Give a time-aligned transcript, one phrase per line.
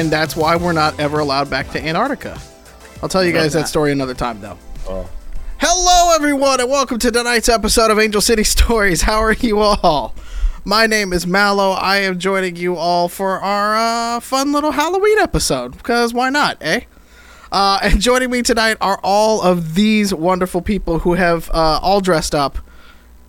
[0.00, 2.40] and that's why we're not ever allowed back to Antarctica.
[3.02, 4.56] I'll tell you guys that story another time, though.
[4.88, 5.10] Oh.
[5.58, 9.02] Hello, everyone, and welcome to tonight's episode of Angel City Stories.
[9.02, 10.14] How are you all?
[10.64, 11.72] My name is Mallow.
[11.72, 13.76] I am joining you all for our
[14.16, 16.80] uh, fun little Halloween episode, because why not, eh?
[17.52, 22.00] Uh, and joining me tonight are all of these wonderful people who have uh, all
[22.00, 22.56] dressed up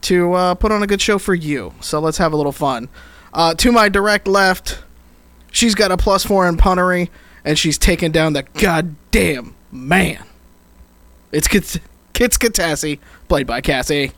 [0.04, 1.74] to uh, put on a good show for you.
[1.82, 2.88] So let's have a little fun.
[3.34, 4.84] Uh, to my direct left,
[5.52, 7.10] she's got a plus four in punnery,
[7.46, 10.24] and she's taking down the goddamn man.
[11.32, 11.80] It's Kits,
[12.14, 14.12] Kits Katassi, played by Cassie.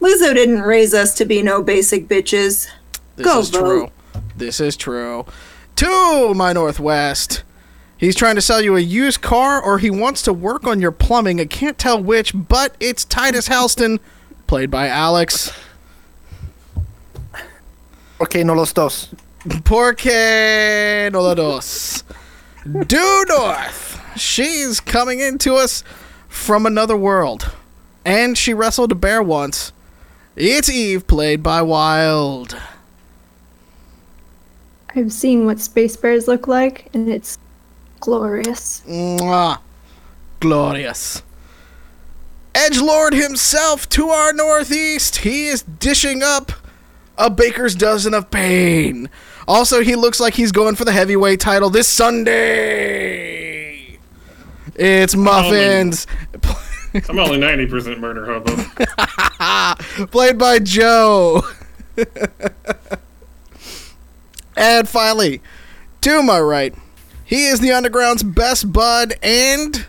[0.00, 2.68] Lizzo didn't raise us to be no basic bitches.
[3.16, 3.58] This Go is vote.
[3.60, 3.88] true.
[4.36, 5.26] This is true.
[5.76, 7.44] To my northwest,
[7.96, 10.90] he's trying to sell you a used car or he wants to work on your
[10.90, 11.40] plumbing.
[11.40, 14.00] I can't tell which, but it's Titus Halston,
[14.48, 15.52] played by Alex.
[18.20, 19.08] Okay, no los dos.
[19.64, 22.04] Porque dos.
[22.64, 24.00] Due north.
[24.16, 25.82] She's coming into us
[26.28, 27.50] from another world.
[28.04, 29.72] And she wrestled a bear once.
[30.36, 32.56] It's Eve, played by Wild.
[34.94, 37.38] I've seen what space bears look like, and it's
[38.00, 38.82] glorious.
[38.86, 39.58] Mwah.
[40.40, 41.22] Glorious.
[42.54, 45.16] Edge Lord himself to our northeast.
[45.18, 46.52] He is dishing up
[47.16, 49.08] a baker's dozen of pain.
[49.52, 52.38] Also, he looks like he's going for the heavyweight title this Sunday.
[54.74, 56.06] It's Muffins,
[56.94, 60.06] I'm only 90% murder hobo.
[60.06, 61.42] played by Joe.
[64.56, 65.42] and finally,
[66.00, 66.74] to my right,
[67.22, 69.84] he is the Underground's best bud and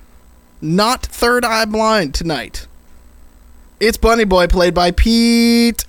[0.59, 2.68] not third eye blind tonight.
[3.80, 5.85] It's Bunny Boy, played by Pete.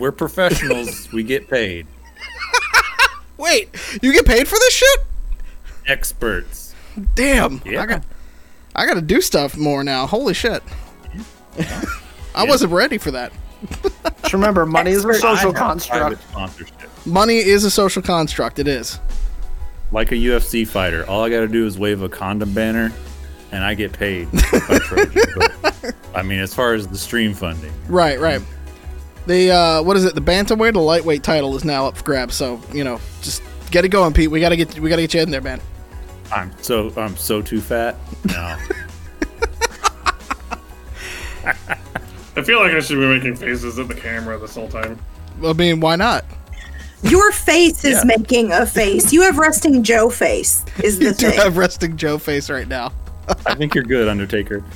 [0.00, 1.08] We're professionals.
[1.12, 1.86] we get paid.
[3.36, 3.68] Wait,
[4.02, 5.00] you get paid for this shit?
[5.86, 6.74] Experts.
[7.14, 7.60] Damn.
[7.64, 7.82] Yeah.
[7.82, 8.02] I got
[8.74, 10.06] I got to do stuff more now.
[10.06, 10.62] Holy shit.
[12.34, 13.32] I wasn't ready for that.
[14.22, 16.22] Just remember, money is a social construct.
[17.06, 18.58] Money is a social construct.
[18.58, 18.98] It is.
[19.92, 22.92] Like a UFC fighter, all I got to do is wave a condom banner,
[23.50, 24.30] and I get paid.
[24.68, 25.22] by Trojan.
[25.60, 28.40] But, I mean, as far as the stream funding, Right, right.
[29.26, 30.14] The uh, what is it?
[30.14, 32.34] The bantamweight, the lightweight title is now up for grabs.
[32.34, 34.30] So you know, just get it going, Pete.
[34.30, 35.60] We gotta get we gotta get you in there, man.
[36.32, 37.96] I'm so I'm so too fat.
[38.26, 38.56] No,
[42.36, 44.98] I feel like I should be making faces at the camera this whole time.
[45.44, 46.24] I mean, why not?
[47.02, 48.04] Your face is Yeah.
[48.04, 49.12] making a face.
[49.12, 51.06] You have resting Joe face, is the thing.
[51.06, 51.38] You do thing.
[51.40, 52.92] have resting Joe face right now.
[53.46, 54.62] I think you're good, Undertaker.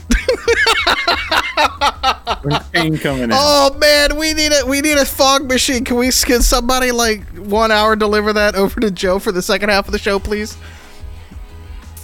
[2.42, 3.30] When's Kane coming in?
[3.32, 5.84] Oh man, we need a we need a fog machine.
[5.84, 9.68] Can we can somebody like one hour deliver that over to Joe for the second
[9.68, 10.56] half of the show, please?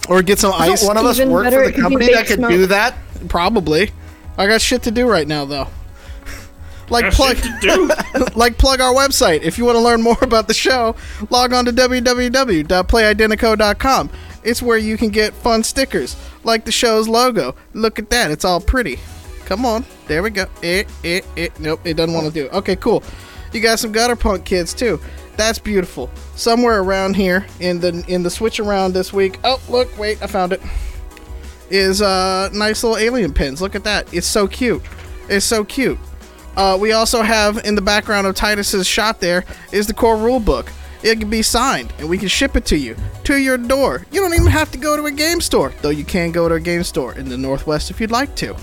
[0.09, 0.85] Or get some ice.
[0.85, 2.51] One of us work better, for the company that could Smoke.
[2.51, 2.95] do that?
[3.29, 3.91] Probably.
[4.37, 5.67] I got shit to do right now though.
[6.89, 7.89] like Got plug shit to do.
[8.35, 9.41] like plug our website.
[9.41, 10.95] If you want to learn more about the show,
[11.29, 14.09] log on to www.playidentico.com.
[14.43, 17.55] It's where you can get fun stickers like the show's logo.
[17.73, 18.31] Look at that.
[18.31, 18.99] It's all pretty.
[19.51, 19.83] Come on.
[20.07, 20.45] There we go.
[20.61, 21.59] It, it, it.
[21.59, 22.53] Nope, it doesn't want to do it.
[22.53, 23.03] Okay, cool.
[23.51, 24.97] You got some gutter punk kids too.
[25.35, 26.09] That's beautiful.
[26.37, 29.39] Somewhere around here in the in the switch around this week.
[29.43, 30.61] Oh, look, wait, I found it.
[31.69, 33.61] Is uh nice little alien pins.
[33.61, 34.13] Look at that.
[34.13, 34.83] It's so cute.
[35.27, 35.99] It's so cute.
[36.55, 40.39] Uh, we also have in the background of Titus's shot there is the core rule
[40.39, 40.71] book.
[41.03, 42.95] It can be signed and we can ship it to you
[43.25, 44.05] to your door.
[44.13, 46.55] You don't even have to go to a game store, though you can go to
[46.55, 48.55] a game store in the Northwest if you'd like to.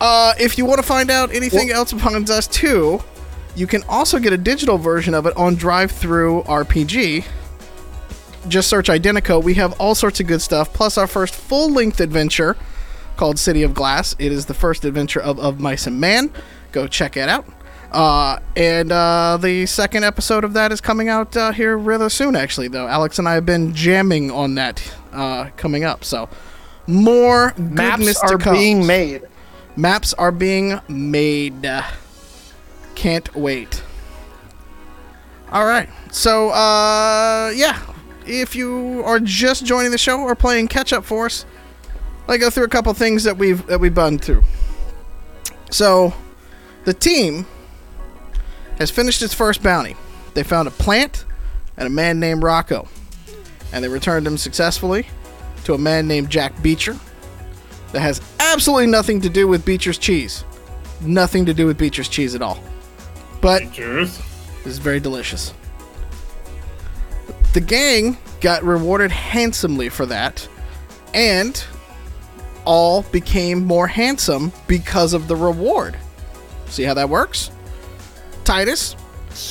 [0.00, 3.02] Uh, if you want to find out anything else upon us too,
[3.54, 7.24] you can also get a digital version of it on DriveThruRPG.
[8.48, 9.42] Just search Identico.
[9.42, 12.56] We have all sorts of good stuff, plus our first full length adventure
[13.16, 14.16] called City of Glass.
[14.18, 16.32] It is the first adventure of, of Mice and Man.
[16.72, 17.44] Go check it out.
[17.92, 22.36] Uh, and uh, the second episode of that is coming out uh, here rather soon,
[22.36, 22.86] actually, though.
[22.86, 26.04] Alex and I have been jamming on that uh, coming up.
[26.04, 26.30] So,
[26.86, 29.22] more Maps goodness are being made.
[29.80, 31.66] Maps are being made.
[32.94, 33.82] Can't wait.
[35.50, 35.88] All right.
[36.12, 37.80] So, uh, yeah.
[38.26, 41.46] If you are just joining the show or playing catch up for us,
[42.28, 44.42] I go through a couple things that we've that we've been through.
[45.70, 46.12] So,
[46.84, 47.46] the team
[48.78, 49.96] has finished its first bounty.
[50.34, 51.24] They found a plant
[51.78, 52.86] and a man named Rocco,
[53.72, 55.06] and they returned him successfully
[55.64, 56.98] to a man named Jack Beecher
[57.92, 58.20] that has
[58.52, 60.44] absolutely nothing to do with Beecher's cheese.
[61.00, 62.62] Nothing to do with Beecher's cheese at all.
[63.40, 64.20] But Cheers.
[64.64, 65.54] is very delicious.
[67.52, 70.46] the gang got rewarded handsomely for that,
[71.14, 71.62] and
[72.64, 75.96] all became more handsome because of the reward.
[76.66, 77.50] See how that works?
[78.44, 78.94] Titus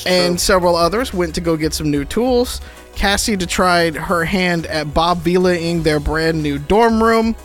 [0.06, 2.62] and several others went to go get some new tools.
[2.96, 7.36] Cassie to tried her hand at Bob Vilaing their brand new dorm room.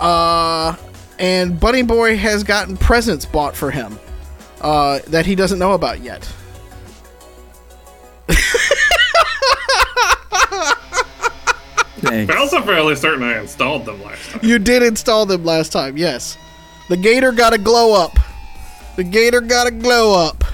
[0.00, 0.74] Uh,
[1.18, 3.98] and Bunny Boy has gotten presents bought for him
[4.62, 6.26] uh, that he doesn't know about yet.
[12.02, 12.28] Thanks.
[12.32, 14.40] But also fairly certain I installed them last time.
[14.42, 16.38] You did install them last time, yes.
[16.88, 18.18] The gator got a glow up.
[18.96, 20.44] The gator got a glow up.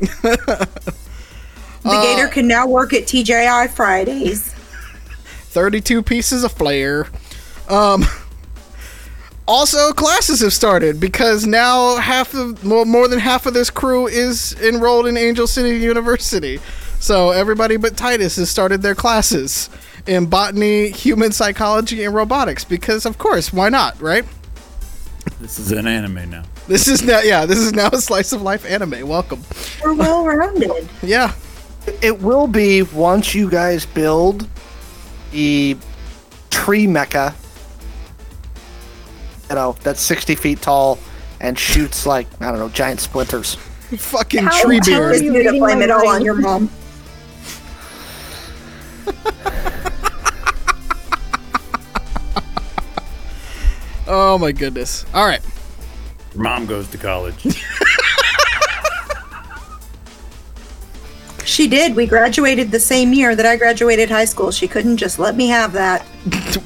[0.00, 4.52] The Uh, Gator can now work at TGI Fridays.
[5.50, 7.06] 32 pieces of flare.
[7.68, 8.04] Um,
[9.46, 14.06] also, classes have started because now half of more, more than half of this crew
[14.06, 16.58] is enrolled in Angel City University.
[16.98, 19.70] So everybody but Titus has started their classes
[20.06, 24.24] in botany, human psychology, and robotics because, of course, why not, right?
[25.40, 26.44] This is an anime now.
[26.68, 29.06] This is now, yeah, this is now a slice of life anime.
[29.06, 29.42] Welcome.
[29.84, 30.88] We're well rounded.
[31.02, 31.34] Yeah,
[32.02, 34.48] It will be once you guys build
[35.30, 35.76] the
[36.50, 37.34] tree mecha.
[39.48, 40.98] You know, that's 60 feet tall
[41.40, 43.54] and shoots like, I don't know, giant splinters.
[43.96, 45.02] fucking How- tree how beard.
[45.02, 46.70] are Just you to blame it all on your mom.
[54.08, 55.04] Oh my goodness.
[55.14, 55.40] All right.
[56.34, 57.62] Your mom goes to college.
[61.44, 61.94] She did.
[61.96, 64.50] We graduated the same year that I graduated high school.
[64.50, 66.04] She couldn't just let me have that.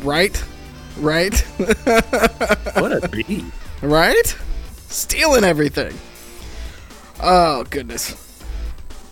[0.02, 0.42] Right?
[1.00, 1.34] Right?
[2.76, 3.44] what a beat.
[3.82, 4.36] right?
[4.88, 5.96] Stealing everything.
[7.22, 8.16] Oh goodness.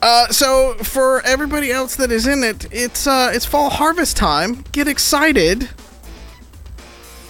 [0.00, 4.64] Uh, so for everybody else that is in it, it's uh, it's fall harvest time.
[4.72, 5.68] Get excited.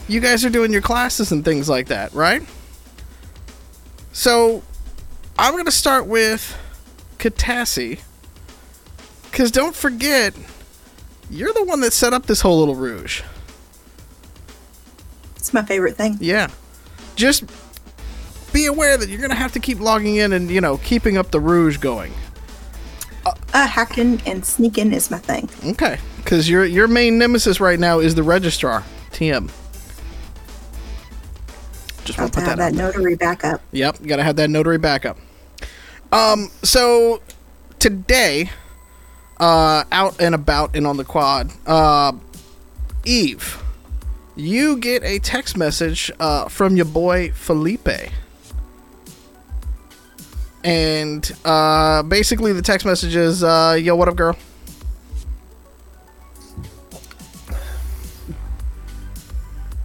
[0.06, 2.42] You guys are doing your classes and things like that, right?
[4.12, 4.62] So
[5.38, 6.56] I'm gonna start with
[7.18, 8.00] Katassi.
[9.32, 10.34] Cause don't forget,
[11.30, 13.22] you're the one that set up this whole little rouge.
[15.48, 16.18] It's my favorite thing.
[16.20, 16.50] Yeah.
[17.16, 17.44] Just
[18.52, 21.16] be aware that you're going to have to keep logging in and, you know, keeping
[21.16, 22.12] up the rouge going.
[23.24, 25.48] Uh, hacking and sneaking is my thing.
[25.72, 25.98] Okay.
[26.18, 29.50] Because your, your main nemesis right now is the registrar, TM.
[32.04, 32.58] Just want to put that out.
[32.58, 33.62] that notary backup.
[33.72, 35.16] Yep, got to have that notary backup.
[36.12, 37.22] Um, so
[37.78, 38.50] today,
[39.40, 42.12] uh, out and about and on the quad, uh,
[43.06, 43.62] Eve,
[44.38, 47.88] you get a text message uh, from your boy Felipe.
[50.64, 54.36] And uh, basically, the text message is, uh, "Yo, what up, girl?"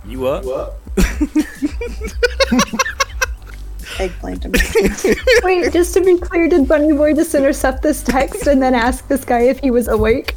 [0.05, 0.45] You up?
[3.99, 4.45] Eggplant.
[5.43, 9.07] Wait, just to be clear, did Bunny Boy just intercept this text and then ask
[9.07, 10.35] this guy if he was awake?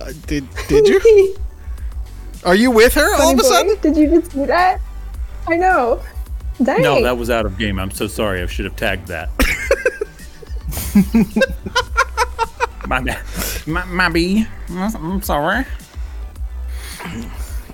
[0.00, 1.36] Uh, did did you?
[2.44, 3.76] Are you with her all of a Boy, sudden?
[3.80, 4.80] Did you just do that?
[5.48, 6.00] I know.
[6.62, 6.82] Dang.
[6.82, 7.78] No, that was out of game.
[7.78, 8.42] I'm so sorry.
[8.42, 9.28] I should have tagged that.
[12.86, 13.22] my bad.
[13.66, 14.46] My, my B.
[14.70, 15.64] I'm sorry.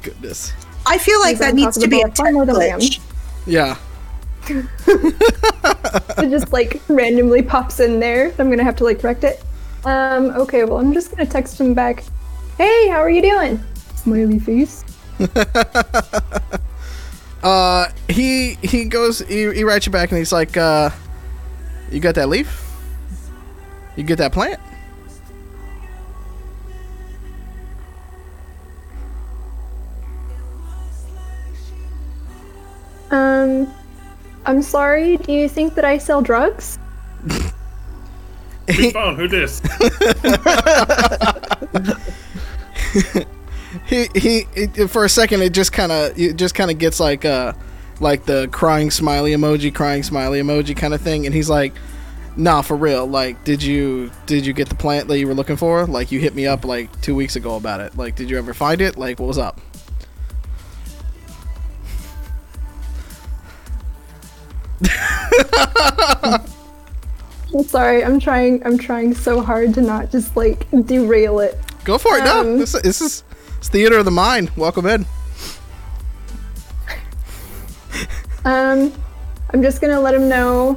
[0.02, 0.52] Goodness.
[0.84, 2.64] I feel like Because that needs to be a about tech far more than I
[2.66, 2.80] am.
[2.80, 3.00] glitch.
[3.46, 3.76] Yeah.
[4.48, 8.32] it just like randomly pops in there.
[8.38, 9.42] I'm gonna have to like correct it.
[9.84, 12.02] Um, okay, well I'm just gonna text him back.
[12.58, 13.62] Hey, how are you doing?
[14.02, 14.84] Smiley face.
[17.42, 19.18] Uh, he he goes.
[19.18, 20.90] He, he writes you back and he's like, uh,
[21.90, 22.70] "You got that leaf?
[23.96, 24.60] You get that plant?"
[33.10, 33.74] Um,
[34.46, 35.16] I'm sorry.
[35.16, 36.78] Do you think that I sell drugs?
[38.70, 39.16] Whose phone?
[39.18, 39.60] Who dis?
[43.86, 44.46] He he.
[44.54, 47.52] It, for a second, it just kind of it just kind of gets like uh
[48.00, 51.72] like the crying smiley emoji, crying smiley emoji kind of thing, and he's like.
[52.34, 53.06] Nah, for real.
[53.06, 55.84] Like, did you did you get the plant that you were looking for?
[55.84, 57.94] Like, you hit me up like two weeks ago about it.
[57.94, 58.96] Like, did you ever find it?
[58.96, 59.60] Like, what was up?
[67.54, 68.04] I'm sorry.
[68.04, 68.64] I'm trying.
[68.66, 71.58] I'm trying so hard to not just like derail it.
[71.84, 72.24] Go for it.
[72.24, 73.24] no, Um, this, this is
[73.62, 74.50] it's theater of the mind.
[74.56, 75.06] Welcome in.
[78.44, 78.92] Um,
[79.50, 80.76] I'm just gonna let him know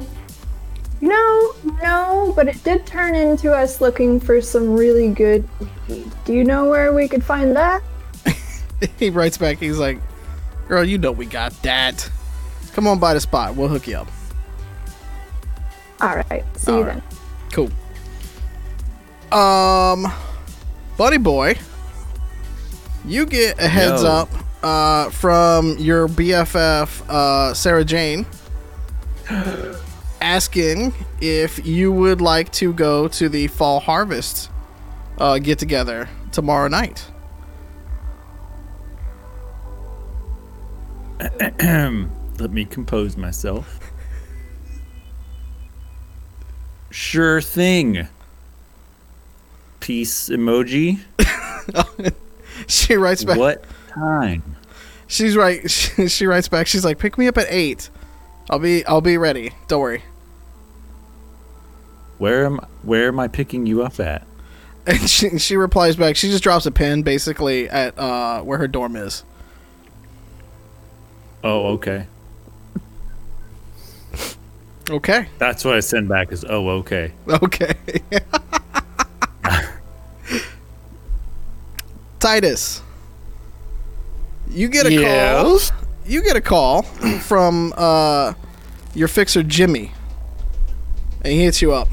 [1.00, 1.52] No,
[1.82, 5.48] no, but it did turn into us looking for some really good.
[6.24, 7.82] Do you know where we could find that?
[8.98, 9.58] he writes back.
[9.58, 9.98] He's like,
[10.68, 12.08] "Girl, you know we got that.
[12.72, 13.56] Come on by the spot.
[13.56, 14.08] We'll hook you up."
[16.00, 16.44] All right.
[16.56, 17.02] See All you right.
[17.10, 17.18] then.
[17.50, 19.36] Cool.
[19.36, 20.06] Um,
[20.96, 21.56] Buddy Boy,
[23.06, 24.08] you get a heads Yo.
[24.08, 24.28] up
[24.62, 28.26] uh, from your BFF uh, Sarah Jane,
[30.20, 34.50] asking if you would like to go to the fall harvest
[35.18, 37.06] uh, get together tomorrow night.
[42.38, 43.80] Let me compose myself.
[46.90, 48.08] Sure thing.
[49.80, 51.00] Peace emoji.
[52.68, 53.38] She writes back.
[53.38, 54.56] What time?
[55.06, 55.70] She's right.
[55.70, 56.66] She, she writes back.
[56.66, 57.90] She's like, "Pick me up at eight.
[58.50, 58.84] I'll be.
[58.86, 59.52] I'll be ready.
[59.68, 60.02] Don't worry."
[62.18, 64.26] Where am where am I picking you up at?
[64.88, 66.14] And she, she replies back.
[66.14, 69.24] She just drops a pin basically at uh, where her dorm is.
[71.42, 72.06] Oh, okay.
[74.88, 75.28] Okay.
[75.38, 77.12] That's what I send back is oh, okay.
[77.26, 77.74] Okay.
[82.26, 82.82] Titus,
[84.50, 84.98] you get a call.
[84.98, 85.70] Yes.
[86.04, 86.82] You get a call
[87.22, 88.34] from uh,
[88.96, 89.92] your fixer Jimmy,
[91.22, 91.86] and he hits you up,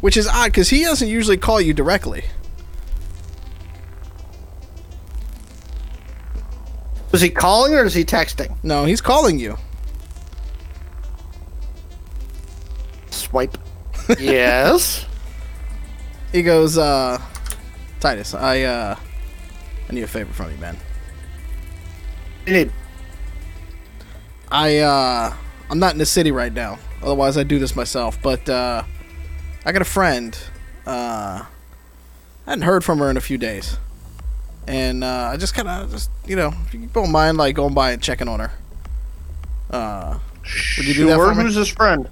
[0.00, 2.26] which is odd because he doesn't usually call you directly.
[7.10, 8.56] Was he calling or is he texting?
[8.62, 9.56] No, he's calling you.
[13.10, 13.58] Swipe.
[14.20, 15.06] yes.
[16.30, 17.20] He goes, uh,
[17.98, 18.96] Titus, I uh,
[19.90, 20.76] I need a favor from you, man.
[22.46, 22.70] Need.
[24.48, 25.34] I uh
[25.68, 26.78] I'm not in the city right now.
[27.02, 28.16] Otherwise I'd do this myself.
[28.22, 28.84] But uh
[29.64, 30.38] I got a friend.
[30.86, 31.42] Uh
[32.46, 33.78] I hadn't heard from her in a few days.
[34.68, 37.90] And uh I just kinda just you know, if you don't mind like going by
[37.90, 38.52] and checking on her.
[39.70, 40.18] Uh
[40.76, 41.42] Would you do that for me?
[41.42, 42.08] Who's his friend?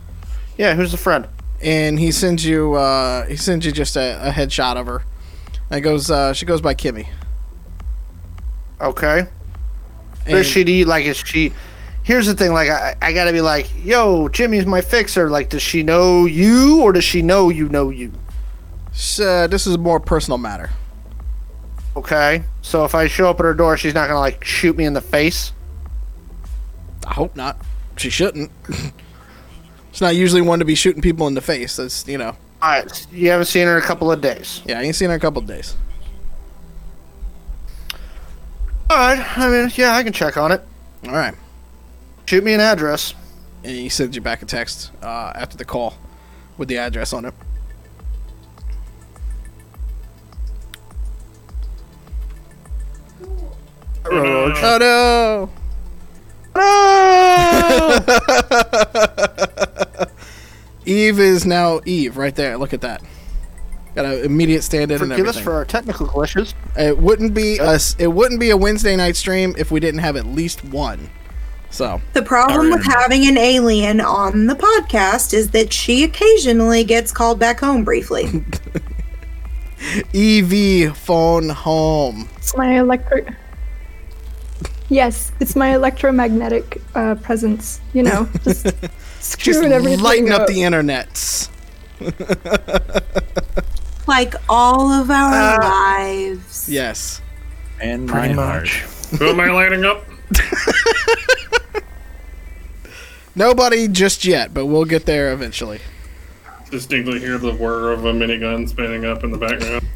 [0.56, 1.28] Yeah, who's the friend?
[1.61, 5.04] and he sends you uh he sends you just a, a headshot of her.
[5.70, 7.06] And it goes uh she goes by Kimmy.
[8.80, 9.26] Okay.
[10.26, 11.52] And Does she need like is she?
[12.02, 12.52] Here's the thing.
[12.52, 15.30] Like I, I gotta be like, yo, Jimmy's my fixer.
[15.30, 18.12] Like, does she know you or does she know you know you?
[19.20, 20.70] uh, this is a more personal matter.
[21.97, 22.42] Okay.
[22.62, 24.92] So if I show up at her door, she's not gonna like shoot me in
[24.92, 25.52] the face.
[27.06, 27.56] I hope not.
[27.97, 28.50] She shouldn't.
[29.90, 31.76] it's not usually one to be shooting people in the face.
[31.76, 32.37] That's you know.
[32.61, 33.06] All right.
[33.12, 34.62] You haven't seen her in a couple of days.
[34.66, 35.76] Yeah, I ain't seen her in a couple of days.
[38.90, 39.38] All right.
[39.38, 40.62] I mean, yeah, I can check on it.
[41.07, 41.35] All right.
[42.26, 43.14] Shoot me an address.
[43.64, 45.95] And he sends you back a text uh, after the call
[46.57, 47.35] with the address on it.
[54.11, 55.50] Oh no!
[60.87, 62.57] Eve is now Eve right there.
[62.57, 63.02] Look at that.
[63.99, 66.55] Got an immediate stand in and Forgive us for our technical glitches.
[66.76, 67.97] it wouldn't be us.
[67.99, 71.11] It wouldn't be a Wednesday night stream if we didn't have at least one.
[71.71, 77.11] So The problem with having an alien on the podcast is that she occasionally gets
[77.11, 78.26] called back home briefly.
[80.14, 82.28] EV phone home.
[82.37, 83.35] It's my electric.
[84.90, 87.81] Yes, it's my electromagnetic uh, presence.
[87.95, 88.64] You know, just
[89.19, 90.47] Just screwing everything lighting up up.
[90.47, 91.49] the internets.
[94.09, 96.69] Like all of our Uh, lives.
[96.69, 97.21] Yes.
[97.81, 98.62] And Pretty Reinhardt.
[98.65, 98.71] much.
[99.19, 100.05] Who am I lighting up?
[103.35, 105.81] Nobody just yet, but we'll get there eventually.
[106.71, 109.87] Distinctly hear the whir of a minigun spinning up in the background.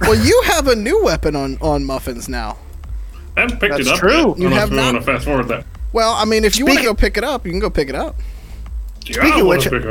[0.00, 2.58] Well, you have a new weapon on on muffins now.
[3.36, 4.10] I haven't picked That's it up true.
[4.30, 4.38] yet.
[4.38, 4.92] You unless have we not?
[4.94, 5.64] want to fast forward that.
[5.92, 7.88] Well, I mean, if you want to go pick it up, you can go pick
[7.88, 8.16] it up.
[9.06, 9.82] Yeah, Speaking I of want which-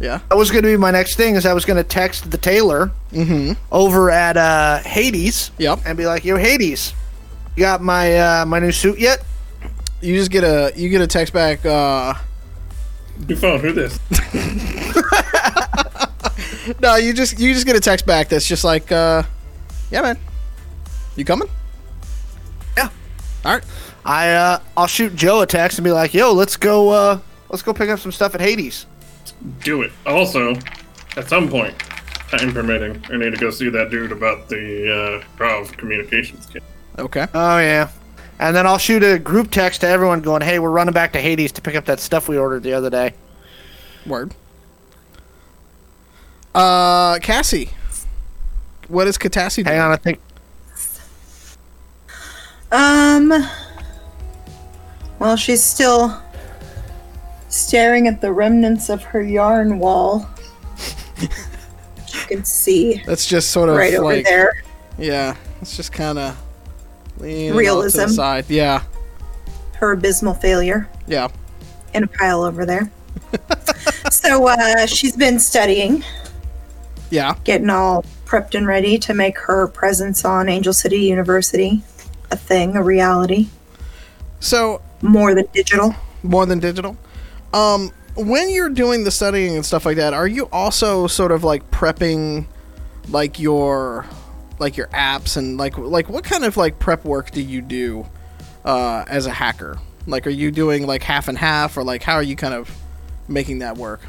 [0.00, 0.22] to pick it up.
[0.22, 0.28] Yeah.
[0.28, 1.36] That was going to be my next thing.
[1.36, 2.90] Is I was going to text the tailor
[3.72, 5.80] over at uh, Hades Yep.
[5.86, 6.92] and be like, "Yo, Hades,
[7.56, 9.24] you got my uh, my new suit yet?"
[10.02, 11.64] You just get a you get a text back.
[11.64, 12.14] Uh,
[13.28, 13.60] New phone.
[13.60, 13.98] Who this?
[16.82, 19.22] no, you just you just get a text back that's just like, uh,
[19.90, 20.18] yeah, man,
[21.16, 21.48] you coming?
[22.76, 22.88] Yeah.
[23.44, 23.64] All right.
[24.04, 27.62] I uh, I'll shoot Joe a text and be like, "Yo, let's go uh, let's
[27.62, 28.86] go pick up some stuff at Hades."
[29.60, 29.92] Do it.
[30.06, 30.54] Also,
[31.16, 31.78] at some point,
[32.30, 36.62] time permitting, I need to go see that dude about the uh, Grove communications kit.
[36.98, 37.26] Okay.
[37.34, 37.90] Oh yeah.
[38.38, 41.20] And then I'll shoot a group text to everyone going, "Hey, we're running back to
[41.20, 43.14] Hades to pick up that stuff we ordered the other day."
[44.06, 44.34] Word.
[46.54, 47.70] Uh, Cassie,
[48.88, 49.66] what is Katassi doing?
[49.66, 50.20] Hang on, I think
[52.72, 53.32] Um.
[55.18, 56.20] Well, she's still
[57.56, 60.28] staring at the remnants of her yarn wall.
[61.20, 61.28] you
[62.28, 64.62] can see That's just sort of right over like there.
[64.98, 65.36] yeah.
[65.60, 66.36] It's just kind of
[67.18, 68.08] Realism.
[68.08, 68.44] side.
[68.48, 68.82] Yeah,
[69.76, 71.28] Her abysmal failure yeah.
[71.94, 72.90] in a pile over there.
[74.10, 76.04] so uh, she's been studying,
[77.10, 77.34] Yeah.
[77.44, 81.82] getting all prepped and ready to make her presence on Angel City University
[82.30, 83.46] a thing, a reality,
[84.40, 85.94] So more than digital.
[86.22, 86.96] more than digital.
[87.52, 91.44] Um, when you're doing the studying and stuff like that, are you also sort of
[91.44, 92.46] like prepping,
[93.08, 94.06] like your,
[94.58, 98.06] like your apps and like like what kind of like prep work do you do,
[98.64, 99.78] uh, as a hacker?
[100.06, 102.74] Like, are you doing like half and half, or like how are you kind of
[103.28, 104.00] making that work?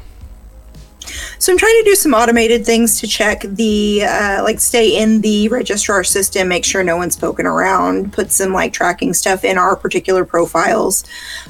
[1.38, 5.20] So I'm trying to do some automated things to check the, uh, like, stay in
[5.20, 9.58] the registrar system, make sure no one's poking around, put some like tracking stuff in
[9.58, 11.04] our particular profiles,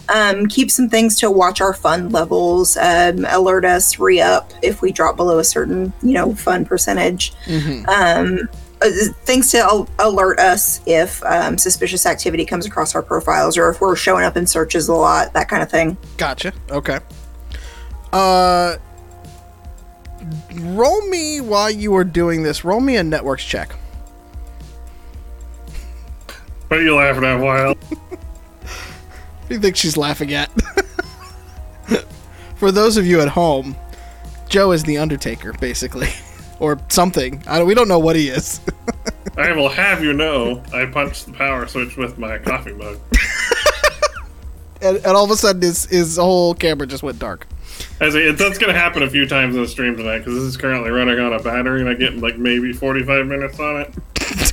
[0.09, 4.83] um, keep some things to watch our fund levels, um, alert us, re up if
[4.83, 7.33] we drop below a certain, you know, fund percentage.
[7.89, 8.49] Um,
[8.81, 8.91] uh,
[9.25, 13.81] things to al- alert us if um, suspicious activity comes across our profiles or if
[13.81, 15.97] we're showing up in searches a lot, that kind of thing.
[16.17, 16.53] Gotcha.
[16.71, 17.01] Okay.
[18.13, 18.77] Uh,
[20.55, 22.65] roll me while you are doing this.
[22.65, 23.73] Roll me a networks check.
[26.69, 27.79] What are you laughing at, Wild?
[29.49, 30.51] What do you think she's laughing at?
[32.57, 33.75] For those of you at home,
[34.51, 36.11] Joe is the Undertaker, basically,
[36.61, 37.43] or something.
[37.47, 38.61] I, we don't know what he is.
[39.39, 42.99] I will have you know, I punched the power switch with my coffee mug.
[44.83, 47.47] and, and all of a sudden, his his whole camera just went dark.
[48.01, 50.43] As it, that's going to happen a few times in the stream tonight because this
[50.45, 53.95] is currently running on a battery and I get like maybe 45 minutes on it.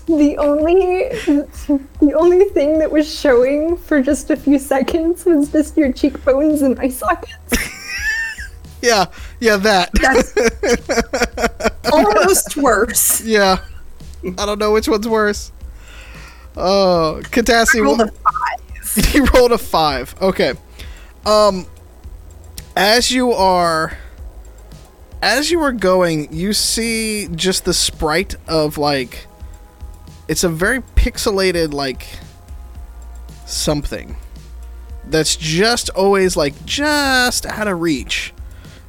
[0.08, 5.76] The only the only thing that was showing for just a few seconds was just
[5.76, 7.34] your cheekbones and eye sockets.
[8.82, 9.06] Yeah,
[9.40, 9.90] yeah, that.
[9.94, 10.32] That's
[11.92, 13.22] almost worse.
[13.24, 13.58] yeah,
[14.38, 15.52] I don't know which one's worse.
[16.56, 17.82] Oh, Katassi.
[17.82, 19.06] Roll what- the five.
[19.08, 20.14] he rolled a five.
[20.22, 20.54] Okay.
[21.26, 21.66] Um,
[22.76, 23.98] as you are,
[25.22, 29.28] as you are going, you see just the sprite of like,
[30.28, 32.08] it's a very pixelated like
[33.46, 34.18] something
[35.06, 38.34] that's just always like just out of reach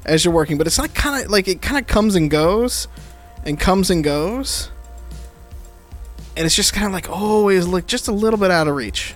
[0.04, 2.88] as you're working, but it's not kind of like it kind of comes and goes,
[3.44, 4.70] and comes and goes,
[6.36, 9.14] and it's just kind of like always like just a little bit out of reach.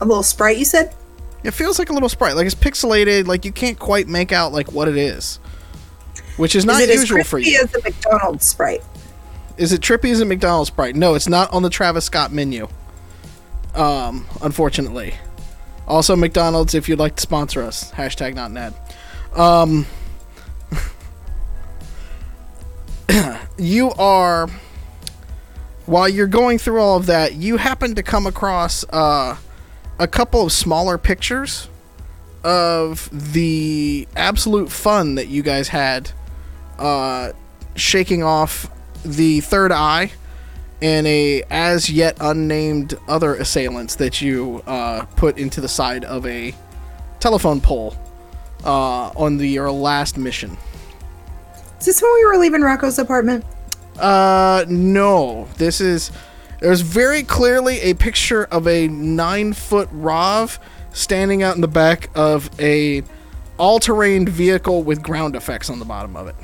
[0.00, 0.94] A little sprite, you said?
[1.42, 4.52] It feels like a little sprite, like it's pixelated, like you can't quite make out
[4.52, 5.38] like what it is,
[6.36, 7.60] which is not is it usual as for you.
[7.62, 8.82] as the McDonald's sprite?
[9.56, 10.96] Is it trippy as a McDonald's sprite?
[10.96, 12.68] No, it's not on the Travis Scott menu.
[13.74, 15.14] Um, unfortunately.
[15.86, 18.74] Also, McDonald's, if you'd like to sponsor us, hashtag not Ned.
[19.34, 19.86] Um,
[23.58, 24.48] you are,
[25.86, 29.36] while you're going through all of that, you happen to come across uh,
[30.00, 31.68] a couple of smaller pictures
[32.42, 36.10] of the absolute fun that you guys had
[36.78, 37.32] uh,
[37.76, 38.70] shaking off
[39.04, 40.10] the third eye
[40.80, 46.24] and a as yet unnamed other assailants that you uh, put into the side of
[46.26, 46.54] a
[47.20, 47.94] telephone pole
[48.64, 50.56] uh, on the, your last mission.
[51.78, 53.44] Is this when we were leaving Rocco's apartment?
[53.98, 55.46] Uh, no.
[55.58, 56.10] This is.
[56.60, 60.58] There's very clearly a picture of a nine foot Rav
[60.92, 63.02] standing out in the back of a
[63.58, 66.34] all terrain vehicle with ground effects on the bottom of it.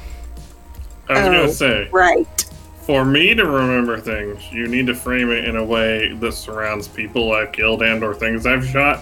[1.08, 1.32] I was Oh.
[1.32, 2.44] going to say, Right.
[2.82, 6.88] for me to remember things, you need to frame it in a way that surrounds
[6.88, 9.00] people I've killed and or things I've shot.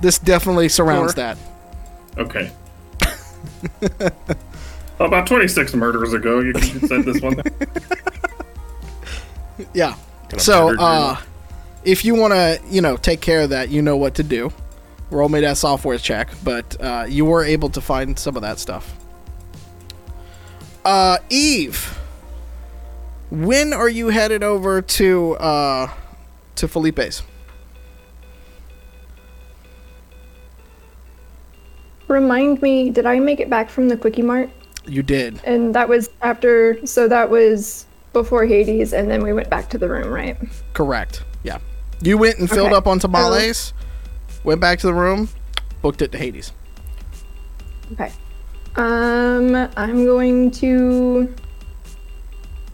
[0.00, 1.34] This definitely surrounds Sure.
[1.34, 1.38] that.
[2.18, 2.50] Okay.
[4.98, 6.52] About 26 murders ago, you
[6.86, 7.36] said this one.
[9.74, 9.94] Yeah.
[10.30, 11.16] Got a So, uh,
[11.84, 14.52] if you want to, you know, take care of that, you know what to do.
[15.10, 18.58] Roll me that software check, but uh, you were able to find some of that
[18.58, 18.94] stuff.
[20.84, 21.98] Uh, Eve,
[23.30, 25.92] when are you headed over to uh,
[26.56, 27.22] to Felipe's?
[32.06, 34.50] Remind me, did I make it back from the Quickie Mart?
[34.84, 35.40] You did.
[35.44, 39.78] And that was after, so that was before Hades, and then we went back to
[39.78, 40.36] the room, right?
[40.72, 41.22] Correct.
[41.42, 41.58] Yeah.
[42.02, 42.76] You went and filled Okay.
[42.76, 43.72] up on tamales,
[44.44, 45.28] went back to the room,
[45.82, 46.52] booked it to Hades.
[47.92, 48.12] Okay.
[48.76, 51.34] Um, I'm going to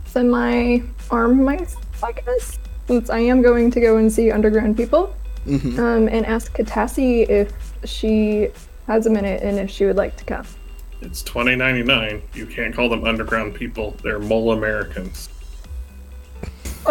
[0.05, 5.15] semi arm myself, I guess, since I am going to go and see underground people.
[5.47, 5.79] Mm-hmm.
[5.79, 7.53] Um, and ask Katassi if
[7.85, 8.49] she
[8.89, 10.45] has a minute and if she would like to come.
[11.03, 12.23] It's 2099.
[12.35, 13.95] You can't call them underground people.
[14.03, 15.29] They're mole Americans.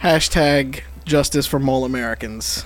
[0.00, 2.64] Hashtag justice for mole Americans.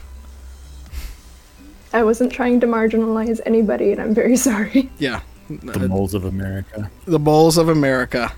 [1.92, 4.90] I wasn't trying to marginalize anybody, and I'm very sorry.
[4.98, 5.20] Yeah.
[5.48, 6.90] The moles of America.
[7.04, 8.32] the moles of America.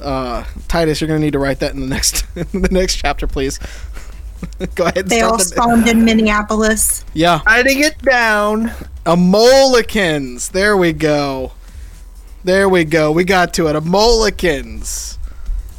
[0.00, 3.26] Uh, Titus, you're gonna need to write that in the next in the next chapter,
[3.26, 3.58] please.
[4.74, 4.98] Go ahead.
[4.98, 7.04] And They all spawned in Minneapolis.
[7.14, 8.70] yeah, Writing it down.
[9.06, 10.50] A Molikins.
[10.50, 11.52] There we go.
[12.42, 13.12] There we go.
[13.12, 13.76] We got to it.
[13.76, 15.16] A Molikins.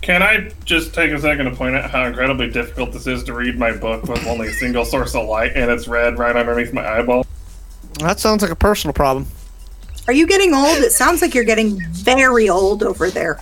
[0.01, 3.33] Can I just take a second to point out how incredibly difficult this is to
[3.33, 6.71] read my book with only a single source of light and it's red right underneath
[6.71, 7.25] my eyeball?
[7.99, 9.27] That sounds like a personal problem.
[10.07, 10.77] Are you getting old?
[10.77, 13.41] It sounds like you're getting very old over there.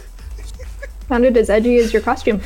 [1.08, 2.42] Sounded as edgy as your costume.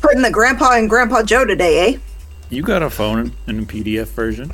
[0.00, 1.98] Putting the grandpa and grandpa Joe today, eh?
[2.50, 4.52] You got a phone in a PDF version?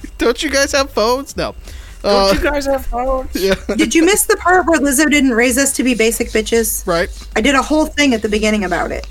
[0.18, 1.36] Don't you guys have phones?
[1.36, 1.54] No.
[2.02, 3.30] Don't uh, you guys have phones?
[3.34, 3.54] yeah.
[3.76, 6.86] Did you miss the part where Lizzo didn't raise us to be basic bitches?
[6.86, 7.08] right.
[7.36, 9.06] I did a whole thing at the beginning about it.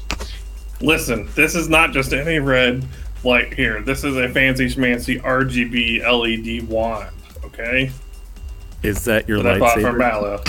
[0.79, 2.85] Listen, this is not just any red
[3.23, 3.81] light here.
[3.81, 7.09] This is a fancy schmancy RGB LED E wand,
[7.43, 7.91] okay?
[8.83, 9.97] Is that your That I bought from lightsaber?
[9.97, 10.43] Mallow.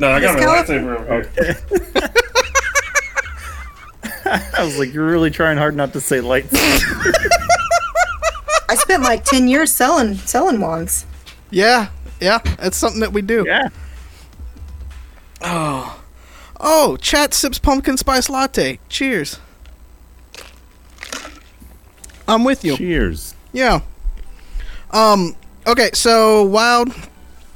[0.00, 2.10] No, I got my Miss lightsaber over here.
[4.56, 7.46] I was like, you're really trying hard not to say lightsaber.
[8.70, 11.04] I spent like ten years selling selling wands.
[11.50, 11.88] Yeah.
[12.20, 12.38] Yeah.
[12.58, 13.44] That's something that we do.
[13.44, 13.68] yeah.
[15.42, 16.00] Oh,
[16.60, 18.78] oh, chat sips pumpkin spice latte.
[18.88, 19.40] Cheers.
[22.28, 22.76] I'm with you.
[22.76, 23.34] Cheers.
[23.52, 23.80] Yeah.
[24.92, 25.34] Um.
[25.66, 25.90] Okay.
[25.94, 26.90] So, Wild,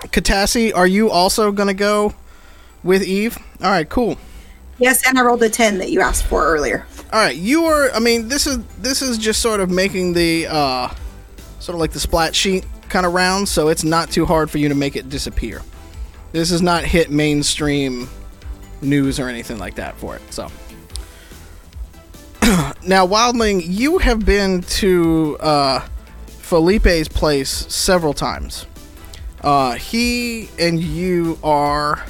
[0.01, 2.13] Katassi, are you also gonna go
[2.83, 3.39] with Eve?
[3.63, 3.89] All right.
[3.89, 4.19] Cool.
[4.79, 6.87] Yes, and I rolled a ten that you asked for earlier.
[7.13, 7.37] All right.
[7.37, 7.91] You are.
[7.93, 10.89] I mean, this is this is just sort of making the uh,
[11.65, 14.59] sort of like the splat sheet kind of round, so it's not too hard for
[14.59, 15.63] you to make it disappear.
[16.33, 18.07] This has not hit mainstream
[18.83, 20.23] news or anything like that for it.
[20.31, 20.49] So.
[22.87, 25.81] now, Wildling, you have been to uh,
[26.27, 28.67] Felipe's place several times.
[29.41, 32.05] Uh, he and you are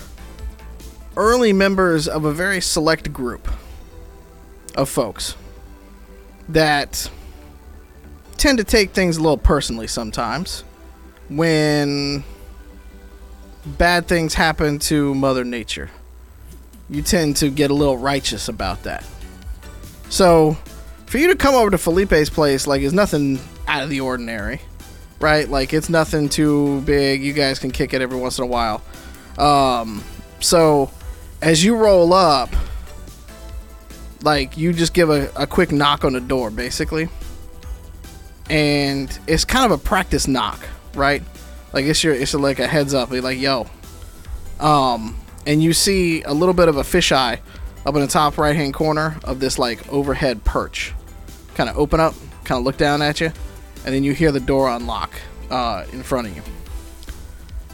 [1.16, 3.46] early members of a very select group
[4.74, 5.36] of folks
[6.48, 7.08] that
[8.36, 10.64] tend to take things a little personally sometimes
[11.28, 12.24] when
[13.66, 15.90] bad things happen to Mother Nature.
[16.90, 19.04] You tend to get a little righteous about that.
[20.10, 20.56] So,
[21.06, 24.60] for you to come over to Felipe's place, like, is nothing out of the ordinary,
[25.18, 25.48] right?
[25.48, 27.22] Like, it's nothing too big.
[27.22, 28.82] You guys can kick it every once in a while.
[29.38, 30.04] Um,
[30.40, 30.90] so,
[31.40, 32.50] as you roll up,
[34.22, 37.08] like, you just give a, a quick knock on the door, basically.
[38.50, 40.60] And it's kind of a practice knock,
[40.94, 41.22] right?
[41.72, 43.10] Like, it's your, it's like a heads up.
[43.10, 43.66] Like, yo.
[44.60, 47.38] Um, and you see a little bit of a fisheye
[47.86, 50.94] up in the top right hand corner of this like overhead perch.
[51.54, 53.32] Kind of open up, kind of look down at you,
[53.84, 55.12] and then you hear the door unlock
[55.50, 56.42] uh, in front of you.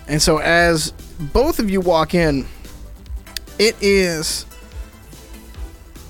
[0.08, 0.90] And so as
[1.32, 2.46] both of you walk in,
[3.58, 4.46] it is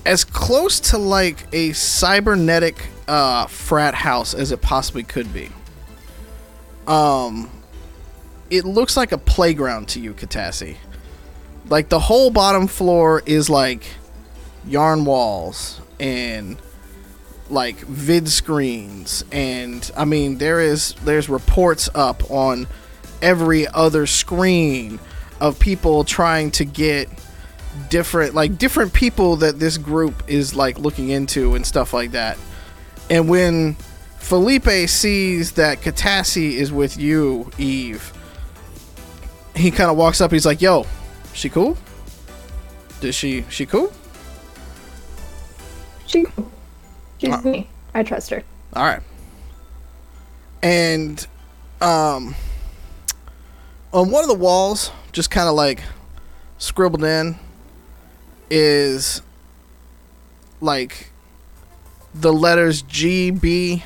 [0.05, 5.49] as close to like a cybernetic uh, frat house as it possibly could be.
[6.87, 7.49] Um,
[8.49, 10.77] it looks like a playground to you, Katassi
[11.71, 13.83] like the whole bottom floor is like
[14.67, 16.57] yarn walls and
[17.49, 19.23] like vid screens.
[19.31, 22.67] And i mean there is there's reports up on
[23.21, 24.99] every other screen
[25.39, 27.09] of people trying to get
[27.89, 32.37] different like different people that this group is like looking into and stuff like that
[33.11, 33.75] and when
[34.17, 38.11] felipe sees that katassi is with you eve
[39.55, 40.85] he kind of walks up he's like yo
[41.33, 41.77] she cool?
[42.99, 43.91] Does she she cool?
[46.05, 46.25] She,
[47.17, 47.41] she's Uh.
[47.41, 47.67] me.
[47.93, 48.43] I trust her.
[48.73, 49.01] All right.
[50.61, 51.25] And
[51.79, 52.35] um
[53.93, 55.81] on one of the walls, just kind of like
[56.57, 57.37] scribbled in
[58.49, 59.21] is
[60.59, 61.11] like
[62.13, 63.83] the letters G B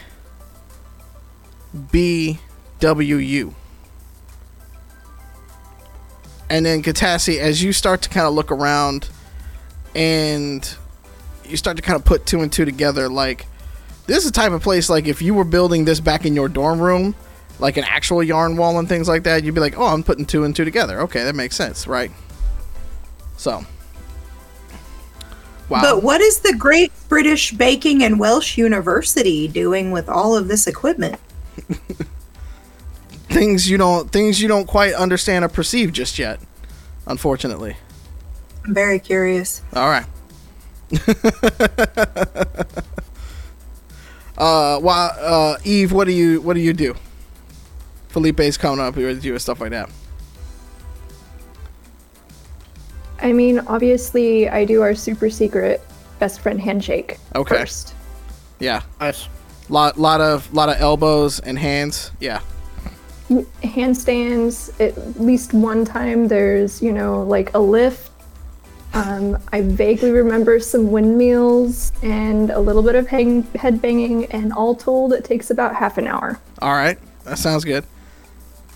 [1.92, 2.40] B
[2.80, 3.56] W U.
[6.50, 9.10] And then Katassi, as you start to kind of look around
[9.96, 10.76] and
[11.44, 13.48] you start to kind of put two and two together, like
[14.08, 16.48] this is the type of place like if you were building this back in your
[16.48, 17.16] dorm room,
[17.60, 20.26] like an actual yarn wall and things like that, you'd be like, oh, I'm putting
[20.26, 21.02] two and two together.
[21.02, 22.12] Okay, that makes sense, right?
[23.38, 23.66] So,
[25.70, 25.82] wow.
[25.82, 30.68] But what is the Great British Baking and Welsh University doing with all of this
[30.68, 31.20] equipment?
[33.30, 36.40] things you don't things you don't quite understand or perceive just yet,
[37.08, 37.76] unfortunately.
[38.66, 39.62] I'm very curious.
[39.74, 40.06] All right.
[44.38, 46.96] uh, well, uh, Eve, what do you what do you do?
[48.10, 49.90] Felipe's coming up here with you and stuff like that.
[53.22, 55.82] I mean, obviously, I do our super secret
[56.20, 57.56] best friend handshake Okay.
[57.58, 57.94] first.
[58.60, 59.28] Yeah, Nice.
[59.70, 62.12] lot lot of lot of elbows and hands.
[62.20, 62.40] Yeah.
[63.64, 68.12] handstands at least one time there's you know like a lift
[68.94, 74.54] um, i vaguely remember some windmills and a little bit of hang- head banging and
[74.54, 77.84] all told it takes about half an hour All right, that sounds good.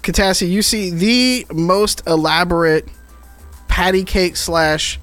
[0.01, 2.87] Katassi, you see the most elaborate
[3.69, 4.99] patty cake slash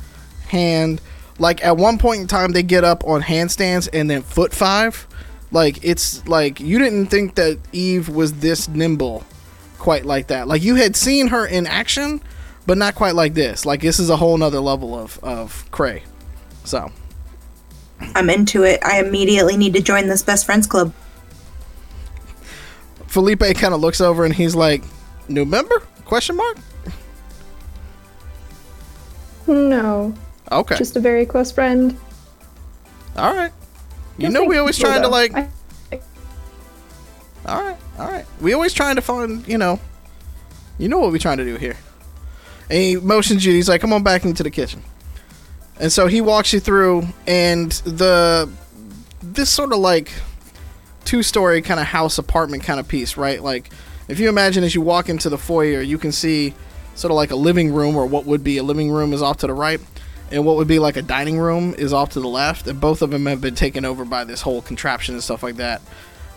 [0.49, 1.01] hand.
[1.39, 5.07] Like at one point in time, they get up on handstands and then foot five.
[5.51, 9.25] Like it's like you didn't think that Eve was this nimble,
[9.79, 10.49] quite like that.
[10.49, 12.21] Like you had seen her in action,
[12.67, 13.65] but not quite like this.
[13.65, 16.03] Like this is a whole nother level of of cray.
[16.65, 16.91] So
[18.15, 18.81] I'm into it.
[18.85, 20.93] I immediately need to join this best friends club.
[23.07, 24.83] Felipe kind of looks over and he's like,
[25.29, 26.59] "New member?" Question mark.
[29.47, 30.15] No
[30.53, 30.77] Okay.
[30.77, 31.97] just a very close friend
[33.17, 33.53] All right.
[34.19, 35.35] You You'll know we always trying to like.
[35.35, 35.49] I-
[37.47, 38.25] All right, all right.
[38.41, 39.79] We always trying to find, you know,
[40.79, 41.77] you know what we trying to do here.
[42.69, 43.53] And he motions you.
[43.53, 44.83] He's like, "Come on back into the kitchen."
[45.79, 48.49] And so he walks you through, and the
[49.23, 50.11] this sort of like
[51.05, 53.41] two story kind of house apartment kind of piece, right?
[53.43, 53.71] Like,
[54.09, 56.55] if you imagine as you walk into the foyer, you can see
[56.97, 59.39] sort of like a living room, or what would be a living room is off
[59.39, 59.81] to the right,
[60.31, 62.67] and what would be like a dining room is off to the left.
[62.67, 65.57] And both of them have been taken over by this whole contraption and stuff like
[65.57, 65.81] that.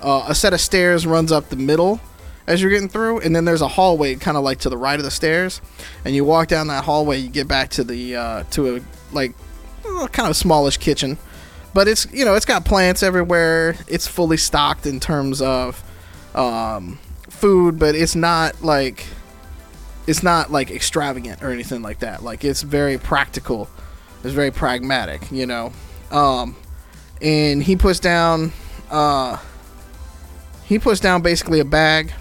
[0.01, 1.99] Uh, a set of stairs runs up the middle
[2.47, 4.99] as you're getting through, and then there's a hallway kind of like to the right
[4.99, 5.61] of the stairs.
[6.03, 9.33] And you walk down that hallway, you get back to the uh, to a like
[10.11, 11.17] kind of smallish kitchen,
[11.73, 13.75] but it's you know it's got plants everywhere.
[13.87, 15.83] It's fully stocked in terms of
[16.33, 19.05] um, food, but it's not like
[20.09, 22.23] it's not like extravagant or anything like that.
[22.23, 23.69] Like it's very practical.
[24.23, 25.71] It's very pragmatic, you know.
[26.09, 26.55] Um,
[27.21, 28.51] and he puts down
[28.89, 29.37] uh,
[30.65, 32.11] he puts down basically a bag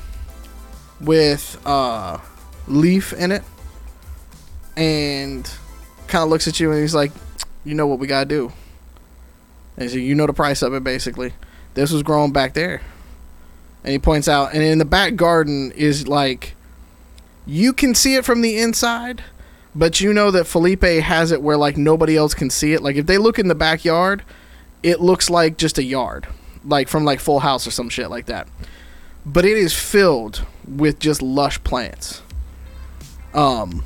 [1.00, 2.18] with uh,
[2.66, 3.42] leaf in it,
[4.76, 5.50] and
[6.08, 7.10] kind of looks at you and he's like,
[7.64, 8.52] "You know what we gotta do."
[9.78, 11.32] And so you know the price of it basically.
[11.72, 12.82] This was grown back there,
[13.82, 16.54] and he points out, and in the back garden is like,
[17.48, 19.24] you can see it from the inside,
[19.74, 22.82] but you know that Felipe has it where like nobody else can see it.
[22.82, 24.22] Like if they look in the backyard,
[24.82, 26.28] it looks like just a yard,
[26.62, 28.48] like from like Full House or some shit like that.
[29.24, 32.22] But it is filled with just lush plants.
[33.32, 33.82] Um,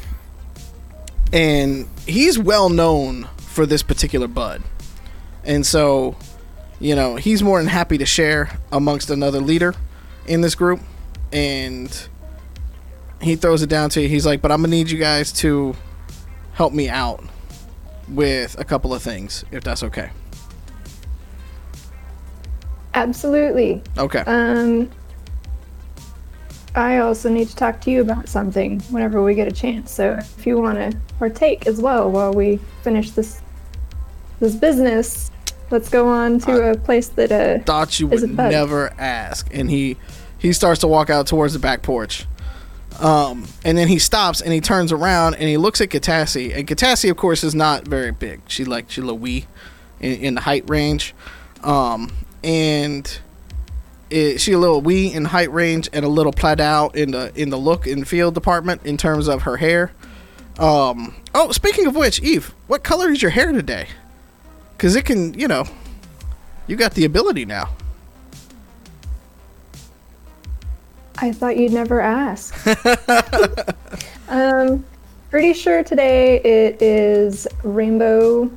[1.32, 4.62] and he's well known for this particular bud,
[5.44, 6.16] and so,
[6.80, 9.74] you know, he's more than happy to share amongst another leader
[10.26, 10.80] in this group,
[11.32, 12.08] and
[13.22, 14.08] he throws it down to you.
[14.08, 15.74] He's like, "But I'm gonna need you guys to
[16.54, 17.24] help me out
[18.08, 20.10] with a couple of things, if that's okay."
[22.94, 24.20] absolutely Okay.
[24.26, 24.90] um
[26.74, 30.12] i also need to talk to you about something whenever we get a chance so
[30.18, 33.40] if you want to partake as well while we finish this
[34.40, 35.30] this business
[35.70, 39.96] let's go on to a place that uh Thought you would never ask, and he
[40.36, 42.26] he starts to walk out towards the back porch.
[43.00, 46.56] Um, and then he stops and he turns around and he looks at Katassi.
[46.56, 48.40] And Katassi, of course, is not very big.
[48.48, 49.46] She like she's a wee
[50.00, 51.14] in, in the height range.
[51.62, 52.12] Um,
[52.44, 53.18] and
[54.10, 57.32] it, she a little wee in height range and a little plaid out in the
[57.34, 59.92] in the look and feel department in terms of her hair.
[60.58, 63.88] Um, oh, speaking of which, Eve, what color is your hair today?
[64.76, 65.64] Because it can, you know,
[66.66, 67.70] you got the ability now.
[71.18, 72.54] I thought you'd never ask.
[74.28, 74.84] um,
[75.30, 78.50] pretty sure today it is rainbow,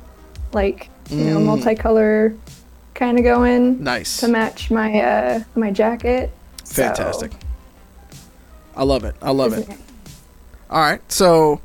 [0.52, 1.62] like you know, Mm.
[1.62, 2.36] multicolor
[2.94, 4.18] kind of going Nice.
[4.18, 6.30] to match my uh my jacket.
[6.64, 7.32] So, Fantastic.
[8.74, 9.14] I love it.
[9.22, 9.60] I love it.
[9.60, 9.80] isn't it?
[10.70, 11.00] All right.
[11.12, 11.60] So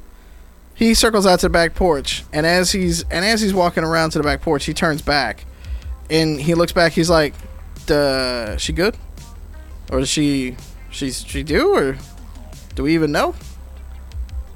[0.75, 4.12] he circles out to the back porch, and as he's and as he's walking around
[4.12, 5.45] to the back porch, he turns back,
[6.10, 6.91] and he looks back.
[6.93, 7.34] He's like,
[7.88, 8.95] "Duh, she good,
[9.91, 10.56] or is she
[10.91, 11.97] She's she do or
[12.75, 13.34] do we even know?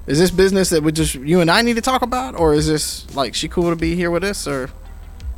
[0.06, 2.67] Is this business that we just you and I need to talk about, or is
[2.67, 4.69] this like she cool to be here with us, or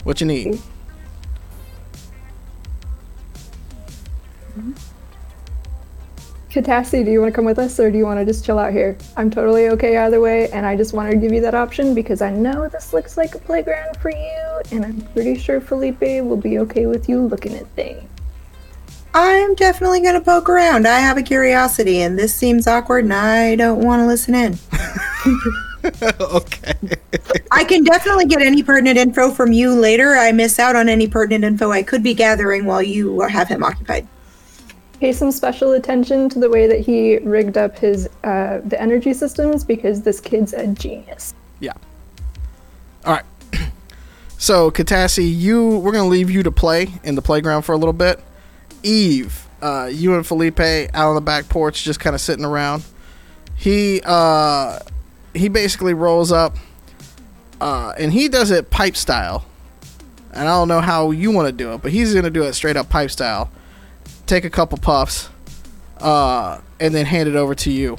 [0.03, 0.55] what you need?
[4.57, 4.73] Mm-hmm.
[6.49, 8.57] Katassi, do you want to come with us or do you want to just chill
[8.57, 8.97] out here?
[9.15, 12.21] I'm totally okay either way, and I just wanted to give you that option because
[12.21, 16.35] I know this looks like a playground for you, and I'm pretty sure Felipe will
[16.35, 18.03] be okay with you looking at things.
[19.13, 20.87] I'm definitely going to poke around.
[20.87, 24.57] I have a curiosity, and this seems awkward, and I don't want to listen in.
[26.19, 26.73] okay.
[27.51, 30.15] I can definitely get any pertinent info from you later.
[30.15, 33.63] I miss out on any pertinent info I could be gathering while you have him
[33.63, 34.07] occupied.
[34.99, 39.13] Pay some special attention to the way that he rigged up his uh, the energy
[39.13, 41.35] systems because this kid's a genius.
[41.59, 41.73] Yeah.
[43.05, 43.25] All right.
[44.39, 47.91] So, Katassi, you we're gonna leave you to play in the playground for a little
[47.91, 48.19] bit.
[48.83, 52.83] Eve, uh, you and Felipe out on the back porch, just kind of sitting around.
[53.55, 54.79] He uh,
[55.33, 56.55] he basically rolls up,
[57.59, 59.45] uh, and he does it pipe style.
[60.31, 62.53] And I don't know how you want to do it, but he's gonna do it
[62.53, 63.49] straight up pipe style.
[64.27, 65.29] Take a couple puffs,
[65.99, 67.97] uh, and then hand it over to you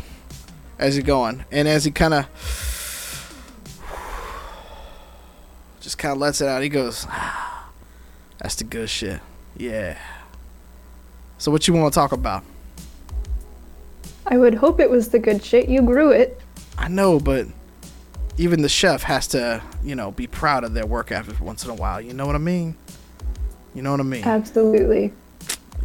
[0.79, 1.45] as he's going.
[1.51, 2.27] And as he kind of
[5.81, 6.62] just kind of lets it out.
[6.62, 7.71] He goes, ah,
[8.38, 9.21] "That's the good shit."
[9.57, 9.99] Yeah.
[11.38, 12.42] So what you want to talk about?
[14.27, 15.68] I would hope it was the good shit.
[15.68, 16.40] You grew it.
[16.77, 17.46] I know, but
[18.37, 21.70] even the chef has to, you know, be proud of their work after once in
[21.70, 22.01] a while.
[22.01, 22.77] You know what I mean?
[23.74, 24.24] You know what I mean?
[24.24, 25.12] Absolutely.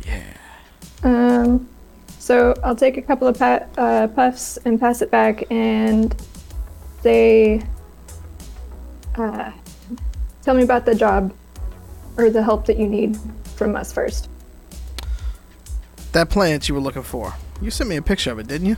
[0.06, 0.24] yeah.
[1.04, 1.70] Um,
[2.20, 6.16] so I'll take a couple of pa- uh, puffs and pass it back and
[7.02, 7.62] say,
[9.16, 9.52] uh,
[10.42, 11.34] tell me about the job
[12.18, 13.18] or the help that you need
[13.56, 14.30] from us first.
[16.14, 17.34] That plant you were looking for.
[17.62, 18.78] You sent me a picture of it, didn't you?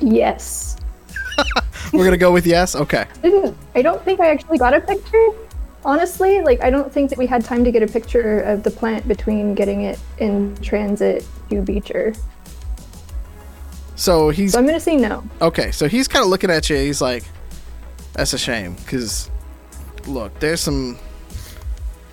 [0.00, 0.76] Yes.
[1.92, 2.74] We're gonna go with yes.
[2.74, 3.06] Okay.
[3.22, 5.28] Didn't I don't think I actually got a picture.
[5.84, 8.70] Honestly, like I don't think that we had time to get a picture of the
[8.70, 12.14] plant between getting it in transit to Beecher.
[13.96, 15.22] So he's So I'm gonna say no.
[15.42, 15.70] okay.
[15.72, 16.76] So he's kind of looking at you.
[16.76, 17.24] He's like,
[18.14, 19.30] "That's a shame." Because
[20.06, 20.98] look, there's some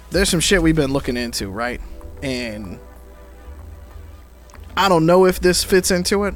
[0.09, 1.81] there's some shit we've been looking into, right?
[2.21, 2.79] And
[4.75, 6.35] I don't know if this fits into it.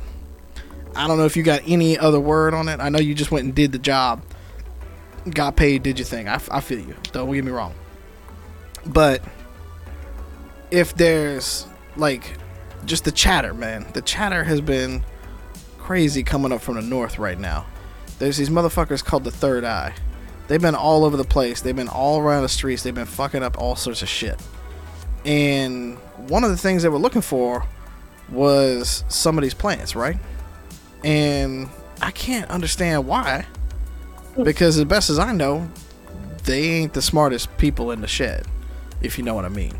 [0.95, 2.79] I don't know if you got any other word on it.
[2.79, 4.23] I know you just went and did the job,
[5.29, 6.27] got paid, did your thing.
[6.27, 6.95] I, I feel you.
[7.11, 7.73] Don't get me wrong.
[8.85, 9.23] But
[10.69, 12.37] if there's like
[12.85, 15.05] just the chatter, man, the chatter has been
[15.77, 17.65] crazy coming up from the north right now.
[18.19, 19.93] There's these motherfuckers called the Third Eye.
[20.51, 21.61] They've been all over the place.
[21.61, 22.83] They've been all around the streets.
[22.83, 24.37] They've been fucking up all sorts of shit.
[25.23, 27.65] And one of the things they were looking for
[28.29, 30.17] was some of these plants, right?
[31.05, 31.69] And
[32.01, 33.45] I can't understand why.
[34.43, 35.71] Because as best as I know,
[36.43, 38.45] they ain't the smartest people in the shed,
[39.01, 39.77] if you know what I mean.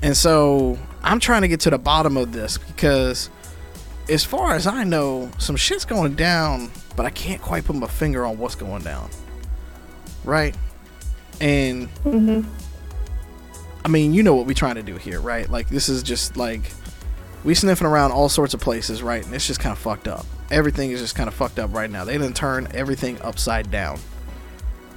[0.00, 3.30] And so I'm trying to get to the bottom of this because
[4.08, 7.88] as far as I know, some shit's going down, but I can't quite put my
[7.88, 9.10] finger on what's going down.
[10.26, 10.54] Right?
[11.40, 12.42] And mm-hmm.
[13.84, 15.48] I mean, you know what we're trying to do here, right?
[15.48, 16.62] Like this is just like
[17.44, 19.24] we sniffing around all sorts of places, right?
[19.24, 20.26] And it's just kind of fucked up.
[20.50, 22.04] Everything is just kind of fucked up right now.
[22.04, 24.00] They didn't turn everything upside down.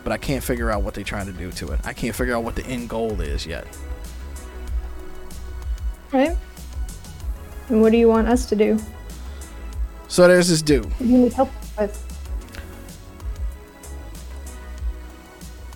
[0.04, 1.80] But I can't figure out what they're trying to do to it.
[1.84, 3.68] I can't figure out what the end goal is yet.
[6.12, 6.36] Right?
[7.68, 8.80] And what do you want us to do?
[10.08, 10.92] So there's this dude.
[11.00, 12.09] You need help with?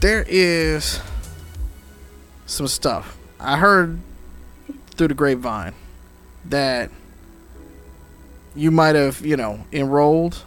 [0.04, 1.00] There is
[2.46, 3.18] some stuff.
[3.40, 4.02] I heard
[4.98, 5.74] through the grapevine
[6.44, 6.92] that
[8.54, 10.44] you might have, you know, enrolled,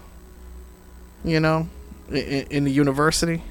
[1.24, 1.70] you know,
[2.10, 3.42] in, in the university.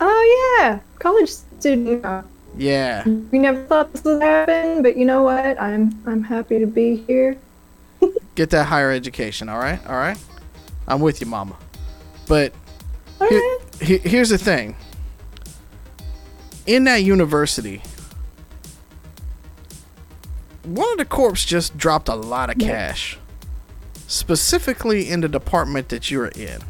[0.00, 2.04] Oh yeah, college student.
[2.54, 3.08] Yeah.
[3.08, 5.58] We never thought this would happen, but you know what?
[5.58, 7.38] I'm I'm happy to be here.
[8.34, 9.80] Get that higher education, all right?
[9.86, 10.18] All right?
[10.86, 11.56] I'm with you, mama.
[12.28, 12.52] But
[13.20, 14.76] All Here- he- here's the thing.
[16.66, 17.82] In that university,
[20.64, 22.68] one of the corps just dropped a lot of Yeah.
[22.68, 23.18] cash,
[24.06, 26.62] specifically in the department that you're in,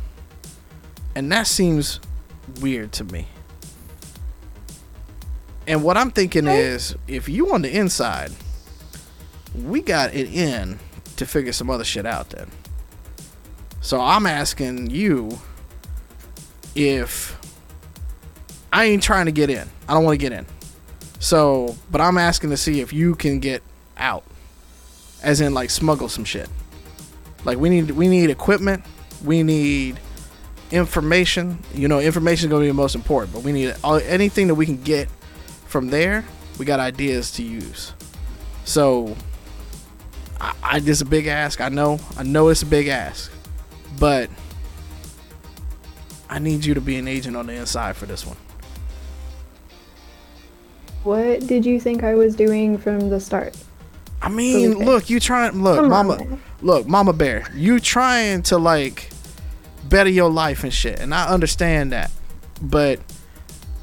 [1.14, 2.00] and that seems
[2.60, 3.28] weird to me.
[5.66, 8.32] And what I'm thinking is, if you on the inside,
[9.54, 10.78] we got it in
[11.16, 12.30] to figure some other shit out.
[12.30, 12.48] Then,
[13.80, 15.40] so I'm asking you
[16.74, 17.38] if
[18.72, 19.68] I ain't trying to get in.
[19.88, 20.46] I don't want to get in.
[21.20, 23.62] So, but I'm asking to see if you can get
[23.96, 24.24] out,
[25.22, 26.48] as in like smuggle some shit.
[27.44, 28.84] Like we need we need equipment,
[29.24, 30.00] we need
[30.70, 31.58] information.
[31.72, 34.54] You know, information is gonna be the most important, but we need all, anything that
[34.54, 35.08] we can get
[35.66, 36.24] from there.
[36.58, 37.92] We got ideas to use.
[38.64, 39.16] So,
[40.40, 41.60] I, I this is a big ask.
[41.60, 43.32] I know, I know it's a big ask,
[43.98, 44.28] but
[46.34, 48.36] I need you to be an agent on the inside for this one.
[51.04, 53.56] What did you think I was doing from the start?
[54.20, 56.42] I mean, look, you trying look, Come mama man.
[56.60, 59.10] look, mama bear, you trying to like
[59.88, 60.98] better your life and shit.
[60.98, 62.10] And I understand that.
[62.60, 62.98] But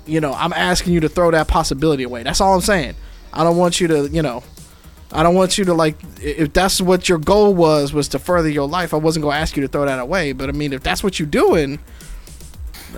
[0.05, 2.23] you know, I'm asking you to throw that possibility away.
[2.23, 2.95] That's all I'm saying.
[3.31, 4.43] I don't want you to, you know,
[5.13, 8.49] I don't want you to like if that's what your goal was was to further
[8.49, 10.73] your life, I wasn't going to ask you to throw that away, but I mean,
[10.73, 11.79] if that's what you're doing,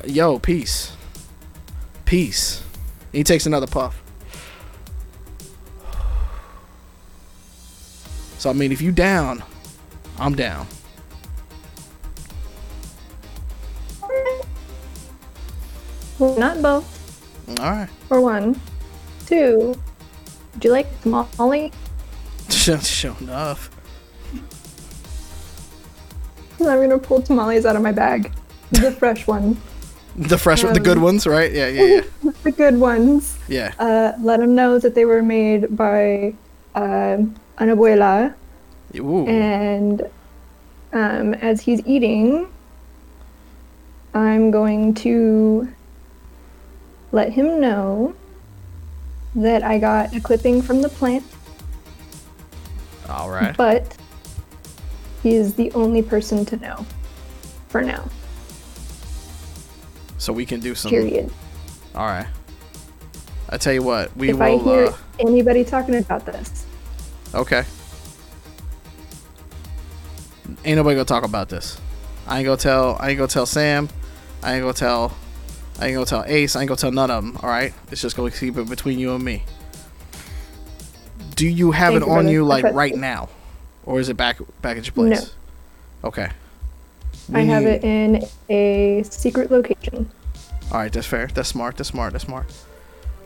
[0.06, 0.96] yo, peace.
[2.06, 2.64] Peace.
[3.12, 4.02] He takes another puff.
[8.38, 9.44] So I mean, if you down,
[10.18, 10.68] I'm down.
[16.20, 17.60] Not both.
[17.60, 17.90] All right.
[18.10, 18.60] Or one.
[19.26, 19.76] Two.
[20.54, 21.72] Would you like tamale?
[22.50, 23.70] Sure enough.
[26.60, 28.32] I'm gonna pull tamales out of my bag.
[28.72, 29.58] The fresh ones.
[30.16, 31.52] The fresh, one the good Um, ones, right?
[31.52, 31.84] Yeah, yeah,
[32.24, 32.32] yeah.
[32.44, 33.38] The good ones.
[33.48, 33.74] Yeah.
[33.80, 36.34] Uh, let them know that they were made by
[36.76, 38.34] um an abuela.
[38.96, 39.26] Ooh.
[39.28, 40.04] And
[40.94, 42.48] um, as he's eating,
[44.14, 45.68] I'm going to
[47.12, 48.14] let him know
[49.36, 51.24] that I got a clipping from the plant,
[53.10, 53.58] All right.
[53.58, 53.98] but
[55.24, 56.86] he is the only person to know
[57.70, 58.04] for now.
[60.24, 60.90] So we can do some.
[60.90, 61.30] Period.
[61.94, 62.28] All right.
[63.50, 66.66] I tell you what, we if I hear Uh, anybody talking about this,
[67.36, 67.66] okay.
[70.64, 71.78] Ain't nobody gonna talk about this.
[72.26, 72.96] I ain't gonna tell.
[73.02, 73.90] I ain't gonna tell Sam.
[74.42, 75.14] I ain't gonna tell.
[75.78, 76.56] I ain't gonna tell Ace.
[76.56, 77.38] I ain't gonna tell none of them.
[77.44, 77.74] All right.
[77.92, 79.44] It's just gonna keep it between you and me.
[81.36, 83.28] Do you have Thank it you, on you like right now,
[83.86, 85.36] or is it back back at your place?
[86.02, 86.08] No.
[86.08, 86.30] Okay.
[87.34, 90.10] I have We- it in a secret location.
[90.72, 91.28] All right, that's fair.
[91.34, 91.78] That's smart.
[91.78, 92.14] That's smart.
[92.14, 92.46] That's smart.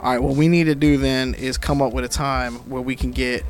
[0.01, 2.81] All right, what we need to do then is come up with a time where
[2.81, 3.43] we can get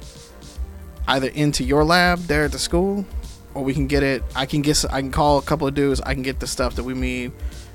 [1.07, 3.05] either into your lab there at the school,
[3.53, 4.23] or we can get it.
[4.35, 4.85] I can get.
[4.91, 5.99] I can call a couple of dudes.
[6.01, 7.31] I can get the stuff that we need.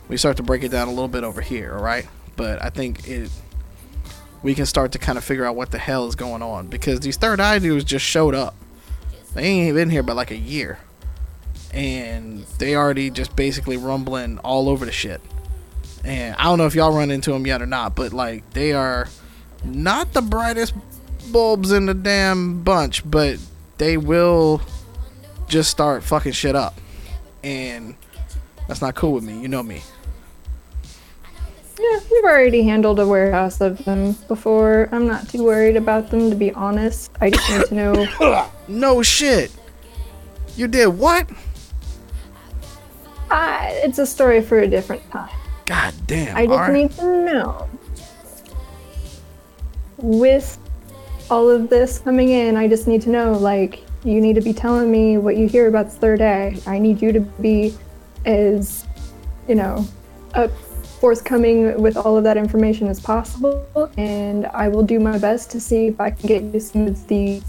[0.09, 1.75] We start to break it down a little bit over here.
[1.77, 2.07] All right,
[2.37, 3.31] but I think it.
[4.43, 7.01] We can start to kind of figure out what the hell is going on because
[7.01, 8.55] these third eye dudes just showed up.
[9.35, 10.79] They ain't been here but like a year,
[11.73, 15.21] and they already just basically rumbling all over the shit
[16.05, 18.73] and I don't know if y'all run into them yet or not, but like they
[18.73, 19.09] are
[19.65, 20.75] not the brightest
[21.31, 23.39] bulbs in the damn bunch, but
[23.79, 24.61] they will
[25.49, 26.75] just start fucking shit up,
[27.45, 27.95] and
[28.67, 29.41] that's not cool with me.
[29.41, 29.83] You know me.
[31.79, 34.89] Yeah, we've already handled a warehouse of them before.
[34.93, 37.11] I'm not too worried about them, to be honest.
[37.21, 38.49] I just need to know.
[38.69, 39.51] No shit.
[40.57, 41.29] You did what?
[43.35, 45.31] Ah, it's a story for a different time.
[45.65, 46.37] God damn.
[46.37, 47.67] I just need to know.
[49.97, 50.59] With
[51.31, 54.53] all of this coming in, I just need to know, like, you need to be
[54.53, 56.59] telling me what you hear about the third eye.
[56.67, 57.75] I need you to be
[58.27, 58.85] as,
[59.49, 59.87] you know,
[60.35, 60.51] up
[61.01, 65.61] forthcoming with all of that information as possible, and I will do my best to
[65.61, 67.41] see if I can get you some of the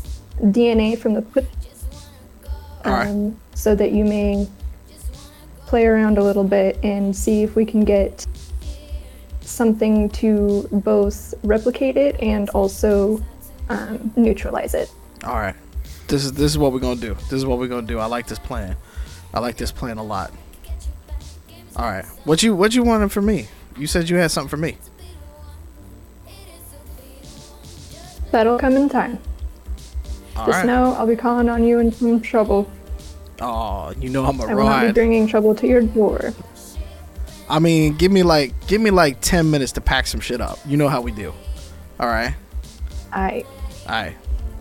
[0.44, 1.46] DNA from the
[2.86, 4.48] um, so that you may
[5.74, 8.28] play around a little bit and see if we can get
[9.42, 13.20] something to both replicate it and also
[13.70, 14.94] um, neutralize it.
[15.24, 15.56] All right.
[16.08, 17.16] This is this is what we're gonna do.
[17.16, 17.98] This is what we're gonna do.
[17.98, 18.76] I like this plan.
[19.34, 20.32] I like this plan a lot.
[21.76, 22.06] All right.
[22.24, 23.48] What you what you wanted from me?
[23.76, 24.78] You said you had something for me.
[28.30, 29.18] That'll come in time.
[30.36, 30.68] All Just right.
[30.68, 32.70] know I'll be calling on you in some trouble.
[33.44, 34.96] Oh, you know I'm a I will not be ride.
[34.96, 36.34] bringing trouble to your door.
[37.50, 40.58] I mean, give me like give me like ten minutes to pack some shit up.
[40.66, 41.34] You know how we do.
[42.00, 42.34] All right.
[43.12, 43.44] I,
[43.88, 44.16] All right.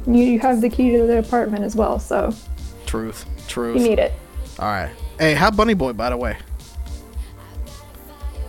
[0.06, 2.34] you, you have the key to the apartment as well, so
[2.86, 3.24] Truth.
[3.48, 3.80] Truth.
[3.80, 4.12] you need it.
[4.58, 4.90] All right.
[5.18, 6.36] Hey, how Bunny Boy by the way?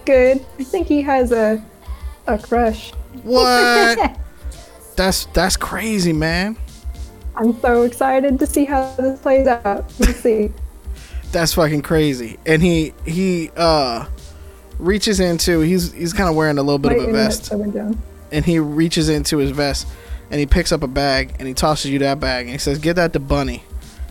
[0.06, 0.46] Good.
[0.60, 1.64] I think he has a
[2.28, 2.92] a crush.
[3.24, 4.18] What?
[4.96, 6.58] that's that's crazy, man.
[7.36, 9.92] I'm so excited to see how this plays out.
[10.00, 10.52] We'll see.
[11.32, 12.38] That's fucking crazy.
[12.46, 14.06] And he he uh
[14.80, 17.52] reaches into he's he's kind of wearing a little bit of a vest.
[18.32, 19.88] and he reaches into his vest
[20.30, 22.78] and he picks up a bag and he tosses you that bag and he says,
[22.80, 23.64] "Get that to Bunny,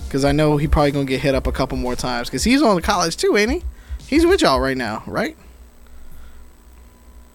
[0.07, 2.61] because I know he probably gonna get hit up a couple more times because he's
[2.62, 3.62] on to college too, ain't he?
[4.09, 5.37] He's with y'all right now, right?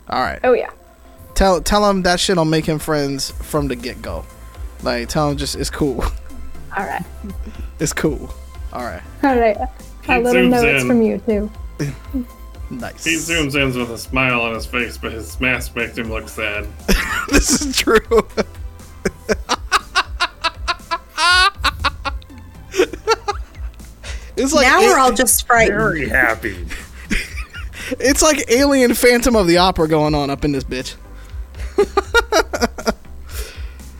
[0.09, 0.39] All right.
[0.43, 0.69] Oh yeah.
[1.33, 4.25] Tell tell him that shit'll make him friends from the get go.
[4.83, 6.03] Like tell him just it's cool.
[6.75, 7.03] All right.
[7.79, 8.29] it's cool.
[8.73, 9.01] All right.
[9.23, 9.57] All right.
[10.07, 11.51] I'll He let him know zooms it's from you too.
[12.69, 13.05] Nice.
[13.05, 16.27] He zooms in with a smile on his face, but his mask makes him look
[16.27, 16.67] sad.
[17.29, 17.97] this is true.
[24.35, 25.77] it's like now a- we're all just frightened.
[25.77, 26.67] Very happy.
[27.99, 30.95] it's like Alien Phantom of the Opera going on up in this bitch.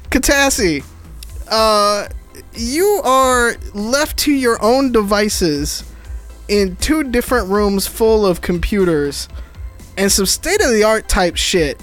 [0.09, 0.83] Katassi,
[1.49, 2.07] uh,
[2.53, 5.83] you are left to your own devices
[6.47, 9.27] in two different rooms full of computers
[9.97, 11.81] and some state of the art type shit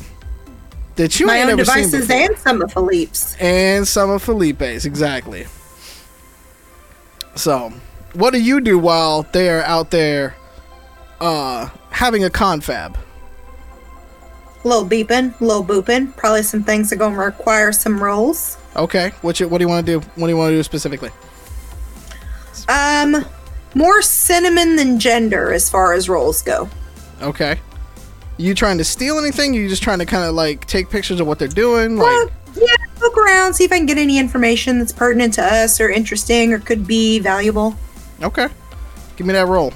[0.97, 2.17] that you My ain't own never seen devices before.
[2.23, 3.37] and some of Philippe's.
[3.41, 5.47] and some of Felipe's exactly.
[7.35, 7.73] So,
[8.15, 10.37] what do you do while they're out there
[11.21, 12.97] uh having a confab?
[14.65, 16.17] Little beeping, little booping.
[16.17, 18.57] Probably some things are going to require some rolls.
[18.77, 20.07] Okay, what you, what do you want to do?
[20.17, 21.11] What do you want to do specifically?
[22.69, 23.25] Um,
[23.75, 26.69] more cinnamon than gender as far as rolls go.
[27.23, 27.59] Okay.
[28.37, 29.55] You trying to steal anything?
[29.55, 31.97] You just trying to kind of like take pictures of what they're doing?
[31.99, 35.45] Like, Uh, yeah, look around, see if I can get any information that's pertinent to
[35.45, 37.77] us or interesting or could be valuable.
[38.23, 38.49] okay.
[39.17, 39.73] Give me that roll.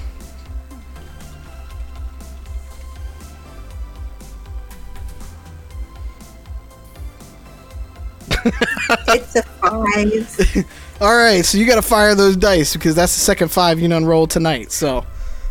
[8.44, 10.66] It's a five.
[11.00, 13.86] All right, so you got to fire those dice because that's the second five you
[13.88, 14.72] done rolled tonight.
[14.72, 15.04] So,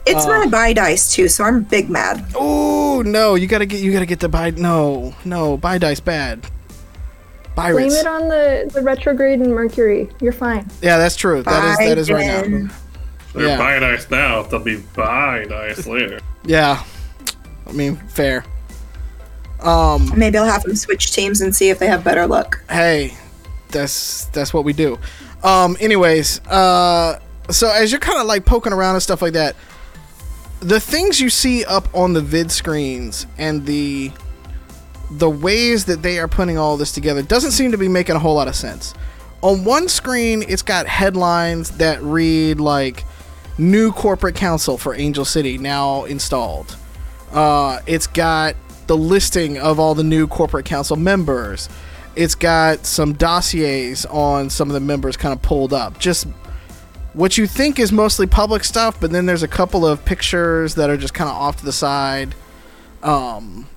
[0.06, 0.30] It's Uh.
[0.30, 2.26] my buy dice too, so I'm big mad.
[2.36, 4.50] oh no, you gotta get you gotta get the buy.
[4.52, 6.46] No, no, buy dice bad.
[7.56, 10.10] Blame it on the, the retrograde and Mercury.
[10.22, 10.68] You're fine.
[10.82, 11.42] Yeah, that's true.
[11.44, 12.42] That is that is right now.
[12.44, 12.72] Biden.
[13.34, 13.58] They're Yeah.
[13.58, 16.20] buy dice now, they'll be buy dice later.
[16.46, 16.84] Yeah,
[17.68, 18.44] I mean fair.
[19.62, 22.64] Um, Maybe I'll have them switch teams and see if they have better luck.
[22.70, 23.16] hey,
[23.70, 24.98] that's that's what we do.
[25.44, 29.56] Um, anyways, uh, so as you're kind of like poking around and stuff like that,
[30.60, 34.12] the things you see up on the vid screens and the
[35.12, 38.20] the ways that they are putting all this together doesn't seem to be making a
[38.20, 38.94] whole lot of sense.
[39.42, 43.06] On one screen, it's got headlines that read like
[43.58, 46.76] "New corporate council for Angel City now installed."
[47.32, 48.56] Uh, it's got
[48.88, 51.70] the listing of all the new corporate council members.
[52.16, 56.00] It's got some dossiers on some of the members kind of pulled up.
[56.00, 56.26] Just
[57.14, 60.90] what you think is mostly public stuff, but then there's a couple of pictures that
[60.90, 62.34] are just kind of off to the side,
[63.04, 63.68] um,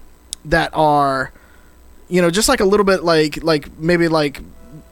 [0.46, 1.32] that are,
[2.08, 4.40] you know, just like a little bit like like maybe like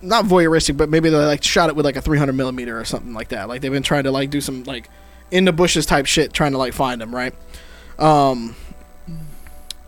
[0.03, 3.15] not voyeuristic, but maybe they like shot it with like a 300 millimeter or something
[3.15, 3.49] like that.
[3.49, 4.89] Like they've been trying to like do some like
[5.31, 7.35] in the bushes type shit, trying to like find them, right?
[7.99, 8.55] Um,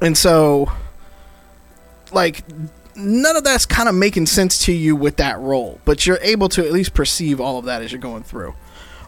[0.00, 0.70] and so
[2.12, 2.44] like
[2.96, 6.48] none of that's kind of making sense to you with that roll, but you're able
[6.50, 8.54] to at least perceive all of that as you're going through.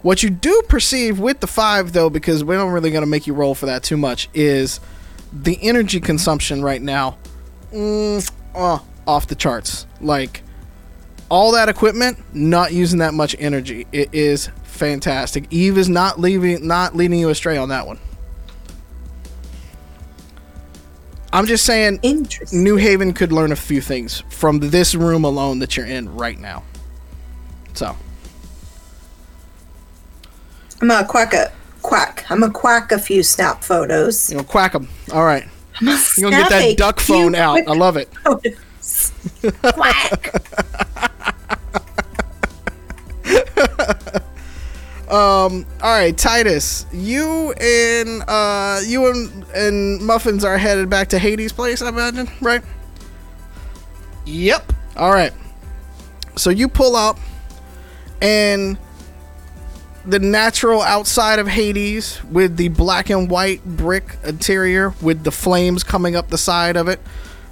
[0.03, 3.27] What you do perceive with the five, though, because we don't really going to make
[3.27, 4.81] you roll for that too much, is
[5.33, 7.19] the energy consumption right now,
[7.73, 9.87] mm, uh, off the charts.
[10.01, 10.43] Like
[11.29, 13.87] all that equipment, not using that much energy.
[13.93, 15.47] It is fantastic.
[15.51, 17.99] Eve is not leaving, not leading you astray on that one.
[21.33, 22.01] I'm just saying,
[22.53, 26.39] New Haven could learn a few things from this room alone that you're in right
[26.39, 26.63] now.
[27.73, 27.97] So,
[30.81, 32.27] I'm gonna quack a quack.
[32.29, 34.31] I'm gonna quack a few snap photos.
[34.31, 34.89] you know, quack them.
[35.13, 35.45] All right.
[35.81, 37.67] I'm gonna You're going to get that duck phone out.
[37.67, 38.13] I love it.
[38.25, 39.13] photos.
[39.63, 40.43] quack.
[45.09, 51.19] Um, all right, Titus, you and uh, you and, and Muffins are headed back to
[51.19, 52.63] Hades' place, I imagine, right?
[54.25, 54.73] Yep.
[54.97, 55.33] All right.
[56.37, 57.19] So you pull up,
[58.23, 58.79] and
[60.05, 65.85] the natural outside of Hades with the black and white brick interior with the flames
[65.85, 67.01] coming up the side of it,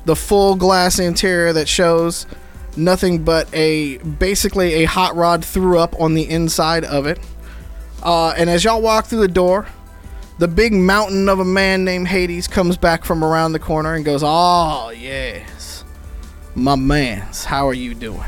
[0.04, 2.26] the full glass interior that shows
[2.76, 7.18] nothing but a basically a hot rod threw up on the inside of it.
[8.02, 9.66] Uh, and as y'all walk through the door,
[10.38, 14.04] the big mountain of a man named Hades comes back from around the corner and
[14.04, 15.84] goes, "Oh yes,
[16.54, 17.44] my man's.
[17.44, 18.24] How are you doing,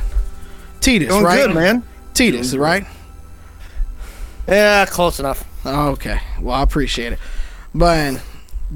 [0.81, 1.09] Titus?
[1.09, 1.47] Doing right?
[1.47, 1.83] good, man.
[2.14, 2.85] Titus, right?
[4.47, 5.45] Yeah, close enough.
[5.64, 6.20] Okay.
[6.41, 7.18] Well, I appreciate it.
[7.75, 8.20] But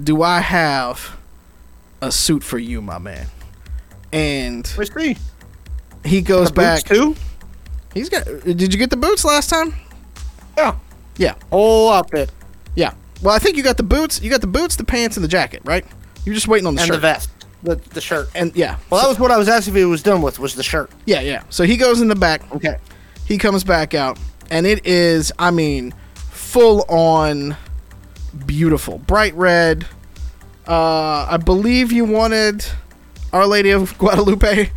[0.03, 1.17] do I have
[2.01, 3.27] a suit for you, my man?
[4.13, 5.17] and We see.
[6.05, 6.89] he goes back.
[6.89, 7.17] boots too.
[7.93, 8.25] He's got.
[8.45, 9.75] Did you get the boots last time?
[10.57, 10.77] Yeah.
[11.19, 12.31] Yeah, Whole outfit
[12.75, 12.93] yeah.
[13.23, 14.21] Well, I think you got the boots.
[14.21, 15.85] You got the boots, the pants, and the jacket, right?
[16.27, 16.91] You're just waiting on the shirt.
[16.91, 17.01] and shirt.
[17.03, 17.31] the vest,
[17.63, 18.29] the the shirt.
[18.35, 20.39] And yeah, Well, that was what I was asking if he was done with.
[20.39, 20.91] Was the shirt?
[21.07, 21.43] yeah, yeah.
[21.49, 22.43] So he goes in the back.
[22.55, 22.77] Okay.
[23.25, 24.19] He comes back out,
[24.51, 27.57] and it is, I mean, full on
[28.45, 29.87] beautiful, bright red.
[30.69, 32.67] Uh, I believe you wanted
[33.33, 34.71] Our Lady of Guadalupe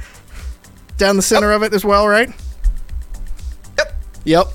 [0.97, 2.29] down the center of it as well, right?
[3.77, 3.95] Yep.
[4.23, 4.47] Yep.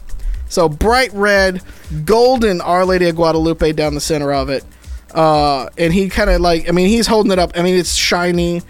[0.49, 1.63] So bright red,
[2.05, 4.65] golden Our Lady of Guadalupe down the center of it.
[5.15, 7.53] Uh, and he kind of like, I mean, he's holding it up.
[7.57, 8.63] I mean, it's shiny,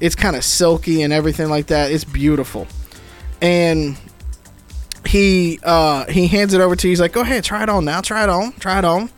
[0.00, 1.90] it's kind of silky and everything like that.
[1.92, 2.66] It's beautiful.
[3.42, 3.96] And
[5.06, 6.90] he uh, he hands it over to you.
[6.92, 8.00] He's like, "Go ahead, try it on now.
[8.00, 8.52] Try it on.
[8.52, 9.08] Try it on."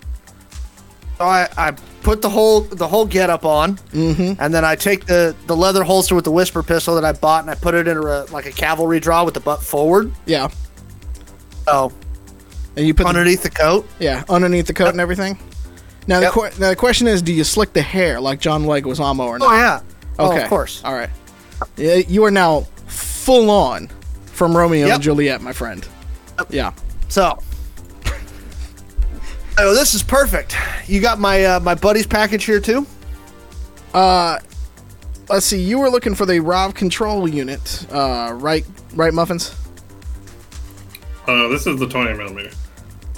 [1.19, 1.71] So I, I
[2.03, 4.41] put the whole the whole get up on, Mm-hmm.
[4.41, 7.43] and then I take the the leather holster with the whisper pistol that I bought,
[7.43, 10.13] and I put it in a like a cavalry draw with the butt forward.
[10.25, 10.49] Yeah,
[11.65, 11.93] So
[12.77, 13.87] and you put underneath the coat.
[13.99, 15.39] yeah underneath the coat and everything.
[16.07, 16.33] Now the Yep.
[16.35, 19.39] que- now the question is, do you slick the hair like John Leguizamo or Oh
[19.39, 19.53] not?
[19.55, 19.81] yeah.
[20.19, 20.83] Oh, Okay, of course.
[20.85, 21.11] All right.
[21.77, 23.89] Yeah, you are now full on
[24.27, 24.95] from Romeo Yep.
[24.95, 25.87] and Juliet, my friend.
[26.51, 26.73] Yeah.
[27.09, 27.39] So.
[29.59, 30.57] Oh, this is perfect.
[30.87, 32.87] You got my uh, my buddy's package here too.
[33.95, 34.39] Uh,
[35.29, 35.61] let's see.
[35.61, 38.65] You were looking for the Rov control unit, uh, right?
[38.95, 39.55] Right, muffins.
[41.29, 42.51] Uh, this is the 20 millimeter.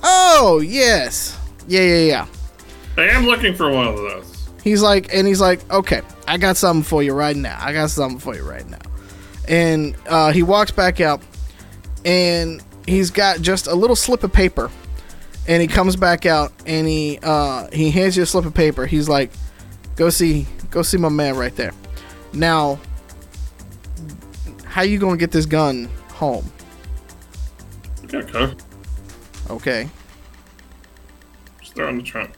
[0.06, 1.38] Oh yes.
[1.66, 2.26] Yeah, yeah, yeah.
[2.98, 4.48] I am looking for one of those.
[4.62, 7.58] He's like, and he's like, okay, I got something for you right now.
[7.60, 8.78] I got something for you right now.
[9.48, 11.22] And uh, he walks back out,
[12.04, 14.70] and he's got just a little slip of paper.
[15.46, 18.86] And he comes back out, and he uh, he hands you a slip of paper.
[18.86, 19.30] He's like,
[19.96, 21.72] go see, go see my man right there.
[22.32, 22.78] Now,
[24.64, 26.50] how you gonna get this gun home?
[28.12, 28.54] Okay.
[29.50, 29.88] Okay.
[31.60, 32.32] Just throw it in the trunk.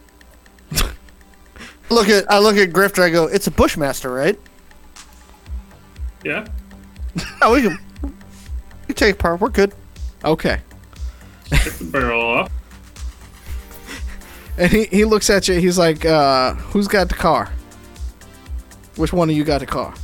[1.89, 3.03] Look at I look at Grifter.
[3.03, 4.39] I go, it's a Bushmaster, right?
[6.25, 6.47] Yeah?
[7.41, 8.11] Oh, we can we
[8.89, 9.41] can take part.
[9.41, 9.73] We're good.
[10.25, 10.61] Okay.
[11.45, 12.53] Take the barrel off.
[14.59, 15.61] And he, he looks at you.
[15.61, 17.53] He's like, uh, "Who's got the car?
[18.97, 19.95] Which one of you got the car?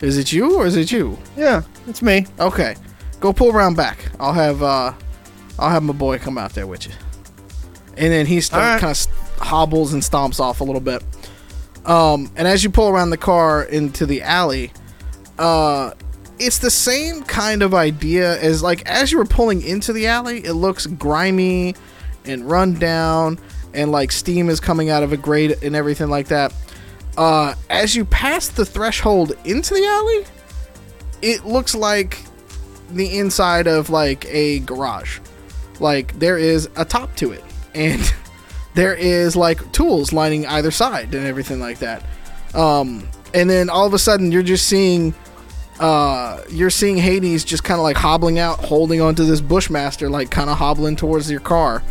[0.00, 1.16] Is it you or is it you?
[1.36, 2.26] Yeah, it's me.
[2.38, 2.74] Okay,
[3.20, 3.98] go pull around back.
[4.18, 4.92] I'll have uh,
[5.60, 6.92] I'll have my boy come out there with you."
[7.96, 8.80] And then he starts Alright.
[8.80, 11.02] kind of hobbles and stomps off a little bit.
[11.84, 14.72] Um, and as you pull around the car into the alley,
[15.38, 15.92] uh,
[16.38, 20.38] it's the same kind of idea as like as you were pulling into the alley,
[20.38, 21.74] it looks grimy
[22.24, 23.38] and run down,
[23.74, 26.52] and like steam is coming out of a grate and everything like that.
[27.16, 30.24] Uh, as you pass the threshold into the alley,
[31.22, 32.18] it looks like
[32.90, 35.20] the inside of like a garage.
[35.80, 37.42] Like there is a top to it,
[37.74, 38.00] and
[38.74, 42.04] there is like tools lining either side and everything like that.
[42.54, 45.14] Um, and then all of a sudden you're just seeing,
[45.78, 50.30] uh, you're seeing Hades just kind of like hobbling out, holding onto this Bushmaster, like
[50.30, 51.82] kind of hobbling towards your car,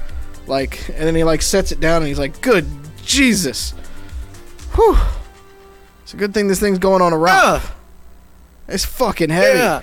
[0.47, 2.65] like, and then he like sets it down and he's like, "Good
[3.03, 3.71] Jesus,
[4.75, 4.97] whew."
[6.03, 7.17] It's a good thing this thing's going on a.
[7.27, 7.75] Ah,
[8.67, 9.59] It's fucking heavy.
[9.59, 9.81] yeah.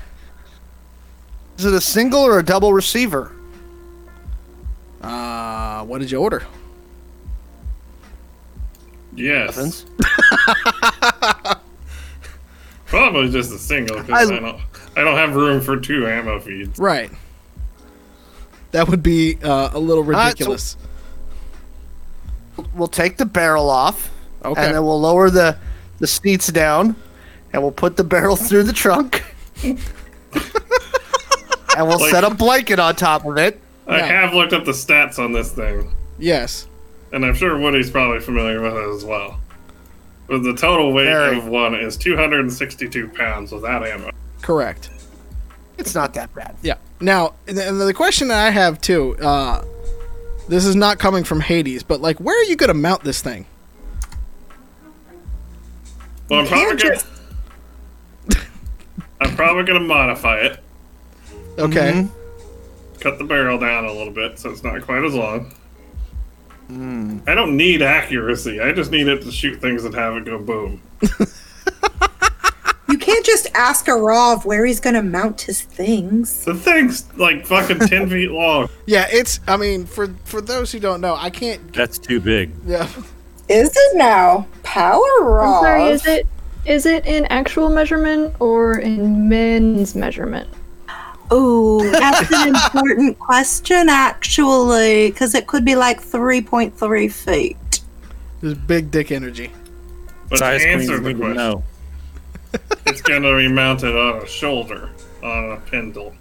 [1.59, 3.33] Is it a single or a double receiver?
[5.03, 6.45] Uh, what did you order?
[9.15, 9.57] Yes.
[9.57, 9.87] Muffins?
[12.87, 14.61] Probably just a single because I- I, don't.
[14.97, 16.79] I don't have room for two ammo feeds.
[16.79, 17.11] Right.
[18.73, 20.77] That would be uh, a little right, so- ridiculous.
[22.75, 24.11] We'll take the barrel off,
[24.43, 24.65] okay.
[24.65, 25.59] and then we'll lower the
[25.99, 26.97] the seats down,
[27.53, 29.23] and we'll put the barrel through the trunk,
[29.63, 29.79] and
[31.77, 33.61] we'll Like- set a blanket on top of it.
[33.87, 34.07] I Yeah.
[34.07, 36.67] have looked up the stats on this thing, yes.
[37.13, 39.39] and I'm sure Woody's probably familiar with it as well.
[40.27, 41.39] But the total weight Very.
[41.39, 44.11] of one is 262 pounds without ammo.
[44.43, 44.91] Correct.
[45.79, 46.57] It's not that bad.
[46.63, 46.75] Yeah.
[47.01, 49.63] Now, the, the question that I have too, uh,
[50.49, 53.21] this is not coming from Hades, but like, where are you going to mount this
[53.23, 53.47] thing?
[56.29, 57.05] Well, I'm probably can't
[58.29, 58.43] gonna,
[59.21, 60.59] I'm probably gonna modify it,
[61.59, 61.93] Okay.
[61.93, 62.11] Mhm.
[63.07, 65.53] Cut the barrel down a little bit so it's not quite as long.
[66.67, 67.19] Hmm.
[67.29, 68.61] I don't need accuracy.
[68.61, 70.83] I just need it to shoot things and have it go boom.
[72.89, 76.45] You can't just ask a Rav where he's gonna mount his things.
[76.45, 78.69] The thing's like fucking 10 feet long.
[78.87, 79.41] Yeah, it's.
[79.49, 81.73] I mean, for for those who don't know, I can't.
[81.75, 82.53] That's too big.
[82.65, 82.89] Yeah.
[83.49, 84.47] Is it now?
[84.63, 85.57] Power Rav.
[85.57, 86.27] I'm sorry, is it
[86.65, 90.49] Is it in actual measurement or in men's measurement?
[91.31, 97.81] Oh, that's an important question, actually, because it could be like 3.3 feet.
[98.41, 99.51] There's big dick energy.
[100.29, 101.65] But Size to answer the need to question, know.
[102.87, 104.91] it's gonna be mounted on a shoulder
[105.23, 106.15] on a pintle.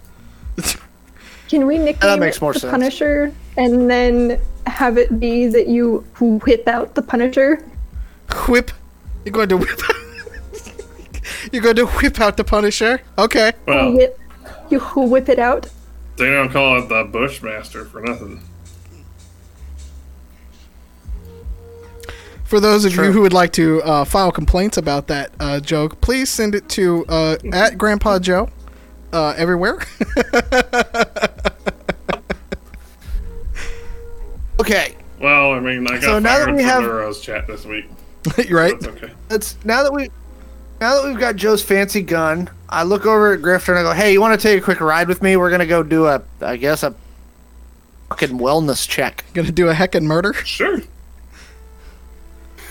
[1.48, 2.70] Can we nickname makes it more the sense.
[2.70, 7.64] Punisher and then have it be that you whip out the Punisher?
[8.48, 8.70] Whip.
[9.24, 9.80] You're going to whip.
[11.52, 13.00] You're going to whip out the Punisher.
[13.18, 13.52] Okay.
[13.66, 14.18] Well, Whip,
[14.70, 15.68] you whip it out.
[16.16, 18.40] they don't call it the Bushmaster for nothing.
[22.44, 26.00] For those of you who would like to uh, file complaints about that uh, joke,
[26.00, 28.48] please send it to uh, at Grandpa Joe
[29.12, 29.80] uh, everywhere.
[34.58, 37.84] Okay, Well, I mean, I got So now that we have- Nero's chat this week.
[38.48, 38.78] You're right.
[38.80, 39.12] That's okay.
[39.28, 40.08] let's now that we
[40.80, 43.92] now that we've got Joe's fancy gun, I look over at Grifter and I go,
[43.92, 45.36] "Hey, you want to take a quick ride with me?
[45.36, 46.94] We're gonna go do a, I guess a
[48.08, 50.32] fucking wellness check." Gonna do a heckin' murder.
[50.34, 50.80] Sure.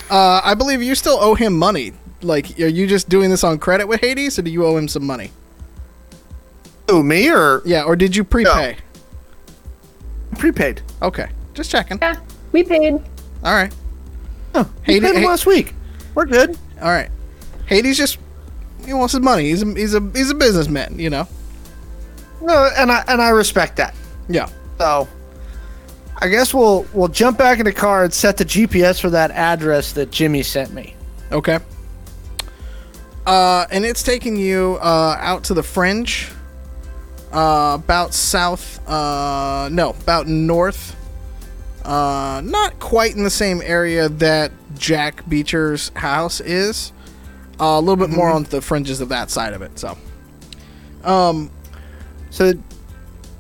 [0.10, 1.94] Uh, I believe you still owe him money.
[2.22, 4.88] Like, are you just doing this on credit with Hades, or do you owe him
[4.88, 5.32] some money?
[6.90, 8.78] Who me or Yeah, or did you prepay?
[10.38, 10.82] prepaid?
[11.02, 11.98] Okay, just checking.
[12.02, 12.18] Yeah,
[12.52, 12.94] we paid.
[13.44, 13.74] All right,
[14.54, 15.74] Oh, Hey, he paid him hey- last week.
[16.14, 16.58] We're good.
[16.82, 17.10] all right.
[17.66, 18.18] Hades just
[18.86, 19.46] he wants his money.
[19.46, 21.28] He's a, he's a he's a businessman, you know.
[22.42, 23.96] No, and I and I respect that.
[24.30, 24.50] Yeah.
[24.78, 25.08] So,
[26.18, 29.32] I guess we'll we'll jump back in the car and set the GPS for that
[29.32, 30.96] address that Jimmy sent me.
[31.32, 31.60] Okay.
[33.26, 36.32] Uh, and it's taking you uh, out to the fringe.
[37.32, 38.88] Uh, about south.
[38.88, 40.96] Uh, no, about north.
[41.84, 46.94] Uh, not quite in the same area that Jack Beecher's house is.
[47.60, 49.78] Uh, a little bit more on the fringes of that side of it.
[49.80, 49.98] So,
[51.04, 51.50] um,
[52.30, 52.54] So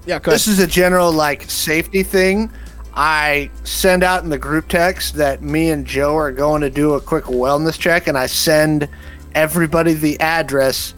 [0.05, 0.59] yeah, go this ahead.
[0.59, 2.49] is a general like safety thing.
[2.93, 6.93] I send out in the group text that me and Joe are going to do
[6.93, 8.87] a quick wellness check, and I send
[9.33, 10.93] everybody the address,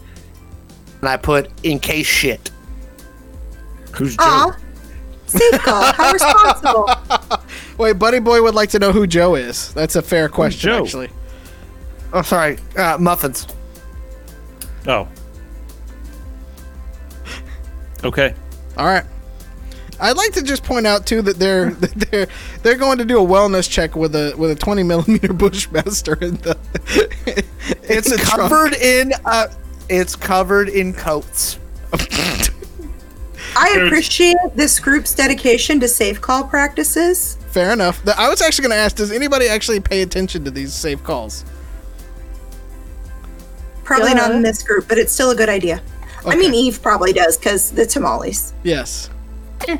[1.00, 2.52] and I put in case shit.
[3.96, 4.22] Who's Joe?
[4.22, 4.56] Aw.
[5.26, 5.92] Safe call.
[5.92, 6.88] How responsible.
[7.78, 9.74] Wait, Buddy Boy would like to know who Joe is.
[9.74, 10.84] That's a fair question, Joe?
[10.84, 11.10] actually.
[12.12, 13.46] Oh, sorry, uh, muffins.
[14.86, 15.06] Oh.
[18.04, 18.34] Okay.
[18.76, 19.04] All right.
[20.00, 22.26] I'd like to just point out too that they're that they're
[22.62, 26.36] they're going to do a wellness check with a with a 20 millimeter Bushmaster in
[26.36, 26.56] the.
[27.26, 27.44] in
[27.82, 28.50] It's the trunk.
[28.50, 29.48] covered in uh,
[29.88, 31.58] it's covered in coats.
[33.56, 37.36] I appreciate this group's dedication to safe call practices.
[37.48, 38.00] Fair enough.
[38.16, 41.44] I was actually going to ask: Does anybody actually pay attention to these safe calls?
[43.88, 44.14] Probably Yeah.
[44.18, 45.80] not in this group, but it's still a good idea.
[46.26, 48.52] I mean, Eve probably does because the tamales.
[48.62, 49.08] Yes.
[49.66, 49.78] Eh.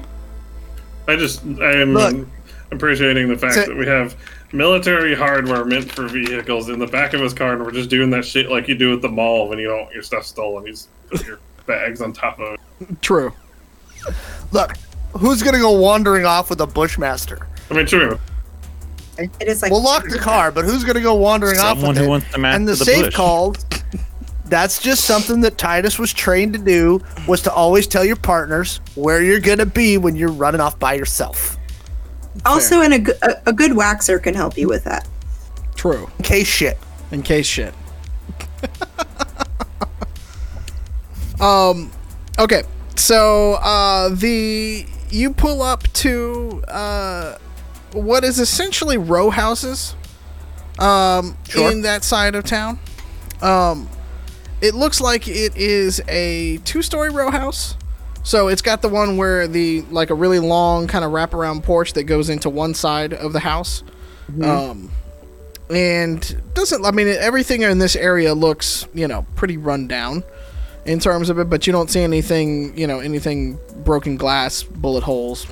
[1.08, 2.26] I just I'm Look.
[2.72, 4.16] appreciating the fact So- that we have
[4.52, 8.08] military hardware meant for vehicles in the back of his car, and we're just doing
[8.10, 10.64] that shit like you do at the mall when you don't want your stuff stolen.
[10.64, 13.02] You just put your bags on top of it.
[13.02, 13.30] True.
[14.52, 14.72] Look,
[15.18, 17.46] who's gonna go wandering off with a Bushmaster?
[17.70, 18.18] I mean, true.
[19.18, 21.98] It is like We'll lock the car, but who's gonna go wandering off Someone with
[21.98, 22.08] who it?
[22.08, 23.14] wants to master and the, the safe bush.
[23.14, 23.66] calls.
[24.48, 27.00] That's just something that Titus was trained to do.
[27.26, 30.94] Was to always tell your partners where you're gonna be when you're running off by
[30.94, 31.56] yourself,
[32.46, 35.06] also, and a, g- a, a good waxer can help you with that.
[35.76, 36.08] True.
[36.18, 36.78] in case shit.
[37.10, 37.74] In case shit.
[41.40, 41.90] um.
[42.38, 42.62] Okay.
[42.96, 47.38] So uh, the you pull up to uh,
[47.92, 49.94] what is essentially row houses.
[50.78, 51.72] Um, Sure.
[51.72, 52.78] in that side of town.
[53.42, 53.88] Um,
[54.60, 57.76] it looks like it is a two-story row house.
[58.24, 61.94] So it's got the one where the like a really long kind of wraparound porch
[61.94, 63.82] that goes into one side of the house.
[64.42, 64.90] Um,
[65.70, 70.24] and doesn't I mean everything in this area looks you know pretty run down
[70.84, 75.04] in terms of it, but you don't see anything you know anything broken glass, bullet
[75.04, 75.46] holes,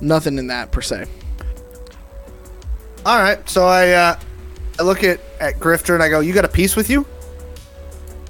[0.00, 1.06] nothing in that per se.
[3.04, 4.20] All right, so I uh,
[4.78, 7.04] I look at at Grifter and I go, "You got a piece with you?"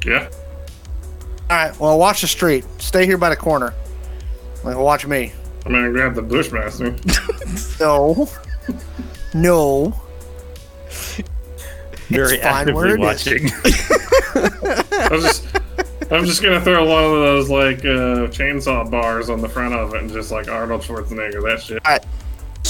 [0.05, 0.29] Yeah.
[1.51, 2.65] All right, well, watch the street.
[2.79, 3.75] Stay here by the corner.
[4.65, 5.33] Like, watch me.
[5.67, 6.97] I'm gonna grab the Bushmaster.
[7.79, 8.29] No,
[9.35, 9.93] no.
[12.09, 12.99] Very fine where actively it is.
[12.99, 13.51] watching.
[15.11, 15.47] I'm just,
[16.11, 19.95] I'm just gonna throw one of those like uh, chainsaw bars on the front of
[19.95, 21.83] it and just like Arnold Schwarzenegger that shit.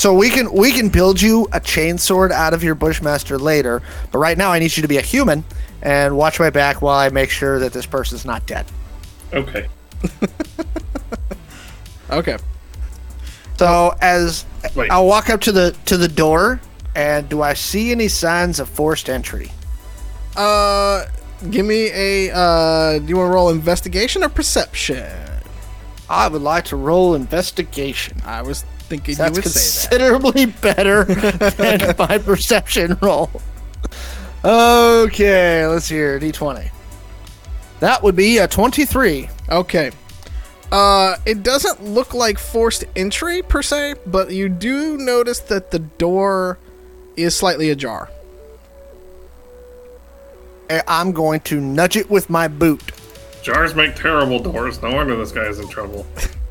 [0.02, 4.18] So we can we can build you a chainsword out of your bushmaster later, but
[4.18, 5.44] right now I need you to be a human
[5.80, 8.66] and watch my back while I make sure that this person's not dead.
[9.32, 9.68] Okay.
[12.10, 12.36] Okay.
[13.58, 14.44] So as
[14.74, 14.90] Wait.
[14.90, 16.60] I'll walk up to the to the door,
[16.96, 19.52] and do I see any signs of forced entry?
[20.36, 21.06] Uh,
[21.48, 22.34] give me a.
[22.34, 25.08] Uh, do you want to roll investigation or perception?
[26.10, 28.20] I would like to roll investigation.
[28.26, 30.04] I was thinking That's you would say that.
[30.04, 33.30] considerably better than my perception roll.
[34.44, 36.70] Okay, let's hear d20.
[37.80, 39.30] That would be a 23.
[39.48, 39.90] Okay.
[40.70, 45.78] Uh, it doesn't look like forced entry per se, but you do notice that the
[45.78, 46.58] door
[47.16, 48.10] is slightly ajar.
[50.86, 52.82] I'm going to nudge it with my boot.
[53.42, 54.80] Jars make terrible doors.
[54.80, 56.06] No wonder this guy's in trouble.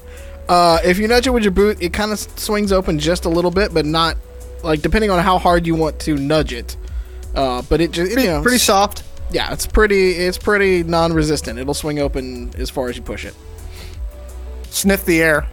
[0.51, 3.29] Uh, if you nudge it with your boot, it kind of swings open just a
[3.29, 4.17] little bit, but not
[4.63, 6.75] like depending on how hard you want to nudge it.
[7.33, 9.03] Uh, but it just Pretty, you know, it's pretty soft.
[9.31, 11.57] yeah, it's pretty it's pretty non-resistant.
[11.57, 13.33] It'll swing open as far as you push it.
[14.63, 15.47] Sniff the air.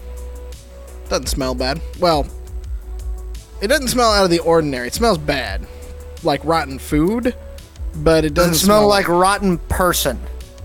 [1.09, 1.81] Doesn't smell bad.
[2.01, 2.27] Well,
[3.63, 4.89] it doesn't smell out of the ordinary.
[4.89, 5.65] It smells bad,
[6.25, 7.37] like rotten food,
[7.95, 10.19] but it doesn't, Doesn't smell like rotten person.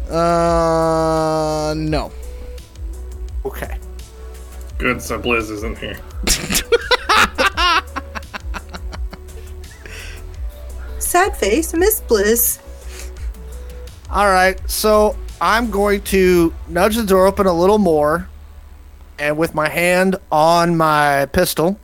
[0.10, 2.12] Uh, no.
[3.46, 3.78] Okay.
[4.78, 5.98] Good, so Blizz isn't here.
[11.00, 12.60] Sad face, Miss Bliss.
[14.10, 18.28] All right, so I'm going to nudge the door open a little more,
[19.20, 21.80] and with my hand on my pistol,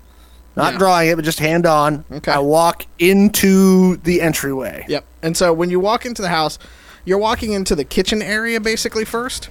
[0.56, 0.80] not Yeah.
[0.80, 2.32] drawing it, but just hand on, Okay.
[2.32, 4.86] I walk into the entryway.
[4.88, 5.06] Yep.
[5.22, 6.60] And so when you walk into the house,
[7.06, 9.50] you're walking into the kitchen area basically first.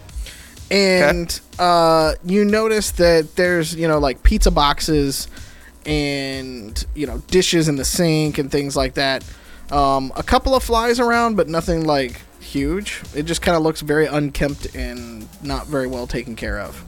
[0.70, 5.28] And uh, you notice that there's, you know, like pizza boxes
[5.86, 9.24] and, you know, dishes in the sink and things like that.
[9.70, 13.02] Um, a couple of flies around, but nothing like huge.
[13.14, 16.82] It just kind of looks very unkempt and not very well taken care of.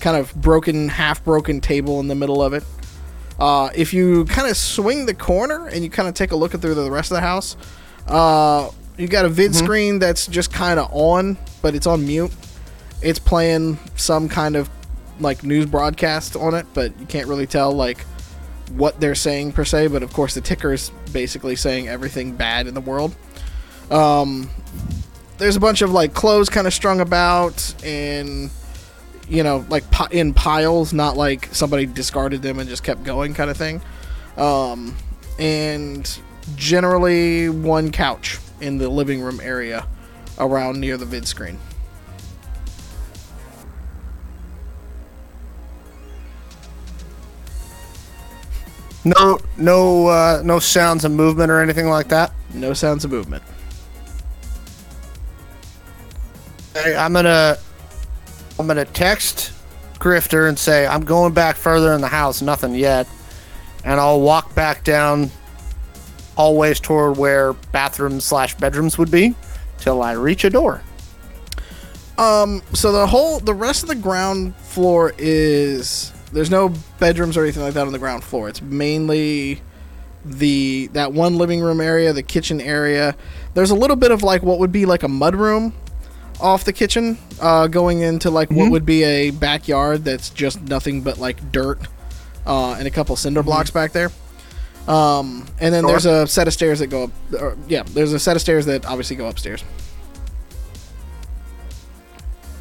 [0.00, 2.64] Kind of broken, half broken table in the middle of it.
[3.38, 6.54] Uh, if you kind of swing the corner and you kind of take a look
[6.54, 7.56] at through the rest of the house,
[8.08, 12.32] uh, you got a vid screen that's just kind of on, but it's on mute.
[13.02, 14.68] It's playing some kind of
[15.20, 18.00] like news broadcast on it, but you can't really tell like
[18.72, 19.88] what they're saying per se.
[19.88, 23.14] But of course, the ticker is basically saying everything bad in the world.
[23.90, 24.50] Um,
[25.38, 28.50] there's a bunch of like clothes kind of strung about and
[29.28, 33.50] you know, like in piles, not like somebody discarded them and just kept going kind
[33.50, 33.80] of thing.
[34.36, 34.96] Um,
[35.38, 36.18] and
[36.56, 39.86] generally one couch in the living room area
[40.38, 41.58] around near the vid screen.
[49.08, 52.32] No, no, uh, no sounds of movement or anything like that.
[52.52, 53.42] No sounds of movement.
[56.74, 57.56] Hey, I'm gonna,
[58.58, 59.52] I'm gonna text
[59.94, 62.42] Grifter and say I'm going back further in the house.
[62.42, 63.08] Nothing yet,
[63.84, 65.30] and I'll walk back down
[66.36, 69.34] hallways toward where bathrooms slash bedrooms would be
[69.78, 70.82] till I reach a door.
[72.18, 77.42] Um, so the whole, the rest of the ground floor is there's no bedrooms or
[77.42, 78.48] anything like that on the ground floor.
[78.48, 79.60] It's mainly
[80.24, 83.16] the that one living room area, the kitchen area.
[83.54, 85.72] There's a little bit of like what would be like a mud room
[86.40, 91.02] off the kitchen, uh, going into like what would be a backyard that's just nothing
[91.02, 91.80] but like dirt
[92.46, 94.10] uh, and a couple cinder blocks back there.
[94.86, 95.90] Um, and then Sure.
[95.90, 97.10] there's a set of stairs that go up.
[97.38, 99.62] Or, yeah, there's a set of stairs that obviously go upstairs.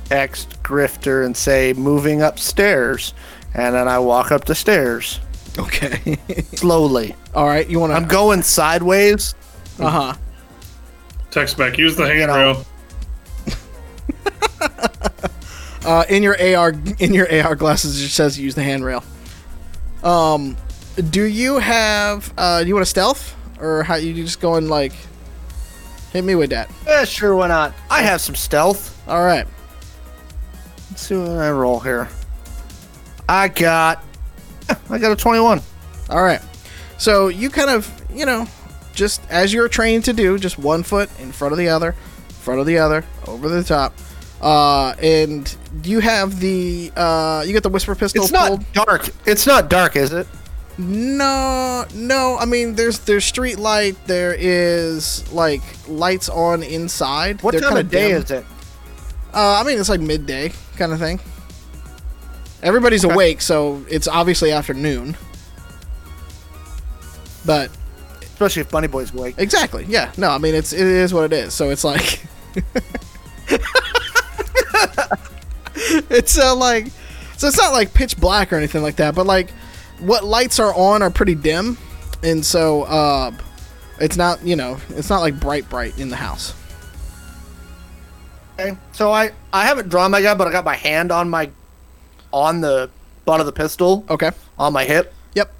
[0.05, 3.13] Text Grifter and say moving upstairs,
[3.57, 5.19] and then I walk up the stairs
[5.59, 6.17] Okay.
[6.55, 7.15] slowly.
[7.33, 7.67] All right.
[7.67, 7.95] You want to?
[7.95, 9.33] I'm going sideways.
[9.79, 10.13] Uh huh.
[11.31, 11.77] Text back.
[11.77, 12.33] Use the You know.
[12.33, 12.65] handrail.
[15.85, 19.05] Uh, in your AR in your AR glasses, it says use the handrail.
[20.03, 20.57] Um,
[21.11, 22.33] do you have?
[22.37, 24.91] Uh, do you want to stealth or how you just going like?
[26.11, 26.69] Hit me with that.
[26.85, 27.73] Yeah, sure, why not?
[27.89, 29.01] I have some stealth.
[29.07, 29.47] All right.
[30.89, 32.09] Let's see what I roll here.
[33.29, 34.03] I got,
[34.89, 35.61] I got a 21.
[36.09, 36.41] All right.
[36.97, 38.47] So you kind of, you know,
[38.93, 41.91] just as you're trained to do, just one foot in front of the other,
[42.29, 43.93] front of the other, over the top.
[44.41, 48.71] Uh, and you have the uh, you got the whisper pistol It's not pulled.
[48.73, 49.09] dark.
[49.25, 50.27] It's not dark, is it?
[50.77, 52.37] No, no.
[52.39, 53.95] I mean, there's there's street light.
[54.05, 57.41] There is like lights on inside.
[57.41, 58.21] What They're time of day dim.
[58.21, 58.45] is it?
[59.33, 61.19] Uh, I mean, it's like midday kind of thing.
[62.63, 63.13] Everybody's Okay.
[63.13, 65.15] awake, so it's obviously afternoon.
[67.45, 67.69] But
[68.21, 69.35] Especially if Bunny Boy's awake.
[69.37, 70.11] exactly, yeah.
[70.17, 71.53] No, I mean it's it is what it is.
[71.53, 72.21] So it's like
[75.75, 76.87] it's uh, like
[77.37, 79.51] so it's not like pitch black or anything like that, but like
[79.99, 81.77] what lights are on are pretty dim,
[82.23, 83.31] and so uh,
[83.99, 86.53] it's not you know it's not like bright bright in the house.
[88.59, 88.75] Okay.
[88.91, 91.49] So I I haven't drawn my gun, but I got my hand on my
[92.31, 92.89] on the
[93.25, 94.31] butt of the pistol Okay.
[94.57, 95.51] on my hip, Yep.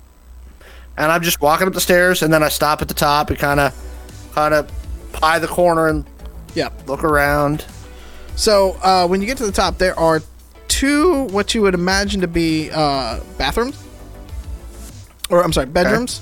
[0.97, 3.38] and I'm just walking up the stairs, and then I stop at the top and
[3.39, 3.74] kind of
[4.34, 4.70] kind of
[5.13, 6.05] pie the corner and
[6.53, 6.88] Yep.
[6.88, 7.65] look around.
[8.36, 10.22] So uh, when you get to the top, there are
[10.68, 13.82] two what you would imagine to be uh, bathrooms,
[15.30, 16.22] or I'm sorry, bedrooms.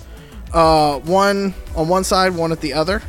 [0.54, 3.02] Uh, one on one side, one at the other,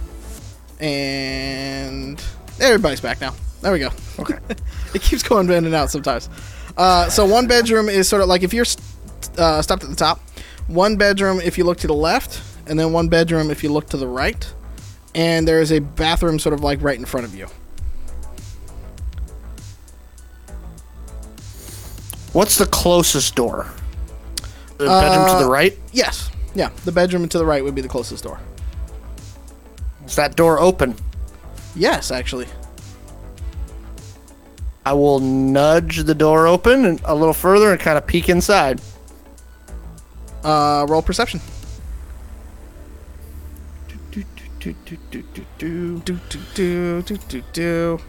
[0.80, 2.22] and
[2.60, 3.34] everybody's back now.
[3.60, 3.90] There we go.
[4.18, 4.38] Okay.
[4.94, 6.28] it keeps going in and out sometimes.
[6.76, 8.66] Uh, so one bedroom is sort of like if you're
[9.38, 10.20] uh, stopped at the top.
[10.66, 13.88] One bedroom if you look to the left, and then one bedroom if you look
[13.90, 14.52] to the right.
[15.14, 17.46] And there is a bathroom sort of like right in front of you.
[22.32, 23.66] What's the closest door?
[24.76, 25.78] The bedroom to the right.
[25.92, 26.30] Yes.
[26.54, 28.38] Yeah, the bedroom to the right would be the closest door.
[30.04, 30.96] Is that door open?
[31.74, 32.46] Yes, actually.
[34.86, 38.80] I will nudge the door open a little further and kind of peek inside.
[40.44, 41.40] Uh, roll perception.
[43.88, 44.24] Do, do,
[44.60, 45.98] do, do, do, do.
[45.98, 48.00] Do do do do do do.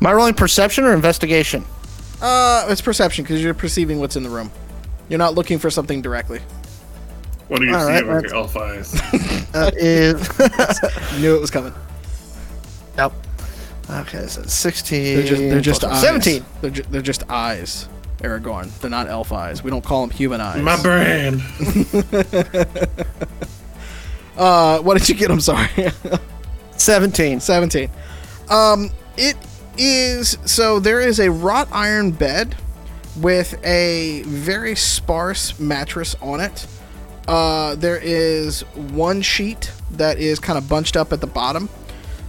[0.00, 1.62] Am I rolling perception or investigation?
[2.22, 4.50] Uh, it's perception because you're perceiving what's in the room.
[5.10, 6.40] You're not looking for something directly.
[7.48, 8.92] What do you All see right, with your elf eyes?
[9.52, 10.26] That is.
[11.12, 11.74] You knew it was coming.
[12.96, 13.12] Yep.
[13.92, 15.16] Okay, so 16.
[15.16, 15.98] They're just they're just plus one.
[16.16, 16.24] eyes.
[16.24, 16.44] 17.
[16.60, 17.88] They're, ju- they're just eyes.
[18.18, 18.76] Aragorn.
[18.80, 19.62] They're not elf eyes.
[19.62, 20.62] We don't call them human eyes.
[20.62, 21.42] My brand.
[24.36, 25.30] uh, what did you get?
[25.30, 25.68] I'm sorry.
[26.76, 27.40] 17.
[27.40, 27.90] 17.
[28.48, 29.36] Um, it
[29.76, 32.54] is so there is a wrought iron bed
[33.20, 36.66] with a very sparse mattress on it.
[37.28, 41.68] Uh, there is one sheet that is kind of bunched up at the bottom.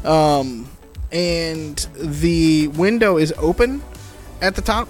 [0.03, 0.70] Um,
[1.14, 3.82] and the window is open
[4.41, 4.89] at the top.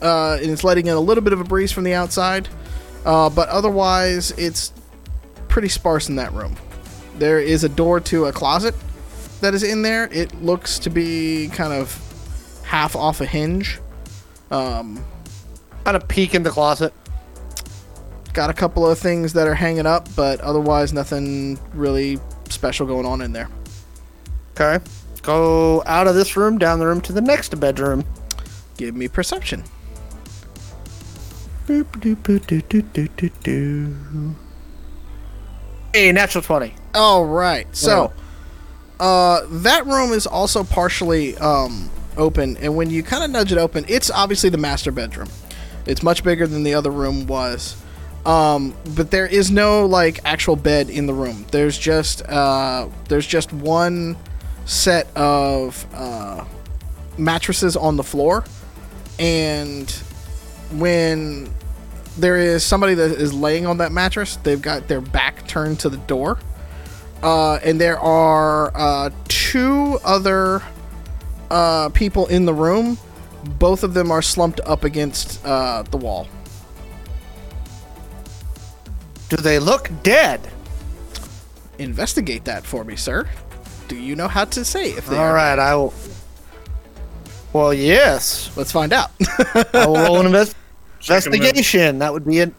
[0.00, 2.48] Uh, and it's letting in a little bit of a breeze from the outside.
[3.04, 4.72] Uh, but otherwise, it's
[5.48, 6.56] pretty sparse in that room.
[7.18, 8.74] There is a door to a closet
[9.40, 10.08] that is in there.
[10.12, 11.98] It looks to be kind of
[12.64, 13.80] half off a hinge.
[14.50, 15.04] Um,
[15.84, 16.94] Kind of peek in the closet.
[18.32, 23.04] got a couple of things that are hanging up, but otherwise nothing really special going
[23.04, 23.48] on in there.
[24.58, 24.82] Okay.
[25.24, 28.04] Go out of this room, down the room to the next bedroom.
[28.76, 29.64] Give me perception.
[31.66, 34.34] Boop, doop, boop, doo, doo, doo, doo, doo.
[35.94, 36.74] Hey, natural 20.
[36.94, 37.66] All right.
[37.74, 38.12] So,
[39.00, 43.58] uh, that room is also partially um, open, and when you kind of nudge it
[43.58, 45.28] open, it's obviously the master bedroom.
[45.86, 47.82] It's much bigger than the other room was,
[48.26, 51.46] um, but there is no like actual bed in the room.
[51.50, 54.16] There's just uh, there's just one
[54.64, 56.44] set of uh,
[57.18, 58.44] mattresses on the floor,
[59.18, 59.90] and
[60.72, 61.48] when
[62.16, 65.88] there is somebody that is laying on that mattress, they've got their back turned to
[65.88, 66.38] the door.
[67.22, 70.62] Uh, and there are uh, two other
[71.50, 72.98] uh, people in the room.
[73.58, 76.28] Both of them are slumped up against uh, the wall.
[79.28, 80.40] Do they look dead?
[81.78, 83.28] Investigate that for me, sir.
[83.88, 85.34] Do you know how to say if they All are?
[85.34, 85.92] right, I will.
[87.52, 88.50] Well, yes.
[88.56, 89.10] Let's find out.
[89.72, 90.56] I will roll an invest-
[91.00, 91.34] Check 'em out.
[91.36, 91.98] investigation.
[91.98, 92.54] That would be an.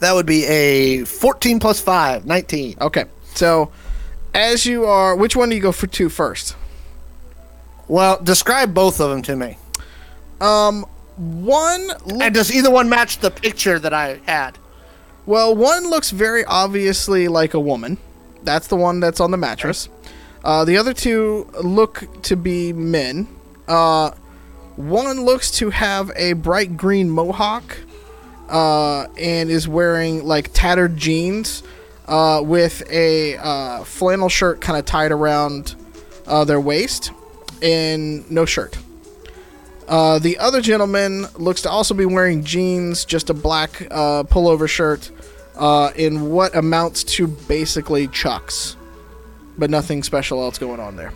[0.00, 2.76] That would be a 14 plus 5, 19.
[2.80, 3.04] okay.
[3.34, 3.70] So,
[4.34, 6.56] as you are, which one do you go for to first?
[7.86, 9.58] Well, describe both of them to me.
[10.40, 10.84] Um,
[11.16, 11.86] one.
[12.06, 14.56] Look, And does either one match the picture that I had?
[15.26, 17.98] Well, one looks very obviously like a woman.
[18.42, 19.90] That's the one that's on the mattress.
[20.42, 23.28] Uh, the other two look to be men.
[23.68, 24.12] Uh,
[24.76, 27.76] one looks to have a bright green mohawk
[28.48, 31.62] uh, and is wearing like tattered jeans
[32.08, 35.76] uh, with a uh, flannel shirt kind of tied around
[36.26, 37.12] uh, their waist
[37.62, 38.76] and no shirt.
[39.86, 45.10] The other gentleman looks to also be wearing jeans, just a black pullover shirt,
[45.96, 48.76] in what amounts to basically chucks,
[49.58, 51.12] but nothing special else going on there.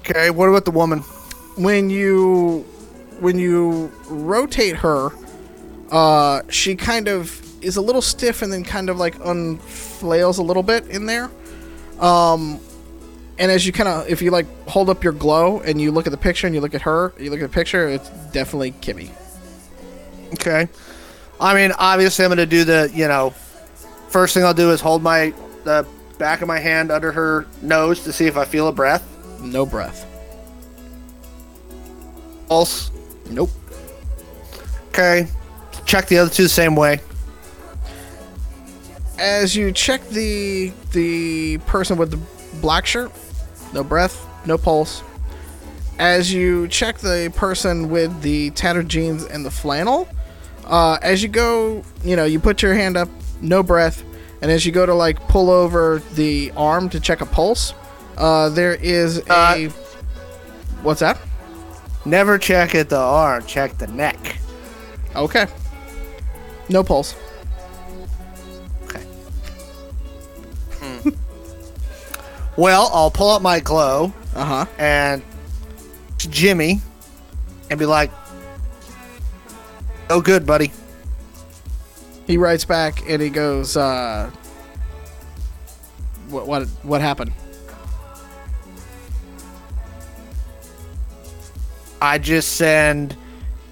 [0.00, 1.00] Okay, what about the woman?
[1.56, 2.66] When you
[3.20, 5.10] when you rotate her,
[5.90, 10.42] uh, she kind of is a little stiff and then kind of like unflails a
[10.42, 11.30] little bit in there.
[12.00, 12.60] Um,
[13.38, 16.06] and as you kind of, if you like hold up your glow and you look
[16.06, 18.72] at the picture and you look at her, you look at the picture, it's definitely
[18.72, 19.10] Kimmy.
[20.34, 20.68] Okay.
[21.40, 23.30] I mean, obviously, I'm going to do the, you know,
[24.10, 25.32] first thing I'll do is hold my,
[25.64, 25.86] the
[26.18, 29.04] back of my hand under her nose to see if I feel a breath.
[29.40, 30.06] No breath.
[32.48, 32.90] Pulse.
[33.30, 33.50] Nope.
[34.88, 35.26] Okay.
[35.86, 37.00] Check the other two the same way.
[39.18, 42.20] As you check the the person with the
[42.60, 43.12] black shirt,
[43.72, 45.02] no breath, no pulse.
[45.98, 50.08] As you check the person with the tattered jeans and the flannel,
[50.64, 53.08] uh, as you go, you know, you put your hand up,
[53.40, 54.02] no breath,
[54.42, 57.74] and as you go to like pull over the arm to check a pulse,
[58.16, 59.32] uh, there is a.
[59.32, 59.68] Uh,
[60.82, 61.18] what's that?
[62.04, 64.38] Never check at the arm, check the neck.
[65.16, 65.46] Okay.
[66.68, 67.14] No pulse.
[68.84, 69.02] Okay.
[70.80, 71.08] Hmm.
[72.56, 74.66] Well, I'll pull up my glow Uh huh.
[74.78, 75.22] and
[76.18, 76.80] Jimmy
[77.70, 78.10] and be like,
[80.10, 80.72] "Oh, good, buddy."
[82.26, 84.30] He writes back and he goes, uh,
[86.28, 87.32] "What what what happened?"
[92.00, 93.16] I just send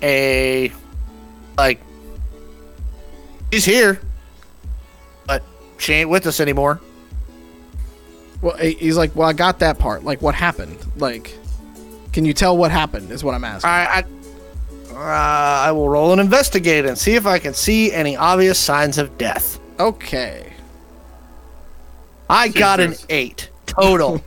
[0.03, 0.73] a
[1.57, 1.81] like
[3.53, 4.01] she's here,
[5.27, 5.43] but
[5.79, 6.81] she ain't with us anymore.
[8.43, 10.05] Well, he's like, "Well, I got that part.
[10.05, 10.77] Like, what happened?
[10.97, 11.39] Like,
[12.13, 13.71] can you tell what happened?" Is what I'm asking.
[13.71, 14.05] I I,
[14.95, 14.99] uh,
[15.67, 19.17] I will roll and investigate and see if I can see any obvious signs of
[19.19, 19.59] death.
[19.81, 20.53] Okay.
[22.31, 23.07] I got an Jesus.
[23.11, 24.23] eight total.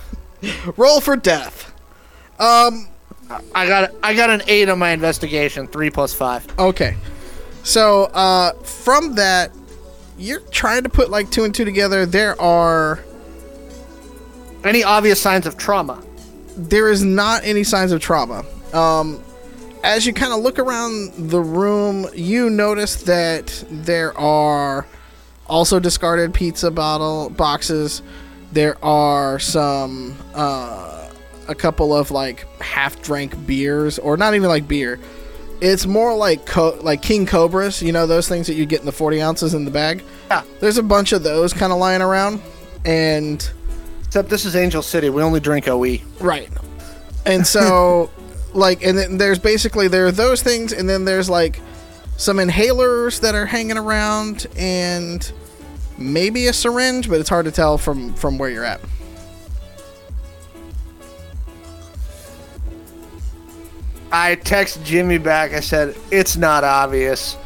[0.76, 1.72] Roll for death.
[2.38, 2.88] Um.
[3.54, 5.66] I got I got an eight on my investigation.
[5.66, 6.46] Three plus five.
[6.58, 6.96] Okay.
[7.64, 9.50] So, uh, from that,
[10.16, 12.06] you're trying to put like two and two together.
[12.06, 13.00] There are
[14.62, 16.02] Any obvious signs of trauma?
[16.56, 18.44] there is not any signs of trauma.
[18.72, 19.22] Um,
[19.86, 24.86] as you kind of look around the room, you notice that there are
[25.46, 28.02] also discarded pizza bottle boxes.
[28.52, 31.08] There are some, uh,
[31.48, 34.98] a couple of like half drank beers, or not even like beer.
[35.60, 38.86] It's more like co- like King Cobras, you know those things that you get in
[38.86, 40.02] the forty ounces in the bag.
[40.28, 40.42] Yeah.
[40.60, 42.42] There's a bunch of those kind of lying around,
[42.84, 43.48] and
[44.16, 45.10] Except this is Angel City.
[45.10, 45.98] We only drink OE.
[46.20, 46.48] Right.
[47.26, 48.10] And so,
[48.56, 51.60] like, and then there's basically there are those things, and then there's like
[52.16, 55.30] some inhalers that are hanging around, and
[55.98, 58.80] maybe a syringe, but it's hard to tell from from where you're at.
[64.12, 65.52] I text Jimmy back.
[65.52, 67.36] I said it's not obvious.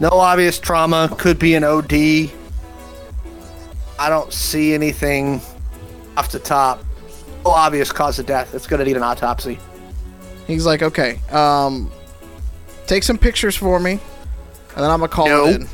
[0.00, 1.14] No obvious trauma.
[1.18, 2.30] Could be an OD.
[3.98, 5.40] I don't see anything
[6.16, 6.84] off the top.
[7.44, 8.54] No obvious cause of death.
[8.54, 9.58] It's gonna need an autopsy.
[10.46, 11.90] He's like, okay, um,
[12.86, 14.00] take some pictures for me, and
[14.76, 15.46] then I'm gonna call No.
[15.46, 15.68] it in.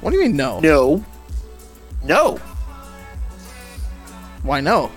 [0.00, 0.60] What do you mean no?
[0.60, 1.04] No.
[2.04, 2.36] No.
[4.42, 4.92] Why no?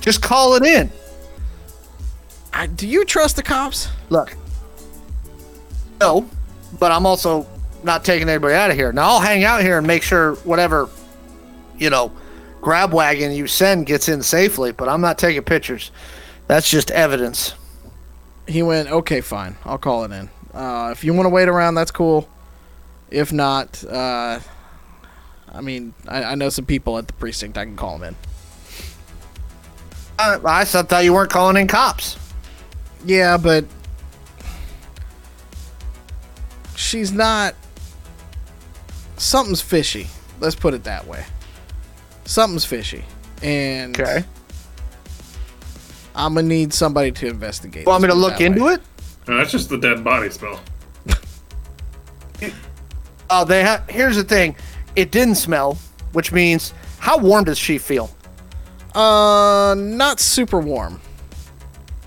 [0.00, 0.90] Just call it in.
[2.52, 3.88] I, do you trust the cops?
[4.08, 4.34] Look.
[6.00, 6.28] No,
[6.78, 7.46] but I'm also
[7.84, 8.92] not taking anybody out of here.
[8.92, 10.88] Now I'll hang out here and make sure whatever,
[11.76, 12.10] you know,
[12.60, 15.90] grab wagon you send gets in safely, but I'm not taking pictures.
[16.48, 17.54] That's just evidence.
[18.48, 20.30] He went, okay, fine, I'll call it in.
[20.54, 22.28] Uh, if you want to wait around, that's cool.
[23.10, 24.40] If not, uh,
[25.52, 27.58] I mean, I, I know some people at the precinct.
[27.58, 28.16] I can call them in.
[30.18, 32.18] I, I thought you weren't calling in cops.
[33.04, 33.64] Yeah, but
[36.74, 37.54] she's not.
[39.16, 40.08] Something's fishy.
[40.40, 41.24] Let's put it that way.
[42.24, 43.04] Something's fishy,
[43.42, 43.94] and
[46.18, 47.86] I'm gonna need somebody to investigate.
[47.86, 48.74] Want me to look into way.
[48.74, 48.82] it?
[49.26, 50.60] No, that's just the dead body smell.
[53.30, 53.88] Oh, they have.
[53.90, 54.56] Here's the thing.
[54.96, 55.76] It didn't smell,
[56.12, 58.10] which means how warm does she feel?
[58.94, 60.98] Uh, not super warm.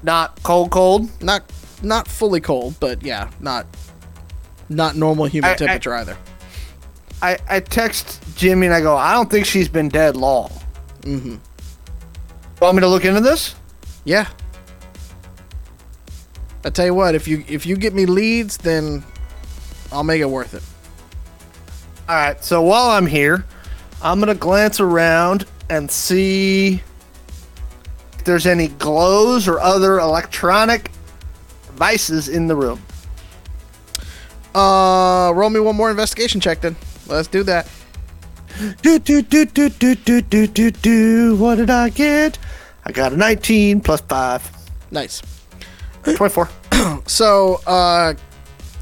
[0.02, 1.10] Not cold, cold.
[1.22, 1.44] Not
[1.84, 3.68] not fully cold, but yeah, not
[4.68, 6.18] not normal human I- I- temperature either.
[7.24, 10.50] I, I text Jimmy and I go, I don't think she's been dead long.
[11.02, 11.36] Mm-hmm.
[12.60, 13.54] Want me to look into this?
[14.04, 14.28] Yeah.
[16.64, 19.04] I tell you what, if you if you get me leads, then
[19.92, 20.64] I'll make it worth it.
[22.08, 22.44] All right.
[22.44, 23.46] So while I'm here,
[24.02, 26.82] I'm gonna glance around and see
[28.14, 30.92] if there's any glows or other electronic
[31.68, 32.82] devices in the room.
[34.54, 36.76] Uh, roll me one more investigation check then.
[37.08, 37.68] Let's do that.
[38.82, 41.36] Do do do do do do do do do.
[41.38, 42.38] What did I get?
[42.86, 44.50] I got a 19 plus five.
[44.92, 45.22] Nice.
[46.04, 46.50] 24.
[47.06, 48.16] So, uh,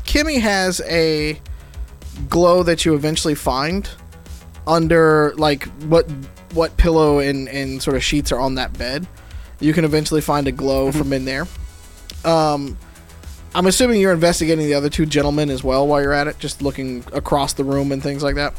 [0.05, 1.39] Kimmy has a
[2.29, 3.89] glow that you eventually find
[4.65, 6.09] under like what
[6.53, 9.07] what pillow and and sort of sheets are on that bed.
[9.59, 11.45] You can eventually find a glow from in there.
[12.23, 12.77] Um,
[13.53, 16.61] I'm assuming you're investigating the other two gentlemen as well while you're at it, just
[16.61, 18.53] looking across the room and things like that.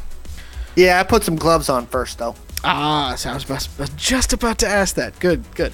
[0.77, 2.35] Yeah, I put some gloves on first though.
[2.63, 5.19] Ah, so I was about- just about to ask that.
[5.19, 5.73] Good, good.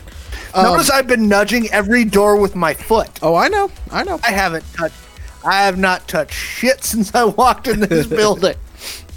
[0.54, 3.10] Um, Notice I've been nudging every door with my foot.
[3.22, 4.20] oh, I know, I know.
[4.22, 4.94] I haven't touched.
[5.44, 8.54] I have not touched shit since I walked in this building.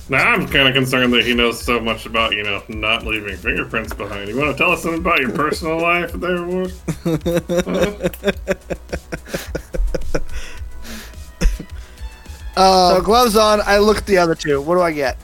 [0.10, 3.38] Now I'm kind of concerned that he knows so much about you know not leaving
[3.38, 4.30] fingerprints behind.
[4.30, 6.74] You want to tell us something about your personal life, there, Ward?
[12.56, 13.62] so gloves on.
[13.66, 14.62] I look at the other two.
[14.62, 15.18] What do I get?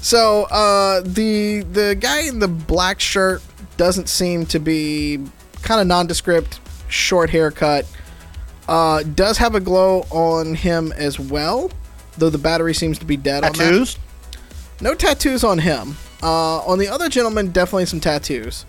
[0.00, 3.42] So uh, the the guy in the black shirt
[3.76, 5.18] doesn't seem to be
[5.62, 7.86] kind of nondescript, short haircut.
[8.68, 11.70] Uh, does have a glow on him as well,
[12.18, 13.44] though the battery seems to be dead.
[13.44, 13.58] on that.
[13.58, 13.98] Tattoos.
[14.80, 15.96] No tattoos on him.
[16.22, 18.64] Uh, on the other gentleman, definitely some tattoos.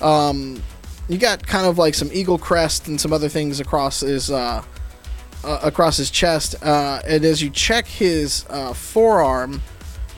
[0.00, 0.62] Um,
[1.08, 4.62] you got kind of like some eagle crest and some other things across his uh,
[5.44, 6.54] uh, across his chest.
[6.62, 9.60] Uh, and as you check his uh, forearm,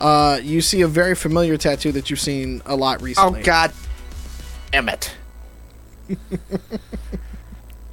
[0.05, 3.27] uh, you see a very familiar tattoo that you've seen a lot recently.
[3.27, 3.43] Oh recently.
[3.43, 3.73] God.
[4.71, 5.15] Damn it.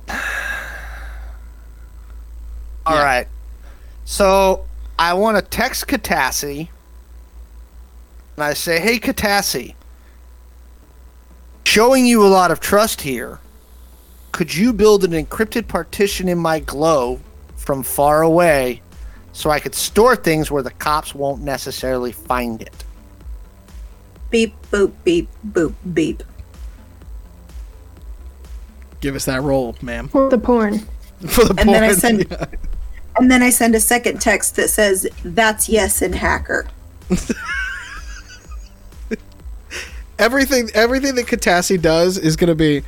[2.86, 3.28] All right.
[4.04, 4.66] So
[5.00, 6.68] I want to text Katassi,
[8.36, 9.76] and I say, "Hey, Katassi,
[11.64, 13.40] showing you a lot of trust here.
[14.34, 17.22] Could you build an encrypted partition in my glow
[17.56, 18.82] from far away,
[19.34, 22.84] so I could store things where the cops won't necessarily find it?"
[24.30, 26.24] Beep, boop, beep, boop, beep.
[29.02, 30.08] Give us that roll, ma'am.
[30.10, 30.80] For the porn.
[31.28, 32.00] For the And then I porn.
[32.00, 32.46] send- Yeah.
[33.18, 36.68] And then I send a second text that says, That's yes in hacker.
[40.20, 42.84] everything everything that Katassi does is gonna be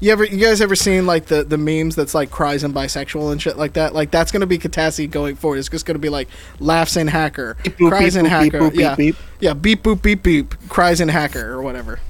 [0.00, 3.32] you ever you guys ever seen like the the memes that's like cries and bisexual
[3.32, 3.94] and shit like that?
[3.94, 5.58] Like that's gonna be Katassi going forward.
[5.58, 6.28] It's just gonna be like
[6.60, 7.56] laughs in hacker.
[7.62, 8.60] Beep, boop, cries beep, in boop, hacker.
[8.60, 8.94] beep, boop, yeah.
[8.94, 9.24] beep, beep.
[9.40, 10.54] yeah beep boop beep beep.
[10.68, 12.00] Cries in hacker or whatever.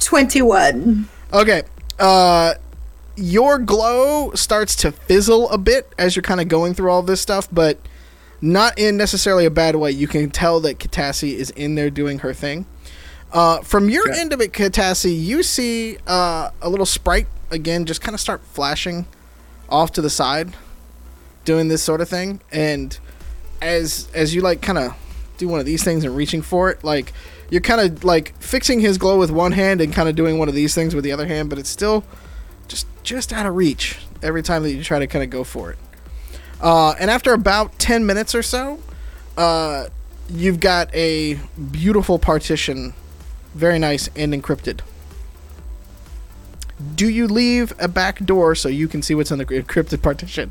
[0.00, 1.08] 21.
[1.32, 1.62] okay
[1.98, 2.54] uh
[3.16, 7.20] your glow starts to fizzle a bit as you're kind of going through all this
[7.20, 7.78] stuff but
[8.40, 9.90] not in necessarily a bad way.
[9.90, 12.66] You can tell that Katassi is in there doing her thing
[13.34, 18.00] Uh, from your end of it, Katassi, you see uh, a little sprite again, just
[18.00, 19.06] kind of start flashing
[19.68, 20.54] off to the side,
[21.44, 22.40] doing this sort of thing.
[22.52, 22.96] And
[23.60, 24.96] as as you like, kind of
[25.36, 27.12] do one of these things and reaching for it, like
[27.50, 30.48] you're kind of like fixing his glow with one hand and kind of doing one
[30.48, 32.04] of these things with the other hand, but it's still
[32.68, 35.72] just just out of reach every time that you try to kind of go for
[35.72, 35.78] it.
[36.60, 38.78] Uh, and after about ten minutes or so,
[39.36, 39.88] uh,
[40.30, 41.34] you've got a
[41.72, 42.94] beautiful partition
[43.54, 44.80] very nice and encrypted.
[46.94, 50.50] Do you leave a back door so you can see what's in the encrypted partition?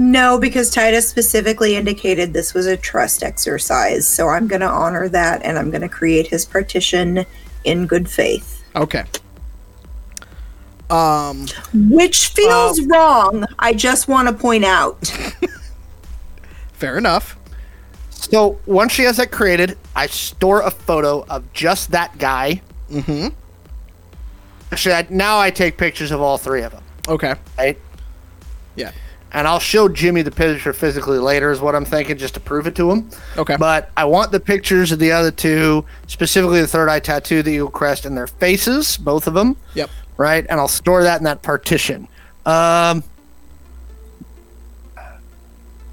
[0.00, 4.08] No, because Titus specifically indicated this was a trust exercise.
[4.08, 7.26] So I'm going to honor that and I'm going to create his partition
[7.64, 8.62] in good faith.
[8.76, 9.04] Okay.
[10.88, 13.44] Um, Which feels wrong.
[13.58, 15.06] I just want to point out.
[16.72, 17.36] fair enough.
[18.22, 22.60] So once she has that created, I store a photo of just that guy.
[22.90, 23.28] Mm-hmm.
[24.72, 27.34] Actually, I, now I take pictures of all three of them, Okay.
[27.58, 27.78] right?
[28.76, 28.92] Yeah.
[29.32, 32.66] And I'll show Jimmy the picture physically later, is what I'm thinking, just to prove
[32.66, 33.08] it to him.
[33.38, 33.56] Okay.
[33.56, 37.50] But I want the pictures of the other two, specifically the third eye tattoo, the
[37.52, 39.88] eagle crest, and their faces, both of them, Yep.
[40.16, 40.44] right?
[40.48, 42.06] And I'll store that in that partition.
[42.44, 43.02] Um,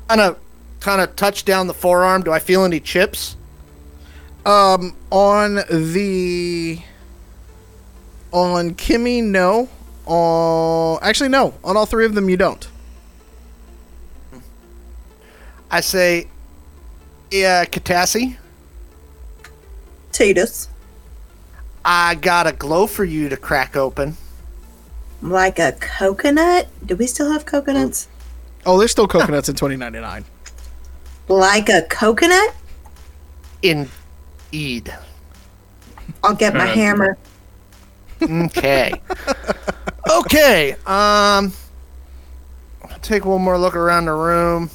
[0.07, 0.39] kind of,
[0.87, 2.23] kind of touch down the forearm.
[2.23, 3.35] Do I feel any chips?
[4.45, 6.79] Um, on the
[8.31, 9.67] on Kimmy, no.
[10.05, 11.55] On actually, no.
[11.65, 12.65] On all three of them, you don't.
[15.69, 16.29] I say,
[17.31, 18.37] yeah, Katassi,
[20.13, 20.69] Titus.
[21.83, 24.15] I got a glow for you to crack open.
[25.21, 26.69] Like a coconut?
[26.85, 28.07] Do we still have coconuts?
[28.65, 30.23] Oh, there's still coconuts in 2099.
[31.27, 32.55] Like a coconut?
[33.61, 34.93] Indeed.
[36.23, 37.17] I'll get my Uh, hammer.
[38.21, 38.93] Okay.
[40.09, 40.75] Okay.
[40.85, 41.53] Um,
[43.01, 44.69] take one more look around the room.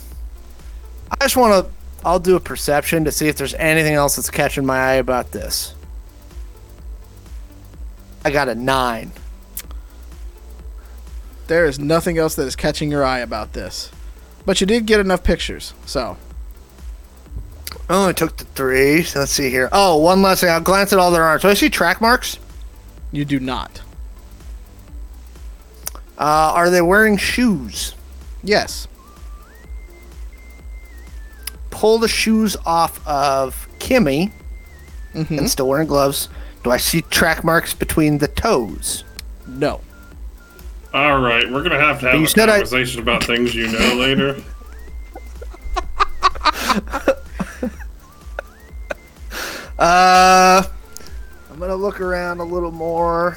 [1.11, 1.73] I just want to.
[2.05, 5.31] I'll do a perception to see if there's anything else that's catching my eye about
[5.33, 5.75] this.
[8.25, 9.13] I got a nine.
[11.47, 13.91] There is nothing else that is catching your eye about this.
[14.45, 16.17] But you did get enough pictures, so.
[17.91, 19.03] Oh, I took the three.
[19.03, 19.69] So let's see here.
[19.73, 20.51] Oh, one last thing.
[20.51, 21.43] I'll glance at all their arms.
[21.43, 22.39] Do I see track marks?
[23.11, 23.83] You do not.
[26.19, 27.95] Uh, are they wearing shoes?
[28.43, 28.87] Yes.
[31.71, 34.33] Pull the shoes off of Kimmy
[35.15, 35.39] Mm-hmm.
[35.41, 36.31] and still wearing gloves.
[36.65, 39.05] Do I see track marks between the toes?
[39.47, 39.83] No.
[40.95, 43.69] All right, we're gonna have to have You a said I- conversation about things you
[43.69, 44.41] know later.
[49.83, 50.63] Uh,
[51.51, 53.37] I'm gonna look around a little more.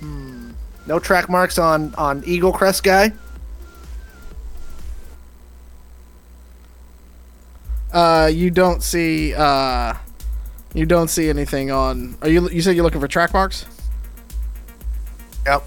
[0.00, 0.52] Hmm.
[0.86, 3.12] No track marks on on Eagle Crest guy.
[7.92, 9.34] Uh, you don't see.
[9.34, 9.92] Uh,
[10.72, 12.16] you don't see anything on.
[12.22, 12.48] Are you?
[12.48, 13.66] You said you're looking for track marks?
[15.44, 15.62] Yep.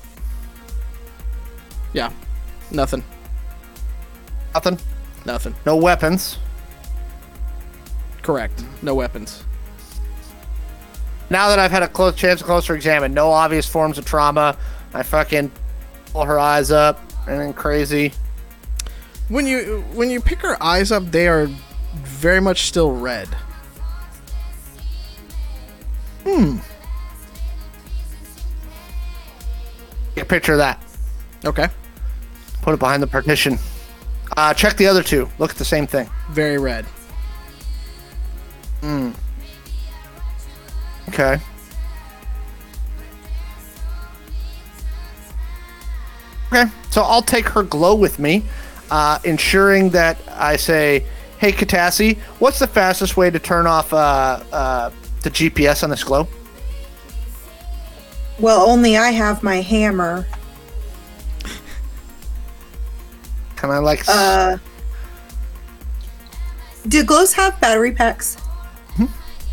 [1.93, 2.11] Yeah.
[2.72, 3.03] Nothing.
[4.56, 4.80] Nothing.
[5.23, 5.53] Nothing.
[5.68, 6.39] No weapons.
[8.23, 8.65] Correct.
[8.81, 9.43] No weapons.
[11.36, 14.57] Now that I've had a close chance to closer examine, no obvious forms of trauma.
[14.94, 15.52] I fucking
[16.14, 16.98] pull her eyes up,
[17.28, 18.14] and then crazy.
[19.28, 21.49] When you when you pick her eyes up, they are
[21.95, 23.28] very much still red.
[26.24, 26.60] Hmm.
[30.16, 30.82] Get a picture of that.
[31.44, 31.68] Okay.
[32.62, 33.60] Put it behind the partition.
[34.38, 35.28] Uh, check the other two.
[35.38, 36.10] Look at the same thing.
[36.32, 36.86] Very red.
[41.10, 41.40] Okay.
[46.52, 48.44] Okay, so I'll take her glow with me,
[48.90, 51.03] uh, ensuring that I say,
[51.38, 54.91] "Hey, Katassi, what's the fastest way to turn off uh, uh,
[55.22, 56.27] the GPS on this glow?"
[58.40, 60.26] Well, only I have my hammer.
[63.56, 64.03] Can I like?
[64.07, 64.57] Uh,
[66.88, 68.38] do glows have battery packs?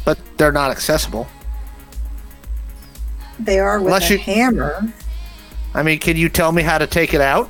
[0.04, 1.26] but they're not accessible.
[3.44, 4.93] They are with Unless a you- hammer.
[5.74, 7.48] I mean, can you tell me how to take it out?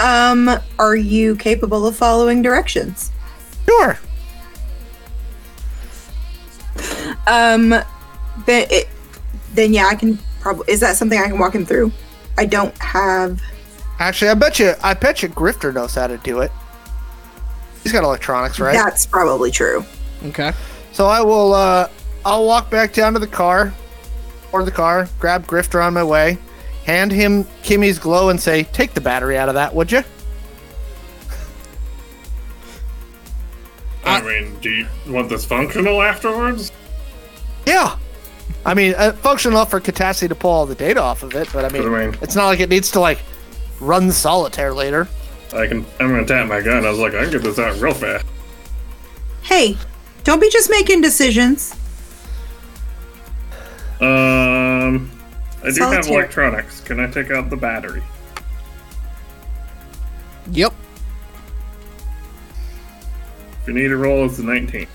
[0.00, 3.10] Um, are you capable of following directions?
[3.66, 3.98] Sure.
[7.26, 8.88] Um, then it,
[9.54, 10.70] then yeah, I can probably.
[10.70, 11.92] Is that something I can walk him through?
[12.36, 13.40] I don't have.
[13.98, 16.50] Actually, I bet you, I bet you, Grifter knows how to do it.
[17.82, 18.74] He's got electronics, right?
[18.74, 19.84] That's probably true.
[20.26, 20.52] Okay.
[20.92, 21.88] So I will uh
[22.24, 23.72] I'll walk back down to the car
[24.52, 26.38] or the car, grab Grifter on my way,
[26.86, 30.02] hand him Kimmy's glow and say, "Take the battery out of that, would you?"
[34.04, 36.70] I mean, do you want this functional afterwards?
[37.66, 37.96] Yeah.
[38.66, 41.48] I mean, uh, functional enough for Katassi to pull all the data off of it,
[41.52, 43.18] but I mean, I mean- it's not like it needs to like
[43.80, 45.08] run solitaire later.
[45.54, 45.86] I can.
[46.00, 46.84] I'm gonna tap my gun.
[46.84, 48.24] I was like, I can get this out real fast.
[49.42, 49.76] Hey,
[50.24, 51.74] don't be just making decisions.
[54.00, 55.10] Um,
[55.62, 56.80] I do have electronics.
[56.80, 58.02] Can I take out the battery?
[60.50, 60.74] Yep.
[63.62, 64.86] If you need a roll, it's the 19.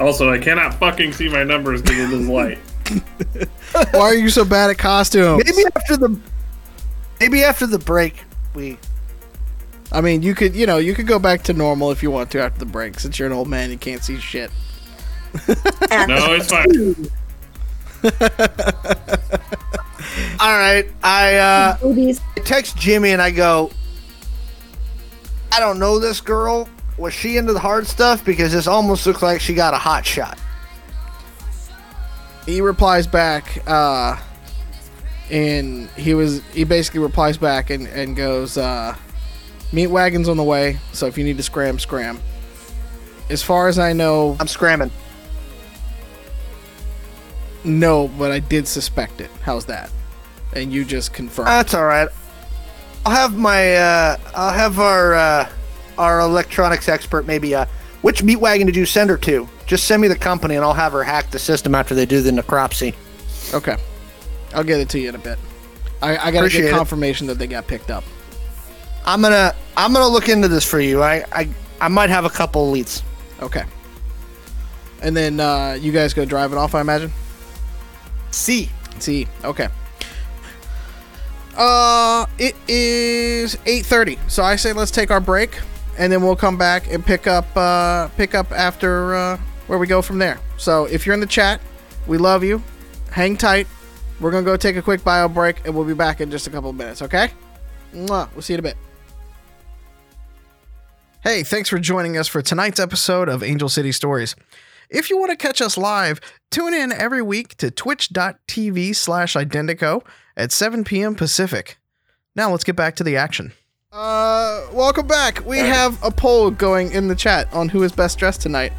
[0.00, 2.58] Also, I cannot fucking see my numbers because of this light.
[3.92, 5.44] Why are you so bad at costumes?
[5.44, 6.18] Maybe after the
[7.20, 8.78] maybe after the break we
[9.90, 12.30] I mean, you could, you know, you could go back to normal if you want
[12.32, 13.00] to after the break.
[13.00, 14.50] Since you're an old man, you can't see shit.
[15.48, 17.08] No, it's fine.
[20.40, 20.86] All right.
[21.02, 23.70] I uh I text Jimmy and I go,
[25.52, 26.68] I don't know this girl.
[26.98, 28.24] Was she into the hard stuff?
[28.24, 30.38] Because this almost looks like she got a hot shot.
[32.44, 34.16] He replies back, uh,
[35.30, 38.96] and he was, he basically replies back and, and goes, uh,
[39.72, 42.18] meat wagon's on the way, so if you need to scram, scram.
[43.28, 44.90] As far as I know, I'm scramming.
[47.64, 49.30] No, but I did suspect it.
[49.42, 49.90] How's that?
[50.54, 51.48] And you just confirmed.
[51.48, 52.08] That's all right.
[53.06, 55.48] I'll have my uh I'll have our uh
[55.98, 57.66] our electronics expert maybe uh
[58.02, 59.48] which meat wagon did you send her to?
[59.66, 62.20] Just send me the company and I'll have her hack the system after they do
[62.22, 62.94] the necropsy.
[63.54, 63.76] okay.
[64.54, 65.38] I'll get it to you in a bit.
[66.00, 66.76] I, I gotta Appreciate get it.
[66.76, 68.04] confirmation that they got picked up.
[69.04, 71.02] I'm gonna I'm gonna look into this for you.
[71.02, 71.48] I I,
[71.80, 73.02] I might have a couple leads.
[73.42, 73.64] Okay.
[75.02, 77.12] And then uh, you guys go drive it off, I imagine?
[78.38, 78.70] See.
[79.00, 79.68] See, okay.
[81.56, 84.16] Uh, it is 8:30.
[84.30, 85.58] So I say let's take our break,
[85.98, 89.88] and then we'll come back and pick up uh, pick up after uh, where we
[89.88, 90.38] go from there.
[90.56, 91.60] So if you're in the chat,
[92.06, 92.62] we love you.
[93.10, 93.66] Hang tight.
[94.20, 96.50] We're gonna go take a quick bio break, and we'll be back in just a
[96.50, 97.02] couple of minutes.
[97.02, 97.32] Okay?
[97.92, 98.32] Mwah.
[98.34, 98.76] We'll see you in a bit.
[101.24, 104.36] Hey, thanks for joining us for tonight's episode of Angel City Stories.
[104.90, 106.20] If you want to catch us live,
[106.50, 110.02] tune in every week to twitch.tv slash identico
[110.36, 111.14] at 7 p.m.
[111.14, 111.78] Pacific.
[112.34, 113.52] Now let's get back to the action.
[113.92, 115.44] Uh, welcome back.
[115.44, 118.72] We have a poll going in the chat on who is best dressed tonight.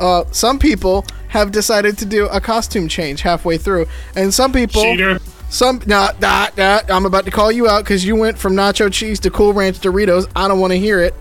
[0.00, 3.86] Uh, some people have decided to do a costume change halfway through,
[4.16, 5.20] and some people, Cheater.
[5.50, 8.92] some nah, nah, nah, I'm about to call you out because you went from nacho
[8.92, 10.28] cheese to Cool Ranch Doritos.
[10.34, 11.14] I don't want to hear it.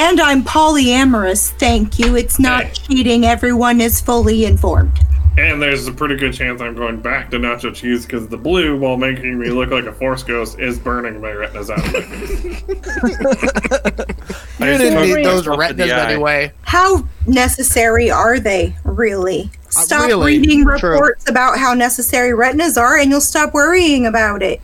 [0.00, 2.14] And I'm polyamorous, thank you.
[2.14, 2.72] It's not Hey.
[2.74, 3.24] cheating.
[3.26, 4.92] Everyone is fully informed.
[5.36, 8.76] And there's a pretty good chance I'm going back to nacho cheese because the blue,
[8.78, 12.00] while making me look like a force ghost, is burning my retinas out of my
[12.00, 12.62] face.
[14.60, 16.52] You didn't need those retinas anyway.
[16.62, 19.50] How necessary are they, really?
[19.68, 20.38] Stop Uh, really?
[20.38, 20.90] reading True.
[20.92, 24.60] reports about how necessary retinas are and you'll stop worrying about it.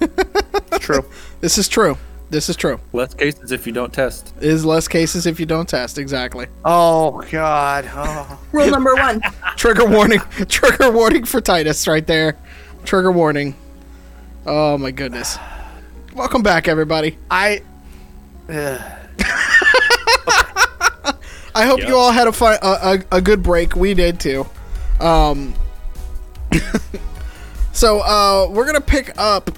[0.80, 1.04] True.
[1.40, 1.98] This is true.
[2.28, 2.80] This is true.
[2.92, 4.34] Less cases if you don't test.
[4.40, 5.96] Is less cases if you don't test.
[5.96, 6.48] Exactly.
[6.64, 7.88] Oh God.
[7.92, 8.40] Oh.
[8.52, 9.22] Rule number one.
[9.56, 10.18] Trigger warning.
[10.48, 12.36] Trigger warning for Titus right there.
[12.84, 13.54] Trigger warning.
[14.44, 15.38] Oh my goodness.
[16.14, 17.16] Welcome back, everybody.
[17.30, 17.62] I.
[18.48, 18.80] Ugh.
[21.54, 21.88] I hope Yep.
[21.88, 23.74] you all had a, fi- a, a a good break.
[23.76, 24.46] We did too.
[25.00, 25.54] Um.
[27.72, 29.50] so uh, we're gonna pick up.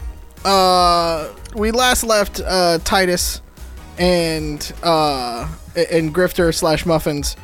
[0.45, 3.43] Uh, we last left uh, Titus
[3.99, 7.37] and uh and Grifter slash Muffins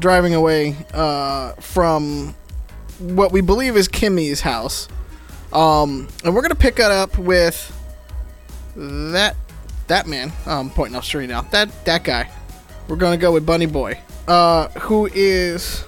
[0.00, 2.34] driving away uh from
[2.98, 4.88] what we believe is Kimmy's house.
[5.52, 7.76] Um, and we're gonna pick it up with
[8.76, 9.36] that
[9.88, 10.32] that man.
[10.46, 11.42] I'm um, pointing off street now.
[11.42, 12.30] That that guy.
[12.88, 15.84] We're gonna go with Bunny Boy, uh, who is.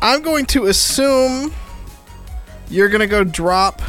[0.00, 1.52] I'm going to assume
[2.70, 3.82] you're gonna go drop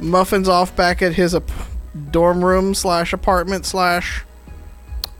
[0.00, 1.50] Muffins off back at his ap-
[2.10, 4.24] dorm room slash apartment slash.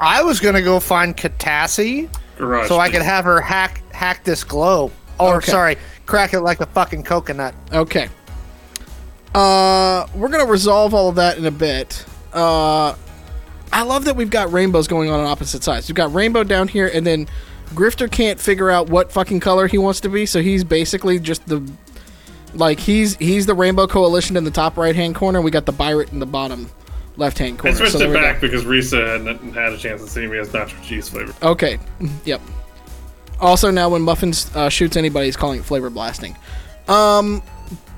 [0.01, 2.69] I was gonna go find Katassi Garage.
[2.69, 4.91] so I could have her hack hack this glow.
[5.19, 5.51] Or Okay.
[5.51, 5.77] sorry,
[6.07, 7.55] crack it like a fucking coconut.
[7.73, 8.09] Okay.
[9.35, 12.05] Uh, we're gonna resolve all of that in a bit.
[12.33, 12.95] Uh,
[13.73, 15.89] I love that we've got rainbows going on on opposite sides.
[15.89, 17.27] We've got rainbow down here, and then
[17.75, 21.47] Grifter can't figure out what fucking color he wants to be, so he's basically just
[21.47, 21.61] the
[22.55, 25.41] like he's he's the rainbow coalition in the top right hand corner.
[25.41, 26.71] We got the Byret in the bottom
[27.17, 27.75] left hand corner.
[27.77, 27.91] I corner.
[27.91, 28.21] switched So it we go.
[28.23, 31.35] back because Risa hadn't had a chance to see me as nacho cheese flavor.
[31.43, 31.79] Okay.
[32.25, 32.41] Yep.
[33.41, 36.37] Also, now when Muffins uh, shoots anybody, he's calling it flavor blasting.
[36.89, 37.43] Um,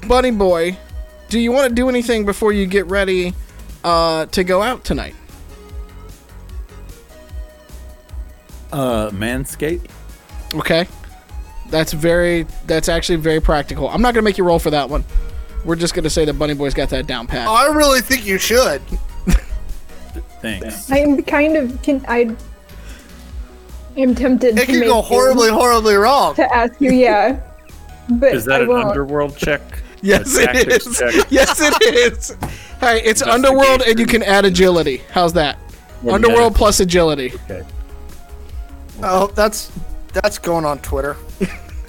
[0.07, 0.77] Bunny Boy,
[1.29, 3.33] do you want to do anything before you get ready
[3.85, 5.15] uh, to go out tonight?
[8.73, 9.89] Uh, manscape.
[10.55, 10.87] Okay.
[11.71, 12.47] That's very.
[12.67, 13.89] That's actually very practical.
[13.89, 15.05] I'm not gonna make you roll for that one.
[15.65, 17.47] We're just gonna say that Bunny Boy's got that down pat.
[17.49, 18.83] Oh, I really think you should.
[20.43, 20.91] Thanks.
[20.91, 22.35] I am kind of can I
[23.97, 26.35] am tempted It to could make go you- horribly, horribly wrong.
[26.37, 27.41] to ask you, yeah.
[28.09, 28.89] But Is that I an won't.
[28.89, 29.61] underworld check?
[30.03, 30.99] yes, A it tactics is.
[30.99, 31.27] check?
[31.31, 32.37] Yes, it is.
[32.81, 35.03] Hey, it's Underworld, and you can add agility.
[35.13, 35.59] How's that?
[36.03, 37.33] Or Underworld plus agility.
[37.45, 37.63] Okay.
[39.03, 39.71] Oh, that's
[40.13, 41.17] that's going on Twitter.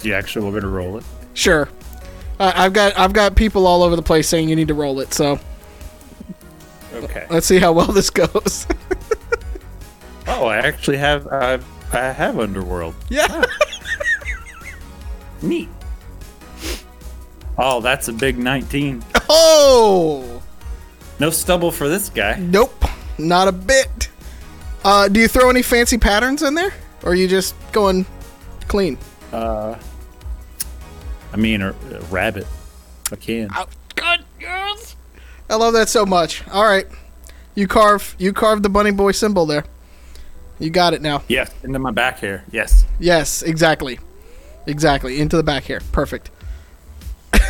[0.00, 1.04] Do you actually we're gonna roll it.
[1.34, 1.68] Sure.
[2.40, 5.00] Uh, I've got I've got people all over the place saying you need to roll
[5.00, 5.12] it.
[5.14, 5.38] So
[6.94, 7.26] Okay.
[7.30, 8.66] let's see how well this goes.
[10.28, 11.58] Oh, I actually have I
[11.92, 12.94] I have underworld.
[13.10, 13.44] yeah.
[15.42, 15.68] Neat.
[17.58, 19.02] Oh, that's a big 19.
[19.28, 20.40] Oh.
[21.18, 22.36] No stubble for this guy.
[22.38, 22.84] Nope.
[23.18, 24.08] Not a bit.
[24.84, 26.72] Uh, do you throw any fancy patterns in there,
[27.02, 28.06] or are you just going
[28.68, 28.98] clean?
[29.32, 29.78] Uh,
[31.32, 32.46] I mean, a, a rabbit.
[33.10, 33.48] I can.
[33.54, 34.24] Oh, good.
[34.40, 34.96] Yes.
[35.48, 36.46] I love that so much.
[36.48, 36.86] All right.
[37.54, 39.64] You carve you carved the bunny boy symbol there.
[40.58, 41.22] You got it now.
[41.28, 42.44] Yes, into my back hair.
[42.50, 42.86] Yes.
[42.98, 43.98] Yes, exactly.
[44.66, 45.20] Exactly.
[45.20, 45.80] Into the back hair.
[45.90, 46.30] Perfect.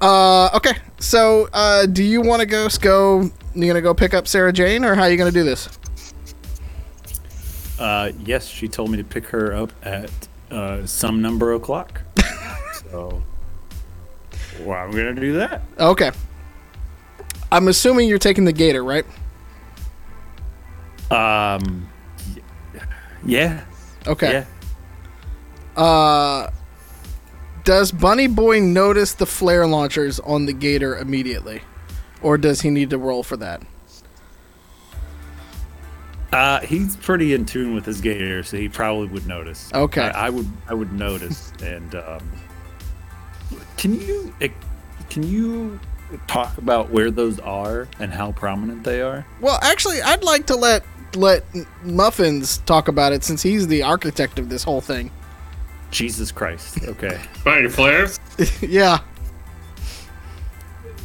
[0.00, 0.74] uh, okay.
[0.98, 4.84] So, uh, do you want to go go you gonna go pick up Sarah Jane
[4.84, 5.68] or how are you gonna do this?
[7.78, 10.10] Uh, yes, she told me to pick her up at
[10.50, 12.00] uh, some number o'clock.
[12.90, 13.22] so,
[14.60, 15.62] well, I'm gonna do that.
[15.78, 16.10] Okay.
[17.52, 19.04] I'm assuming you're taking the gator, right?
[21.10, 21.88] Um,
[23.24, 23.64] yeah.
[24.06, 24.44] Okay.
[25.76, 25.80] Yeah.
[25.80, 26.50] Uh
[27.64, 31.60] Does Bunny Boy notice the flare launchers on the gator immediately?
[32.22, 33.62] Or does he need to roll for that?
[36.32, 39.70] Uh, he's pretty in tune with his gator, so he probably would notice.
[39.72, 40.02] Okay.
[40.02, 40.48] I, I would.
[40.68, 41.52] I would notice.
[41.62, 42.30] and um,
[43.76, 44.48] can you eh,
[45.08, 45.78] can you
[46.26, 49.26] talk about where those are and how prominent they are?
[49.40, 50.84] Well, actually, I'd like to let
[51.14, 51.44] let
[51.82, 55.10] Muffins talk about it since he's the architect of this whole thing.
[55.90, 56.82] Jesus Christ.
[56.82, 57.16] Okay.
[57.44, 58.18] Fire flares?
[58.60, 58.98] yeah.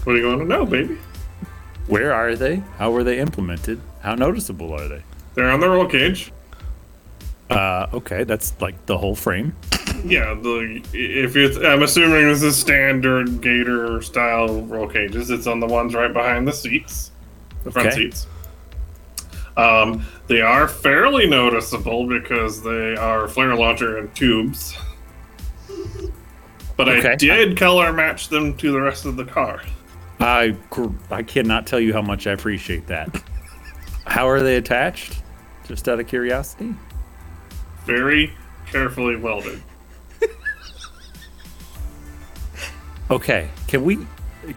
[0.04, 0.98] What do you want to know, baby?
[1.92, 2.58] where are they?
[2.78, 3.82] How were they implemented?
[4.02, 5.04] How noticeable are they?
[5.34, 6.32] They're on the roll cage.
[7.50, 9.56] Uh, okay, that's like the whole frame.
[10.06, 15.30] Yeah, the if it's I'm assuming this is standard Gator style roll cages.
[15.30, 17.12] It's on the ones right behind the seats,
[17.64, 17.98] the front Okay.
[17.98, 18.28] seats.
[19.58, 24.76] Um, they are fairly noticeable because they are flare launcher and tubes.
[26.78, 27.16] But I Okay.
[27.18, 29.62] did color match them to the rest of the car.
[30.22, 30.56] I
[31.12, 33.10] I cannot tell you how much I appreciate that.
[34.12, 35.22] How are they attached?
[35.66, 36.76] Just out of curiosity.
[37.86, 38.34] Very
[38.70, 39.62] carefully welded.
[43.10, 44.06] Okay, can we?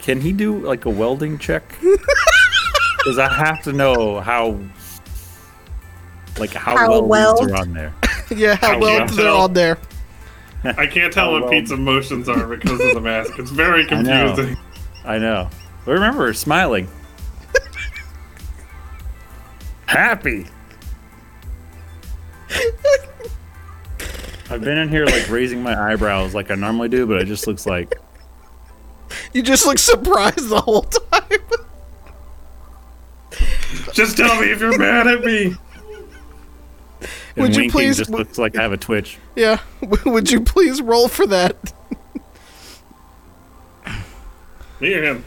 [0.01, 1.77] Can he do like a welding check?
[2.99, 4.59] Because I have to know how,
[6.39, 7.95] like how, How well well are on there.
[8.35, 9.79] Yeah, how I well can't they're on there.
[10.65, 11.51] I can't tell what well.
[11.51, 13.39] Pete's emotions are because of the mask.
[13.39, 14.35] It's very I know.
[14.35, 14.57] confusing.
[15.05, 15.51] I know.
[15.85, 16.89] But remember, smiling.
[19.95, 20.45] Happy.
[24.51, 27.47] I've been in here like raising my eyebrows like I normally do, but it just
[27.47, 27.95] looks like
[29.33, 31.39] You just look surprised the whole time.
[33.93, 35.45] Just tell me if you're mad at me.
[35.47, 35.57] and
[37.37, 39.19] Would you winking please- just looks like I have a twitch.
[39.37, 39.61] yeah.
[40.05, 41.73] Would you please roll for that?
[44.81, 45.25] Me or him?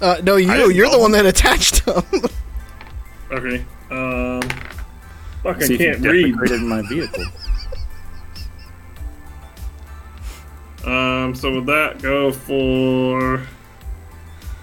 [0.00, 0.50] Uh, no, you.
[0.50, 2.02] didn't You're the one that attached them.
[3.34, 3.64] Okay.
[3.90, 4.42] Um.
[5.42, 6.32] Fuck, I See if you can't read.
[6.32, 7.24] deprecated my vehicle.
[10.86, 11.34] Um.
[11.34, 13.40] So would that go for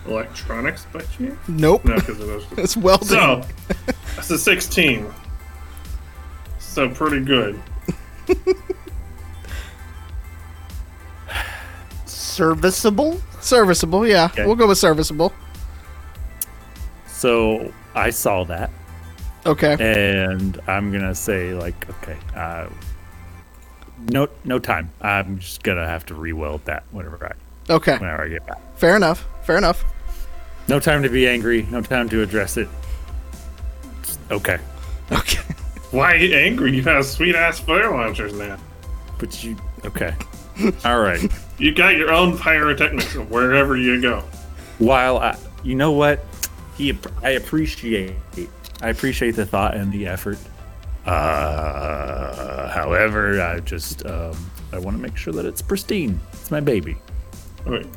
[0.08, 1.36] electronics by chance?
[1.48, 1.84] nope.
[1.84, 2.46] No, because it was.
[2.60, 3.08] It's welding.
[3.08, 3.42] So
[4.16, 5.12] that's a 16.
[6.60, 7.60] So pretty good.
[12.06, 13.20] Serviceable?
[13.40, 14.26] Serviceable, yeah.
[14.26, 14.46] Okay.
[14.46, 15.34] We'll go with serviceable.
[17.08, 18.70] So I saw that,
[19.46, 19.76] Okay.
[19.80, 22.68] and I'm gonna say like, okay, uh,
[24.10, 24.90] no, no time.
[25.02, 27.98] I'm just gonna have to re-weld that whenever I, Okay.
[27.98, 28.60] whenever I get back.
[28.78, 29.26] Fair enough.
[29.44, 29.84] Fair enough.
[30.68, 31.68] No time to be angry.
[31.70, 32.68] No time to address it.
[34.04, 34.58] Just- Okay,
[35.12, 35.40] Okay.
[35.92, 36.74] Why are you angry?
[36.74, 38.58] You have sweet ass flare launchers now.
[39.18, 40.14] but you okay?
[40.86, 41.22] All right.
[41.58, 44.24] You got your own pyrotechnics wherever you go.
[44.80, 46.26] While I, you know what,
[46.82, 48.16] he, I appreciate,
[48.82, 50.38] I appreciate the thought and the effort.
[51.06, 54.36] Uh, however, I just, um,
[54.74, 56.20] I want to make sure that it's pristine.
[56.34, 56.98] It's my baby.
[57.68, 57.88] Okay.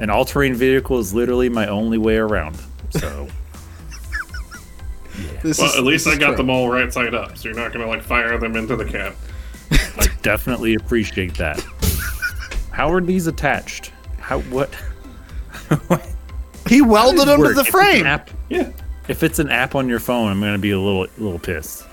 [0.00, 2.56] An all-terrain vehicle is literally my only way around.
[2.90, 3.28] So,
[5.42, 6.36] This Well, is- at least this I got true.
[6.38, 9.14] them all right side up, so you're not gonna like fire them into the cab.
[9.70, 11.60] I definitely appreciate that.
[12.70, 13.92] How are these attached?
[14.18, 14.70] How what?
[16.72, 18.06] He welded them to the If it's an frame.
[18.06, 18.70] app- Yeah.
[19.08, 21.84] If it's an app on your phone, I'm gonna be a little little pissed.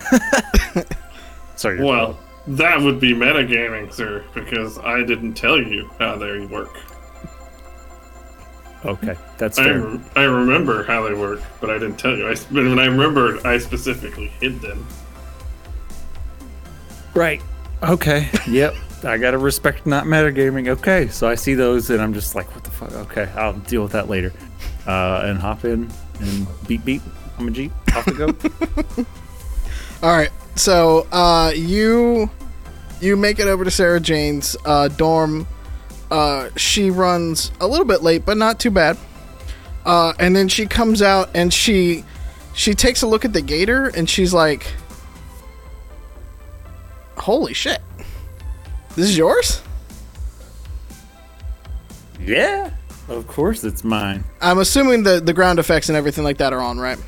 [1.56, 1.82] Sorry.
[1.82, 6.74] Well, that would be metagaming, sir, because I didn't tell you how they work.
[8.86, 9.98] okay, that's I, fair.
[10.16, 12.28] I remember how they work, but I didn't tell you.
[12.28, 14.86] I, s- but when I remembered, I specifically hid them.
[17.14, 17.42] Right.
[17.82, 18.28] Okay.
[18.48, 18.74] Yep.
[19.04, 20.68] I gotta respect not metagaming.
[20.68, 21.08] Okay.
[21.08, 22.92] So I see those and I'm just like, what the fuck?
[22.92, 24.32] Okay, I'll deal with that later.
[24.86, 27.02] Uh, and hop in and beep beep.
[27.38, 27.72] I'm a Jeep.
[27.94, 28.26] Off we go.
[30.02, 30.30] All right.
[30.56, 32.28] So uh, you
[33.00, 35.46] you make it over to Sarah Jane's uh, dorm.
[36.10, 38.96] Uh, she runs a little bit late, but not too bad.
[39.84, 42.04] Uh, and then she comes out and she
[42.54, 44.66] she takes a look at the gator and she's like,
[47.16, 47.80] "Holy shit!
[48.98, 49.62] This is yours."
[52.20, 52.70] yeah.
[53.08, 54.24] Of course it's mine.
[54.40, 56.98] I'm assuming the the ground effects and everything like that are on, right?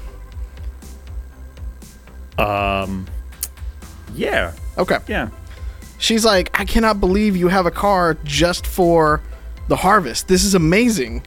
[2.38, 3.08] Um.
[4.14, 4.52] Yeah.
[4.78, 4.98] Okay.
[5.08, 5.30] Yeah.
[5.98, 9.20] She's like, I cannot believe you have a car just for
[9.66, 10.28] the harvest.
[10.28, 11.26] This is amazing.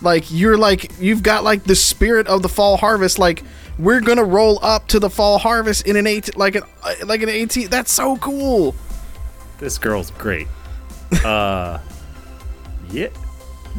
[0.00, 3.18] Like you're like you've got like the spirit of the fall harvest.
[3.18, 3.42] Like
[3.80, 6.62] we're gonna roll up to the fall harvest in an eight like an
[7.04, 7.68] like an eighteen.
[7.68, 8.76] That's so cool.
[9.58, 10.48] This girl's great.
[11.24, 11.78] Uh,
[12.90, 13.08] yeah,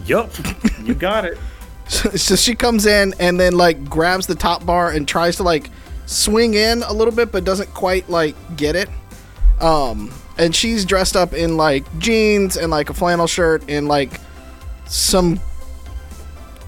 [0.05, 0.31] yup,
[0.83, 1.37] you got it.
[1.87, 5.69] so she comes in and then like grabs the top bar and tries to like
[6.05, 8.89] swing in a little bit but doesn't quite like get it.
[9.59, 14.19] Um and she's dressed up in like jeans and like a flannel shirt and like
[14.85, 15.39] some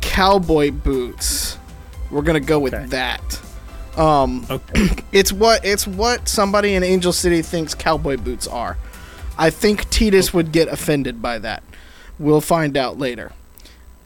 [0.01, 1.57] cowboy boots.
[2.09, 2.85] We're gonna go with Okay.
[2.87, 3.41] that.
[3.97, 8.77] Um Okay, it's what it's what somebody in angel city thinks cowboy boots are
[9.41, 11.63] i think titus would get offended by that.
[12.19, 13.31] We'll find out later.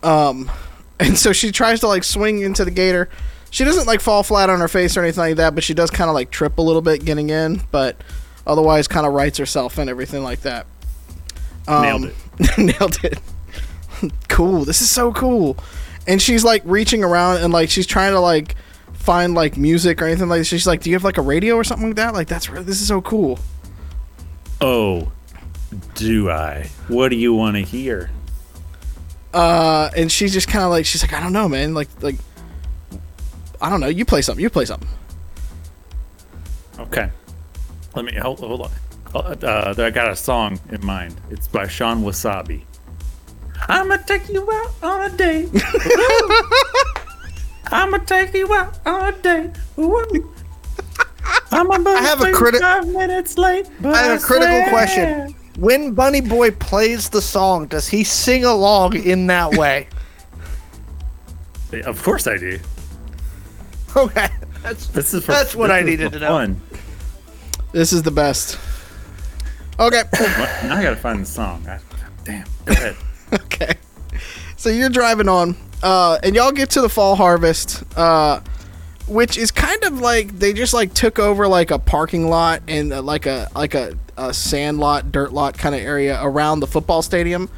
[0.02, 0.50] Um
[1.00, 3.10] and so she tries to like swing into the gator.
[3.50, 5.92] She doesn't like fall flat on her face or anything like that but she does
[5.92, 7.98] kind of like trip a little bit getting in but
[8.48, 10.66] otherwise kind of rights herself and everything like that.
[11.68, 12.58] Um, Nailed it.
[12.58, 13.20] nailed it.
[14.28, 14.66] Cool.
[14.66, 15.56] This is so cool.
[16.06, 18.56] And she's like reaching around and like she's trying to like
[18.94, 20.46] find like music or anything like that.
[20.46, 22.14] she's like do you have like a radio or something like that?
[22.14, 23.40] Like that's this is so cool.
[24.60, 25.12] Oh,
[25.96, 26.70] do I?
[26.88, 28.10] What do you want to hear?
[29.34, 32.16] uh and she's just kind of like she's like i don't know man like like
[33.60, 34.88] i don't know you play something you play something
[36.78, 37.10] Okay,
[37.96, 38.72] let me hold, hold on.
[39.16, 41.16] Uh, I got a song in mind.
[41.30, 42.64] It's by Shawn Wasabi.
[43.70, 45.50] I'ma take you out on a date.
[47.72, 49.52] I'ma take you out on a date.
[51.52, 53.68] I'm about I have a criti- five minutes late.
[53.84, 55.34] I have a critical question.
[55.58, 59.88] When Bunny Boy plays the song, does he sing along in that way?
[61.86, 62.60] Of course I do.
[63.96, 64.28] okay,
[64.62, 66.28] that's This is for, That's what this I is needed to know.
[66.28, 66.62] fun.
[67.72, 68.58] this is the best
[69.80, 70.04] okay
[70.64, 71.66] Now I gotta find the song.
[71.68, 71.80] I,
[72.24, 72.46] damn.
[72.66, 72.96] Go ahead.
[73.34, 73.74] okay
[74.56, 78.40] so you're driving on uh and y'all get to the fall harvest uh
[79.08, 82.94] which is kind of like they just like took over like a parking lot and
[82.94, 86.68] uh, like a like a, a sand lot dirt lot kind of area around the
[86.68, 87.50] football stadium.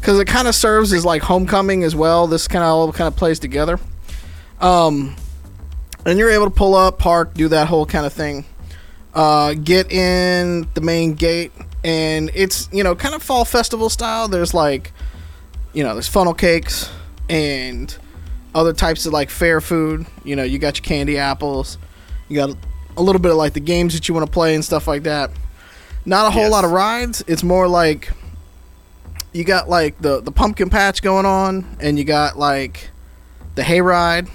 [0.00, 2.26] Because it kind of serves as like homecoming as well.
[2.26, 3.78] This kind of all kind of plays together.
[4.60, 5.16] Um
[6.06, 8.44] and you're able to pull up park do that whole kind of thing.
[9.14, 11.52] Uh, get in the main gate
[11.84, 14.28] and it's you know kind of fall festival style.
[14.28, 14.92] There's like
[15.72, 16.90] you know there's funnel cakes
[17.28, 17.96] and
[18.54, 20.06] other types of like fair food.
[20.24, 21.78] You know you got your candy apples.
[22.28, 22.56] You got
[22.96, 25.04] a little bit of like the games that you want to play and stuff like
[25.04, 25.30] that
[26.04, 26.52] not a whole Yes.
[26.52, 28.10] lot of rides it's more like
[29.32, 32.90] you got like the the pumpkin patch going on and you got like
[33.54, 34.28] the hayride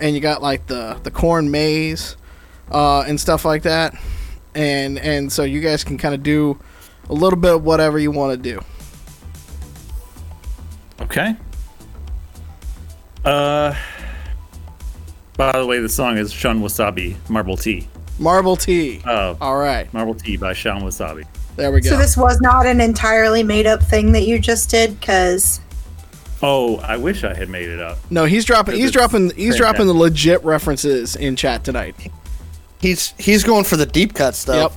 [0.00, 2.16] and you got like the the corn maze
[2.70, 3.94] uh, and stuff like that
[4.54, 6.58] and and so you guys can kind of do
[7.10, 8.60] a little bit of whatever you want to do
[11.00, 11.34] Okay.
[13.24, 13.74] Uh.
[15.36, 17.88] By the way, the song is Shawn Wasabi, Marble Tea.
[18.18, 21.24] Marble tea Uh, all right Marble Tea by Shawn Wasabi.
[21.56, 24.70] there we go So this was not an entirely made up thing that you just
[24.70, 25.60] did, because
[26.42, 27.98] Oh, I wish I had made it up.
[28.10, 29.58] no he's dropping he's dropping he's fantastic.
[29.58, 31.96] dropping the legit references in chat tonight
[32.80, 34.76] he's he's going for the deep cut stuff.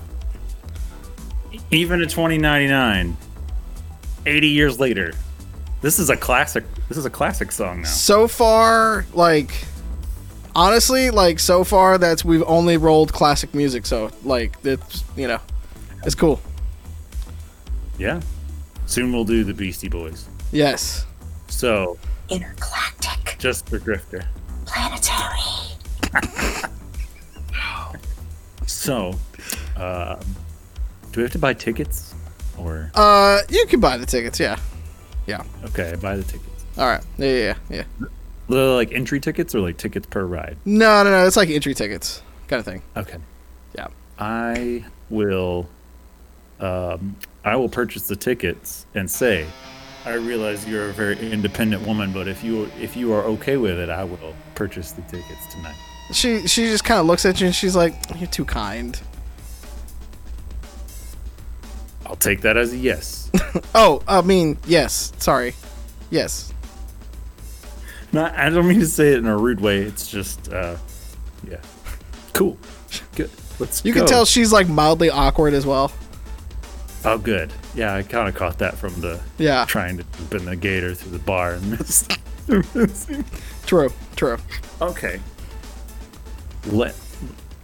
[1.51, 3.17] yep Even in 2099,
[4.25, 5.13] 80 years later,
[5.81, 6.63] this is a classic.
[6.87, 7.87] This is a classic song now.
[7.87, 9.51] so far like
[10.57, 15.39] honestly like so far that's we've only rolled classic music so like it's you know
[16.03, 16.41] it's cool
[17.97, 18.19] Yeah.
[18.87, 20.27] Soon we'll do the Beastie Boys.
[20.51, 21.05] yes
[21.47, 21.97] So,
[22.29, 24.25] intergalactic, just for Grifter.
[24.65, 25.41] planetary.
[28.65, 29.13] So,
[29.77, 30.19] um,
[31.11, 32.13] do we have to buy tickets?
[32.57, 34.57] Or, uh you can buy the tickets Yeah.
[35.27, 36.65] yeah okay, buy the tickets.
[36.77, 37.83] all right yeah yeah yeah
[38.49, 40.57] They're like entry tickets or like tickets per ride?
[40.65, 43.17] no no no it's like entry tickets kind of thing Okay.
[43.75, 43.87] Yeah.
[44.19, 45.67] I will
[46.59, 49.45] um I will purchase the tickets and say
[50.05, 53.77] I realize you're a very independent woman, but if you if you are okay with
[53.77, 55.75] it, I will purchase the tickets tonight.
[56.13, 58.99] she she just kind of looks at you and she's like you're too kind
[62.05, 63.29] I'll take that as a yes.
[63.75, 65.53] oh i mean yes sorry
[66.09, 66.53] yes
[68.11, 69.79] Not I don't mean to say it in a rude way.
[69.81, 70.77] It's just uh
[71.49, 71.57] yeah.
[72.33, 72.57] Cool.
[73.15, 73.29] Good.
[73.59, 74.01] Let's you go.
[74.01, 75.91] can tell she's like mildly awkward as well
[77.05, 77.53] Oh good.
[77.75, 81.11] Yeah, I kinda caught that from the yeah trying to jump in the gator through
[81.11, 82.07] the bar and miss.
[83.65, 84.37] true true
[84.81, 85.19] Okay.
[86.67, 86.95] Let.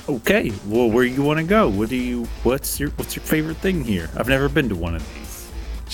[0.10, 0.52] Okay.
[0.68, 1.70] Well, where you want to go?
[1.70, 2.26] What do you?
[2.44, 4.10] What's your What's your favorite thing here?
[4.16, 5.50] I've never been to one of these.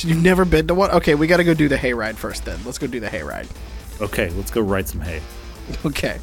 [0.07, 2.77] you've never been to one okay we gotta go do the hayride first then let's
[2.77, 3.47] go do the hayride
[4.01, 5.21] Okay, let's go ride some hay.
[5.85, 6.17] Okay.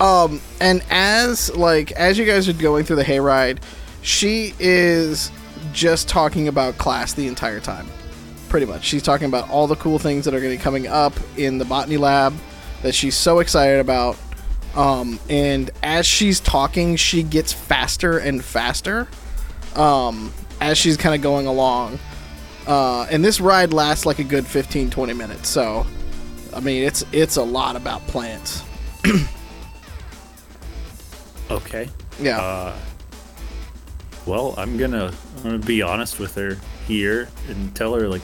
[0.00, 3.58] Um, and as like as you guys are going through the hayride,
[4.02, 5.30] she is
[5.72, 7.86] just talking about class the entire time.
[8.50, 8.84] Pretty much.
[8.84, 11.56] She's talking about all the cool things that are going to be coming up in
[11.56, 12.34] the botany lab
[12.82, 14.18] that she's so excited about.
[14.74, 19.08] Um, and as she's talking, she gets faster and faster
[19.74, 21.98] um, as she's kind of going along.
[22.66, 25.48] Uh, and this ride lasts like a good 15 20 minutes.
[25.48, 25.86] So,
[26.56, 28.62] I mean, it's it's a lot about plants.
[31.50, 31.88] Okay.
[32.20, 32.40] Yeah.
[32.40, 32.76] Uh,
[34.26, 36.56] well, I'm gonna I'm gonna be honest with her
[36.86, 38.22] here and tell her like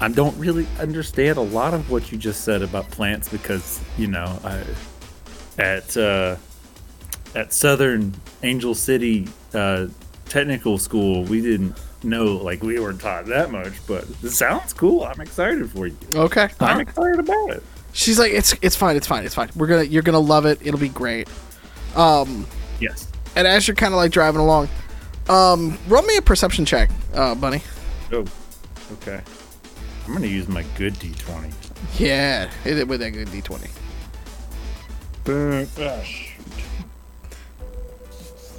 [0.00, 4.08] I don't really understand a lot of what you just said about plants because you
[4.08, 4.64] know I,
[5.58, 6.36] at uh,
[7.34, 9.86] at Southern Angel City uh,
[10.26, 15.04] Technical School we didn't know like we weren't taught that much, but it sounds cool.
[15.04, 15.96] I'm excited for you.
[16.14, 16.48] okay.
[16.60, 17.62] I'm excited about it.
[17.92, 19.50] She's like, it's it's fine, it's fine, it's fine.
[19.56, 20.58] We're gonna you're gonna love it.
[20.62, 21.28] It'll be great.
[21.96, 22.46] Um,
[22.80, 23.08] Yes.
[23.36, 24.68] and as you're kind of like driving along,
[25.28, 27.62] um, roll me a perception check, uh, bunny.
[28.12, 28.24] Oh.
[28.94, 29.20] Okay.
[30.06, 31.52] I'm gonna use my good D20.
[31.98, 33.68] Yeah, hit it with that good d20.
[35.78, 36.36] Ah, shoot.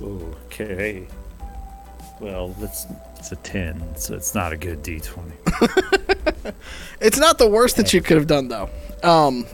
[0.02, 1.08] Okay.
[2.20, 2.86] Well, that's
[3.22, 5.36] it's a ten, so it's not a good D twenty.
[7.02, 8.70] It's not the worst that you could have done though.
[9.04, 9.46] Um,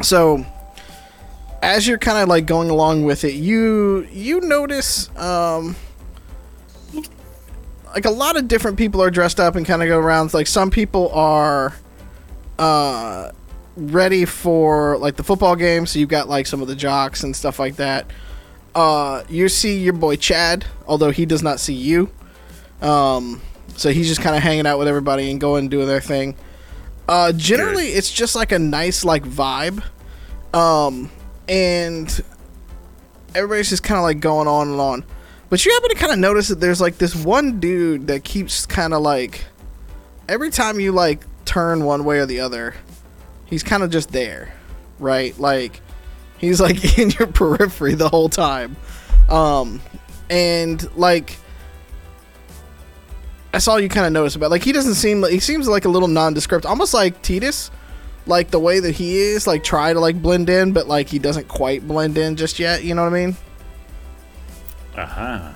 [0.00, 0.46] so
[1.60, 5.74] as you're kind of like going along with it, you you notice um
[7.86, 10.32] like a lot of different people are dressed up and kind of go around.
[10.32, 11.74] Like some people are
[12.58, 13.32] uh
[13.76, 17.34] ready for like the football game, so you've got like some of the jocks and
[17.34, 18.08] stuff like that.
[18.72, 22.08] Uh, you see your boy Chad, although he does not see you.
[22.80, 23.40] Um,
[23.76, 26.36] so he's just kind of hanging out with everybody and going and doing their thing.
[27.08, 29.82] Uh, generally, it's just like a nice like vibe,
[30.54, 31.10] um,
[31.48, 32.22] and
[33.34, 35.04] everybody's just kind of like going on and on.
[35.48, 38.66] But you happen to kind of notice that there's like this one dude that keeps
[38.66, 39.44] kind of like
[40.28, 42.74] every time you like turn one way or the other,
[43.46, 44.54] he's kind of just there,
[45.00, 45.36] right?
[45.38, 45.80] Like
[46.38, 48.76] he's like in your periphery the whole time,
[49.28, 49.80] um,
[50.30, 51.36] and like
[53.52, 54.50] that's all you kind of notice about.
[54.50, 57.70] Like he doesn't seem like he seems like a little nondescript, almost like Titus,
[58.26, 61.18] like the way that he is, like try to like blend in, but like he
[61.18, 62.84] doesn't quite blend in just yet.
[62.84, 63.36] You know what I mean?
[64.96, 65.52] Uh huh.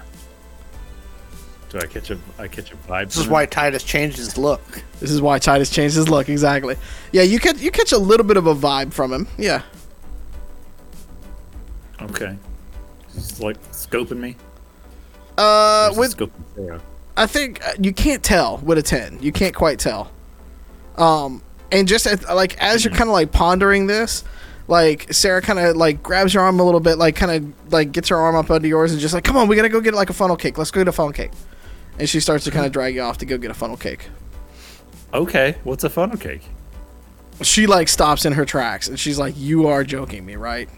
[1.71, 3.07] Do I catch a I catch a vibe?
[3.07, 3.47] This is why?
[3.47, 4.63] Titus changed his look.
[5.01, 6.77] This is why Titus changed his look exactly.
[7.13, 9.27] Yeah, you catch you catch a little bit of a vibe from him.
[9.37, 9.63] Yeah.
[12.01, 12.37] Okay.
[13.13, 14.37] He's like scoping me.
[15.37, 16.83] Uh, Or is he with scoping Sarah?
[17.17, 19.23] I think uh, you can't tell with a 10.
[19.23, 20.11] You can't quite tell.
[20.97, 24.25] Um, and just as, like as you're kind of like pondering this,
[24.67, 27.93] like Sarah kind of like grabs your arm a little bit, like kind of like
[27.93, 29.95] gets her arm up under yours and just like, come on, we gotta go get
[29.95, 30.59] like a funnel cake.
[30.59, 31.33] Let's go get a funnel cake.
[31.99, 34.09] And she starts to kind of drag you off to go get a funnel cake.
[35.13, 36.43] Okay, what's a funnel cake?
[37.43, 40.69] She like stops in her tracks and she's like, "You are joking me, right?"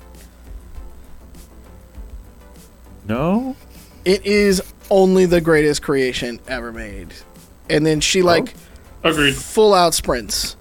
[3.07, 3.57] No.
[4.05, 7.15] It is only the greatest creation ever made.
[7.69, 8.55] And then she like
[9.03, 9.35] Agreed.
[9.35, 10.57] full out sprints,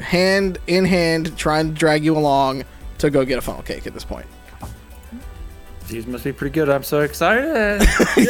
[0.00, 2.64] hand in hand, trying to drag you along
[2.98, 4.26] to go get a funnel cake at this point.
[5.88, 6.70] These must be pretty good.
[6.70, 7.44] I'm so excited.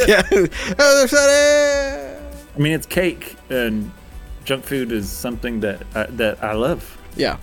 [0.07, 0.21] yeah.
[0.31, 0.49] Other
[0.79, 2.35] oh, side.
[2.55, 3.91] I mean, it's cake, and
[4.43, 6.97] junk food is something that I, that I love.
[7.15, 7.37] Yeah.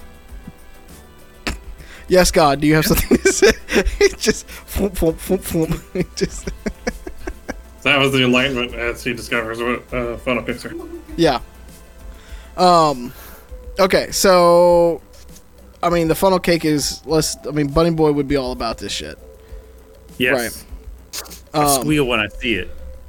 [2.09, 2.61] Yes, God.
[2.61, 3.53] Do you have something to say?
[4.01, 4.47] It just.
[6.17, 6.51] Just,
[7.83, 10.73] That was the enlightenment as he discovers what uh, funnel cakes are.
[11.17, 11.41] yeah.
[12.57, 13.13] Um.
[13.79, 15.01] Okay, so,
[15.83, 17.01] I mean, the funnel cake is.
[17.07, 17.37] Let's.
[17.47, 19.19] I mean, Bunny Boy would be all about this shit.
[20.19, 20.65] Yes.
[21.55, 22.69] I Um, squeal when I see it.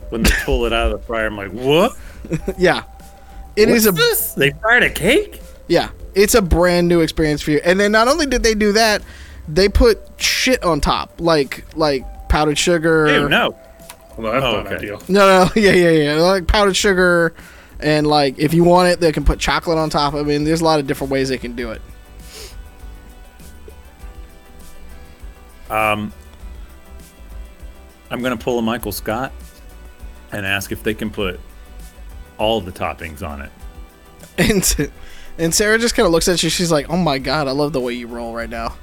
[0.09, 1.93] When they pull it out of the fryer, I'm like, "What?
[2.57, 2.83] yeah.
[3.57, 4.33] It What's is a this?
[4.33, 5.41] They fried a cake?
[5.67, 7.59] Yeah, it's a brand new experience for you.
[7.65, 9.01] And then not only did they do that,
[9.47, 13.07] they put shit on top, like like powdered sugar.
[13.13, 13.57] Ew, no.
[14.17, 14.75] Well, that's Oh, not okay.
[14.75, 15.01] ideal.
[15.07, 17.33] no, no, yeah, yeah, yeah, like powdered sugar,
[17.79, 20.13] and like if you want it, they can put chocolate on top.
[20.13, 21.81] of I mean, there's a lot of different ways they can do it.
[25.69, 26.11] Um,
[28.09, 29.31] I'm gonna pull a Michael Scott
[30.31, 31.39] and ask if they can put
[32.37, 33.51] all the toppings on it.
[34.37, 34.91] And
[35.37, 36.49] and Sarah just kind of looks at you.
[36.49, 38.75] She's like, "Oh my god, I love the way you roll right now."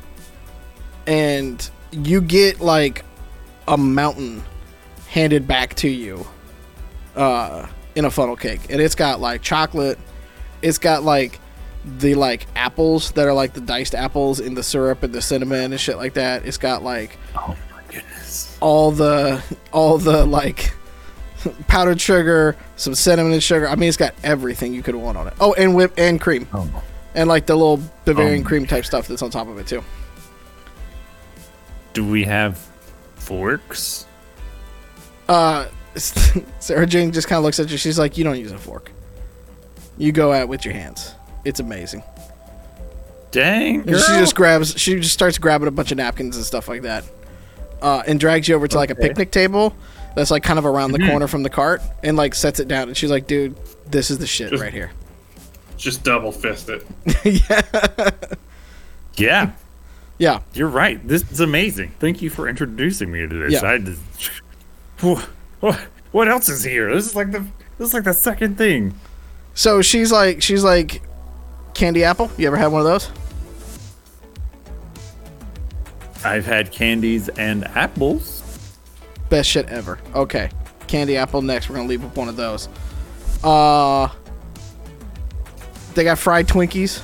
[1.07, 3.05] And you get like
[3.67, 4.43] a mountain
[5.09, 6.27] handed back to you
[7.17, 9.99] uh, in a funnel cake, and it's got like chocolate.
[10.63, 11.39] It's got like
[11.99, 15.73] the like apples that are like the diced apples in the syrup and the cinnamon
[15.73, 16.45] and shit like that.
[16.45, 18.57] It's got like Oh my goodness.
[18.61, 20.75] all the all the like
[21.69, 23.69] powdered sugar, some cinnamon and sugar.
[23.69, 25.35] I mean, it's got everything you could want on it.
[25.41, 26.69] Oh, and whip and cream, Oh.
[27.15, 28.49] and like the little Bavarian Oh.
[28.49, 29.83] cream type stuff that's on top of it too.
[31.95, 32.59] Do we have
[33.15, 34.05] forks?
[35.29, 37.77] Uh, Sarah Jane just kind of looks at you.
[37.77, 38.91] She's like, "You don't use a fork.
[39.97, 41.15] You go at it with your hands.
[41.45, 42.03] It's amazing."
[43.31, 44.79] Dang, she just grabs.
[44.81, 47.05] She just starts grabbing a bunch of napkins and stuff like that,
[47.83, 49.75] uh, and drags you over to like a picnic table
[50.17, 51.11] that's like kind of around the Mhm.
[51.11, 52.89] corner from the cart, and like sets it down.
[52.89, 53.55] And she's like, "Dude,
[53.91, 54.93] this is the shit Just- right here."
[55.77, 56.85] Just double fist it.
[57.47, 58.11] yeah,
[59.17, 59.51] yeah,
[60.19, 60.41] yeah.
[60.55, 61.07] you're right.
[61.07, 61.93] This is amazing.
[62.01, 63.53] Thank you for introducing me to this.
[63.63, 63.69] Yeah.
[63.71, 64.01] I just.
[65.01, 65.79] What,
[66.13, 66.93] what else is here?
[66.95, 67.41] This is like the
[67.79, 68.95] this is like the second thing.
[69.55, 71.03] So she's like, she's like,
[71.75, 72.31] candy apple.
[72.37, 73.11] You ever had one of those?
[76.25, 78.43] I've had candies and apples.
[79.31, 79.99] Best shit ever.
[80.15, 80.51] Okay,
[80.87, 81.69] candy apple next.
[81.69, 82.69] We're gonna leave with one of those.
[83.45, 84.09] Uh,
[85.95, 87.03] they got fried Twinkies,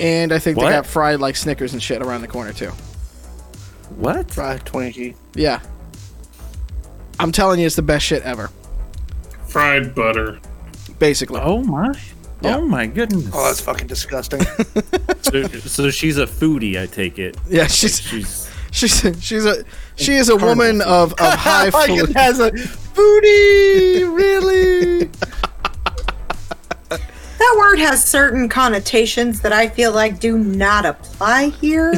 [0.00, 0.64] and I think What?
[0.66, 2.70] they got fried like Snickers and shit around the corner too.
[3.96, 4.30] What?
[4.30, 5.14] Fried Twinkie.
[5.34, 5.60] Yeah,
[7.18, 8.50] I'm telling you, it's the best shit ever.
[9.48, 10.38] Fried butter.
[10.98, 11.94] Basically, Oh my.
[12.42, 12.56] Yeah.
[12.58, 13.30] Oh my goodness.
[13.32, 14.42] Oh, that's fucking disgusting.
[15.22, 17.36] so, so she's a foodie, I take it.
[17.48, 17.66] yeah.
[17.66, 19.64] She's She's she's she's a
[19.94, 22.50] she is a woman of of high like flu- it has a
[22.94, 25.10] booty, really.
[27.38, 31.92] That word has certain connotations that I feel like do not apply here.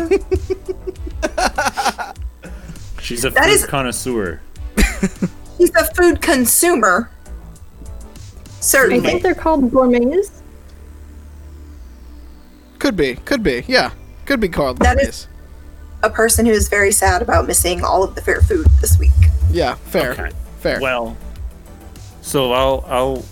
[3.00, 4.40] she's a That food is- connoisseur.
[5.58, 7.10] He's a food consumer.
[8.60, 8.98] Certainly.
[9.06, 10.42] I think they're called gourmets.
[12.78, 13.90] Could be, could be, yeah,
[14.24, 14.78] could be called.
[14.78, 15.26] That like is-
[16.02, 19.10] a person who is very sad about missing all of the fair food this week.
[19.50, 20.30] yeah, fair, Okay.
[20.60, 20.80] fair.
[20.80, 21.16] Well,
[22.22, 23.24] so I'll I'll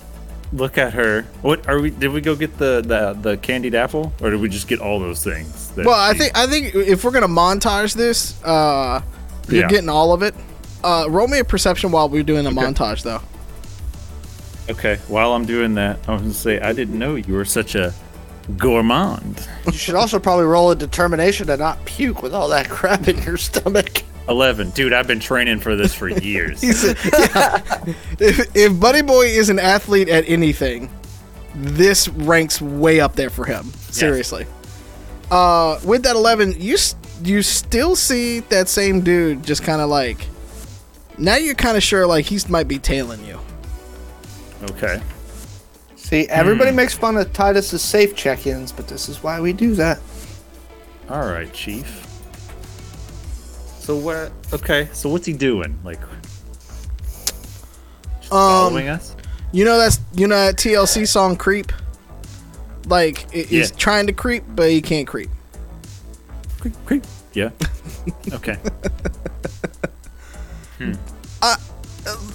[0.52, 1.22] look at her.
[1.42, 1.90] What are we?
[1.90, 4.98] Did we go get the the, the candied apple, or did we just get all
[4.98, 5.70] those things?
[5.76, 9.00] Well, I think I think if we're gonna montage this, uh,
[9.48, 9.68] you're Yeah.
[9.68, 10.34] getting all of it.
[10.86, 13.20] Uh, roll me a perception while we're doing the montage, though.
[14.70, 14.96] Okay.
[15.08, 17.92] While I'm doing that, I'm gonna say I didn't know you were such a
[18.56, 19.48] gourmand.
[19.66, 23.20] You should also probably roll a determination to not puke with all that crap in
[23.24, 24.04] your stomach.
[24.28, 24.92] Eleven, dude.
[24.92, 26.60] I've been training for this for years.
[26.62, 27.62] He's a- yeah.
[28.20, 30.88] if, if Buddy Boy is an athlete at anything,
[31.56, 33.64] this ranks way up there for him.
[33.90, 34.46] Seriously.
[35.32, 36.76] Uh, with that eleven, you
[37.24, 40.18] you still see that same dude just kind of like.
[41.18, 43.38] Now you're kind of sure like he might be tailing you.
[44.70, 45.00] okay.
[45.96, 49.98] See, everybody makes fun of Titus's safe check-ins, but this is why we do that.
[51.10, 52.02] All right, Chief.
[53.80, 54.30] So what?
[54.52, 54.88] Okay.
[54.92, 55.78] So what's he doing?
[55.84, 56.00] Like,
[58.20, 59.14] just Um, following us?
[59.52, 61.72] You know that's you know that TLC song "Creep."
[62.88, 63.76] Like it, he's Yeah.
[63.76, 65.30] trying to creep, but he can't creep.
[66.60, 67.04] Creep, creep.
[67.32, 67.50] Yeah.
[68.32, 68.58] okay.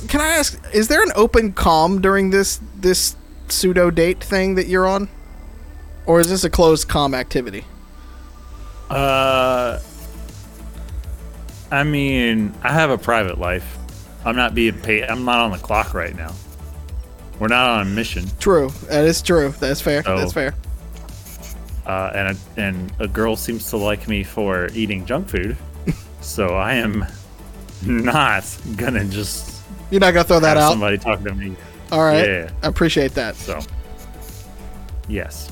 [0.07, 0.61] Can I ask?
[0.73, 3.15] Is there an open comm during this this
[3.47, 5.07] pseudo date thing that you're on,
[6.05, 7.63] or is this a closed comm activity?
[8.89, 9.79] Uh,
[11.71, 13.77] I mean, I have a private life.
[14.25, 15.05] I'm not being paid.
[15.05, 16.33] I'm not on the clock right now.
[17.39, 18.25] We're not on a mission.
[18.39, 19.53] True, that is true.
[19.59, 20.03] That's fair.
[20.05, 20.17] Oh.
[20.17, 20.53] That's fair.
[21.85, 25.55] Uh, and a, and a girl seems to like me for eating junk food,
[26.21, 27.05] so I am
[27.85, 28.45] not
[28.75, 30.69] gonna just You're not gonna throw that out.
[30.71, 31.55] somebody talking to me.
[31.91, 32.25] All right.
[32.27, 32.51] Yeah.
[32.63, 33.35] I appreciate that.
[33.35, 33.59] So,
[35.07, 35.49] yes.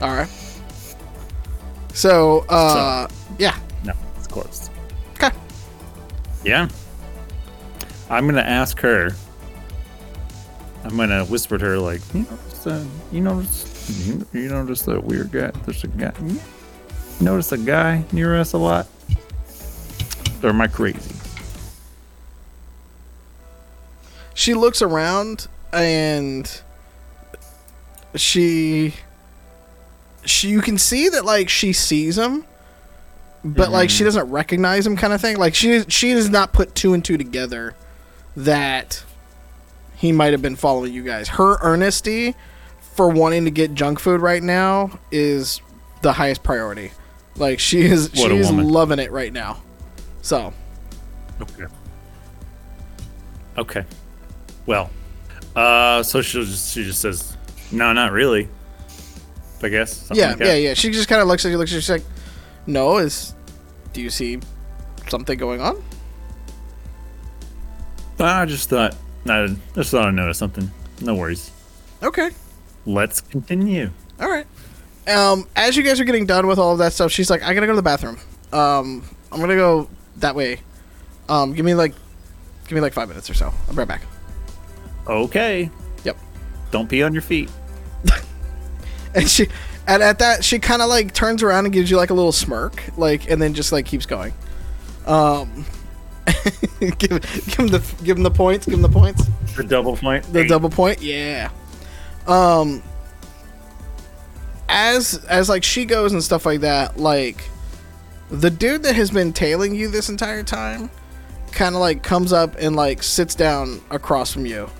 [0.00, 0.28] All right.
[1.94, 3.06] So, uh,
[3.38, 3.58] yeah.
[3.84, 4.70] No, it's closed.
[5.12, 5.30] Okay.
[6.44, 6.68] Yeah.
[8.08, 9.10] I'm gonna ask her.
[10.84, 15.04] I'm gonna whisper to her like, you notice, uh, you notice, you, you notice that
[15.04, 15.50] weird guy?
[15.64, 16.12] There's a guy.
[16.24, 16.40] You
[17.20, 18.88] notice a guy near us a lot?
[20.42, 21.14] Or am I crazy?
[24.34, 26.62] She looks around and
[28.14, 28.94] she
[30.24, 32.44] she you can see that like she sees him
[33.44, 34.04] but like she mm-hmm.
[34.04, 35.36] doesn't recognize him kind of thing.
[35.36, 37.74] Like she she does not put two and two together
[38.36, 39.02] that
[39.96, 41.28] he might have been following you guys.
[41.28, 42.34] Her earnesty
[42.80, 45.60] for wanting to get junk food right now is
[46.02, 46.92] the highest priority.
[47.36, 49.62] Like she is What she's loving it right now.
[50.22, 50.52] So.
[51.40, 51.64] Okay.
[53.58, 53.84] Okay.
[54.66, 54.90] Well,
[55.56, 57.36] uh, so she just she just says,
[57.70, 58.48] no, not really.
[59.62, 60.08] I guess.
[60.12, 61.88] yeah like yeah yeah she just kind of looks at you looks at you she's
[61.90, 62.02] like
[62.66, 63.32] no is
[63.92, 64.40] do you see
[65.08, 65.80] something going on
[68.18, 68.96] I just thought
[69.28, 70.70] I just thought I noticed something.
[71.00, 71.50] No worries.
[72.02, 72.30] Okay.
[72.86, 73.90] Let's continue.
[74.20, 74.46] All right.
[75.08, 77.54] Um, as you guys are getting done with all of that stuff, she's like, "I
[77.54, 78.18] gotta go to the bathroom.
[78.52, 80.60] Um, I'm gonna go that way.
[81.28, 81.94] Um, give me like,
[82.64, 83.46] give me like five minutes or so.
[83.46, 84.02] I'll be right back."
[85.06, 85.70] Okay.
[86.04, 86.16] Yep.
[86.70, 87.50] Don't pee on your feet.
[89.14, 89.46] And she,
[89.86, 92.32] and at that, she kind of like turns around and gives you like a little
[92.32, 94.32] smirk, like, and then just like keeps going.
[95.06, 95.66] Um,
[96.80, 98.64] give, give him the give him the points.
[98.64, 99.26] Give him the points.
[99.56, 100.24] The double point.
[100.32, 101.50] The double point, yeah.
[102.26, 102.82] Um
[104.68, 107.44] as as like she goes and stuff like that, like
[108.30, 110.88] the dude that has been tailing you this entire time
[111.50, 114.70] kind of like comes up and like sits down across from you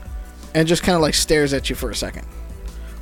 [0.55, 2.27] and just kind of like stares at you for a second.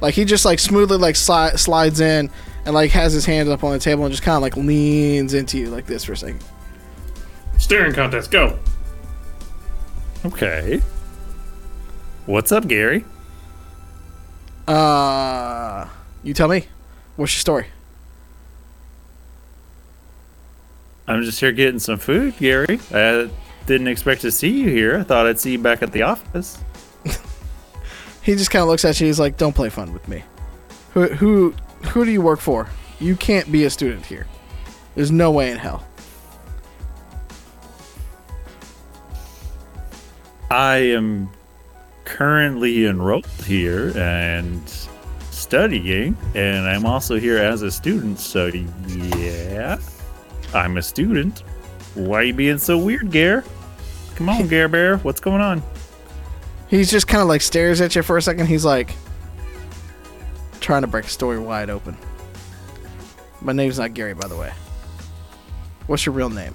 [0.01, 2.31] Like he just like smoothly like sli- slides in
[2.65, 5.35] and like has his hand up on the table and just kind of like leans
[5.35, 6.43] into you like this for a second.
[7.59, 8.59] Staring contest, go.
[10.25, 10.81] Okay.
[12.27, 13.05] What's up, Gary?
[14.67, 15.87] Uh
[16.23, 16.65] you tell me.
[17.17, 17.67] What's your story?
[21.07, 22.79] I'm just here getting some food, Gary.
[22.93, 23.29] I
[23.67, 24.99] didn't expect to see you here.
[24.99, 26.59] I thought I'd see you back at the office.
[28.23, 29.07] He just kind of looks at you.
[29.07, 30.25] He's like, "Don't play fun with me.
[30.95, 31.55] Who who
[31.89, 32.69] who do you work for?
[32.99, 34.27] You can't be a student here.
[34.95, 35.87] There's no way in hell."
[40.51, 41.31] I am
[42.05, 44.69] currently enrolled here and
[45.31, 48.19] studying, and I'm also here as a student.
[48.19, 49.79] So yeah,
[50.53, 51.45] I'm a student.
[51.95, 53.45] Why are you being so weird, Gare?
[54.17, 54.99] Come on, Gare Bear.
[54.99, 55.63] What's going on?
[56.71, 58.47] He's just kind of like stares at you for a second.
[58.47, 58.95] He's like,
[60.61, 61.97] trying to break a story wide open.
[63.43, 64.53] My name's not Gary, by the way.
[65.89, 66.55] What's your real name?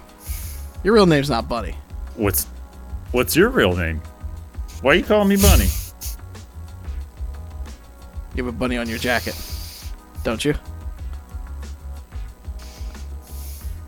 [0.84, 1.76] Your real name's not Buddy.
[2.16, 2.46] What's
[3.12, 4.02] What's your real name?
[4.82, 5.68] Why are you calling me Bunny?
[8.36, 9.36] You have a bunny on your jacket,
[10.24, 10.54] don't you?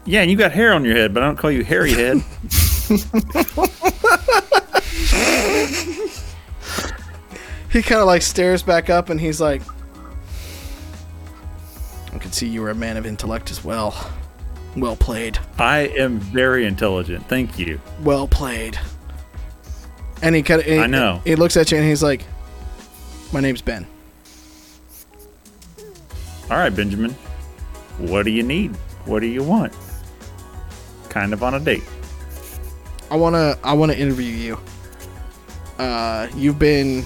[0.06, 2.24] Yeah, and you got hair on your head, but I don't call you Hairy Head.
[7.72, 9.62] He kind of like stares back up and he's like,
[12.14, 14.10] I can see you were a man of intellect as well.
[14.76, 15.38] Well played.
[15.60, 17.28] I am very intelligent.
[17.28, 17.80] Thank you.
[18.02, 18.80] Well played.
[20.24, 21.22] And he kind of, I know.
[21.26, 22.24] He looks at you and he's like,
[23.32, 23.86] My name's Ben.
[26.50, 27.12] All right, Benjamin.
[28.00, 28.76] What do you need?
[29.06, 29.74] What do you want?
[31.10, 31.84] Kind of on a date.
[33.12, 34.60] I wanna, I wanna interview you.
[35.78, 37.06] Uh, you've been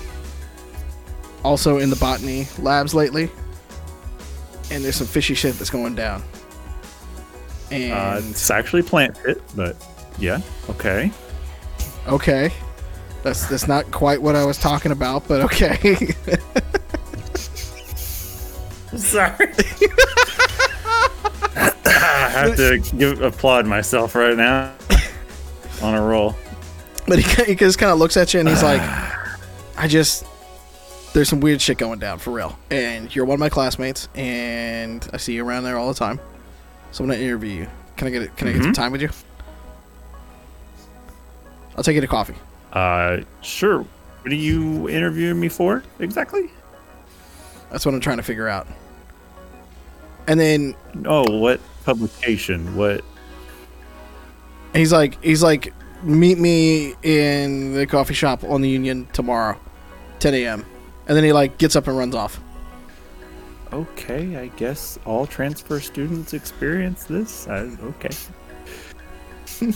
[1.44, 3.30] also in the botany labs lately,
[4.70, 6.24] and there's some fishy shit that's going down.
[7.72, 9.76] And Uh, it's actually plant fit, but
[10.20, 10.40] yeah,
[10.70, 11.12] okay.
[12.08, 12.52] okay,
[13.24, 15.78] that's that's not quite what I was talking about, but okay.
[18.96, 19.36] Sorry.
[21.86, 24.74] I have to give applaud myself right now
[25.82, 26.36] on a roll.
[27.12, 28.80] But he, he just kind of looks at you and he's like,
[29.78, 30.26] I just,
[31.12, 32.58] there's some weird shit going down for real.
[32.70, 36.22] And you're one of my classmates, and I see you around there all the time.
[36.94, 37.68] So I'm gonna interview you.
[37.98, 38.38] Can I get it?
[38.38, 39.10] Can I get some time with you?
[41.76, 42.36] I'll take you to coffee.
[42.72, 43.80] Uh, sure.
[43.80, 46.50] What are you interviewing me for exactly?
[47.72, 48.68] That's what I'm trying to figure out.
[50.30, 52.74] And then Oh, what publication?
[52.78, 53.04] What?
[54.74, 55.74] he's like, he's like,
[56.04, 59.60] meet me in the coffee shop on the Union tomorrow,
[60.20, 60.66] 10 a.m.
[61.08, 62.40] And then he like gets up and runs off.
[63.74, 67.48] Okay, I guess all transfer students experience this.
[67.48, 68.10] I, okay.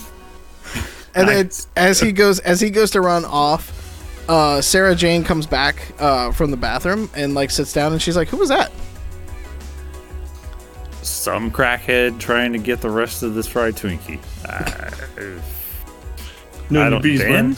[1.16, 3.72] And then as he goes as he goes to run off,
[4.28, 8.18] uh, Sarah Jane comes back uh, from the bathroom and like sits down and she's
[8.18, 8.72] like, "Who was that?"
[11.02, 14.20] Some crackhead trying to get the rest of this fried Twinkie.
[14.44, 15.42] Uh,
[16.70, 17.02] No, I the don't.
[17.02, 17.56] bees Ben?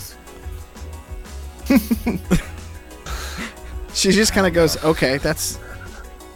[3.94, 5.58] She just kind of goes, "Okay, that's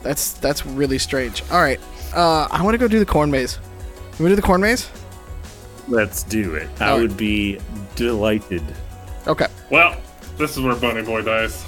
[0.02, 1.80] that's that's really strange." All right,
[2.16, 3.60] uh, I want to go do the corn maze.
[4.18, 4.90] You want to do the corn maze?
[5.88, 6.68] Let's do it.
[6.80, 7.02] I All right.
[7.02, 7.60] would be
[7.96, 8.64] delighted.
[9.28, 9.96] Okay, Well,
[10.38, 11.64] this is where Bunny Boy dies.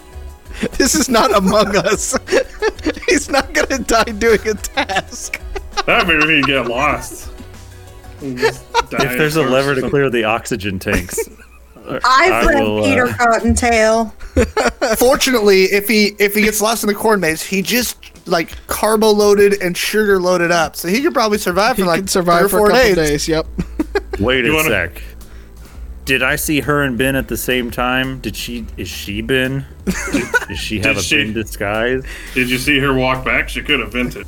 [0.78, 2.16] this is not Among Us.
[3.08, 5.40] He's not gonna die doing a task.
[5.86, 7.28] That maybe he'd get lost.
[8.20, 11.18] And just die If there's a lever to clear the oxygen tanks,
[11.88, 14.14] I've I read will, uh, Peter Cottontail.
[14.98, 17.96] Fortunately, if he if he gets lost in the corn maze, he just
[18.28, 22.00] like carbo loaded and sugar loaded up, so he could probably survive He for like
[22.00, 23.26] can survive three or for a four couple days.
[23.26, 23.28] days.
[23.28, 23.46] Yep.
[24.20, 25.02] wait You a wanna- sec.
[26.06, 28.18] Did I see her and Ben at the same time?
[28.20, 28.66] Did she?
[28.76, 29.64] Is she Ben?
[30.12, 31.16] Did, does she have a she?
[31.16, 32.04] Ben disguise?
[32.34, 33.48] Did you see her walk back?
[33.48, 34.26] She could have vented.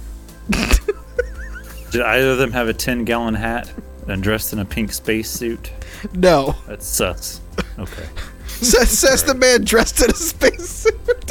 [1.92, 3.70] Did either of them have a ten gallon hat
[4.08, 5.70] and dressed in a pink spacesuit?
[6.14, 6.56] No.
[6.66, 7.40] That's sus.
[7.78, 8.06] Okay.
[8.46, 10.94] Says, says the man dressed in a spacesuit.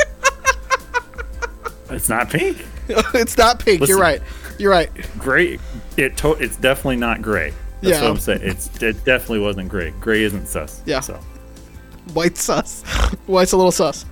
[1.90, 2.66] It's not pink.
[2.88, 3.86] it's not pink.
[3.88, 4.22] You're right.
[4.58, 4.90] You're right.
[5.18, 5.60] Gray.
[5.98, 6.16] It.
[6.18, 7.54] To, it's definitely not gray.
[7.82, 8.02] That's Yeah.
[8.04, 8.40] what I'm saying.
[8.44, 8.82] It's.
[8.82, 9.92] It definitely wasn't gray.
[10.00, 10.82] Gray isn't sus.
[10.86, 11.02] Yeah.
[11.02, 11.20] So.
[12.14, 12.84] White sus.
[13.28, 14.06] White's a little sus.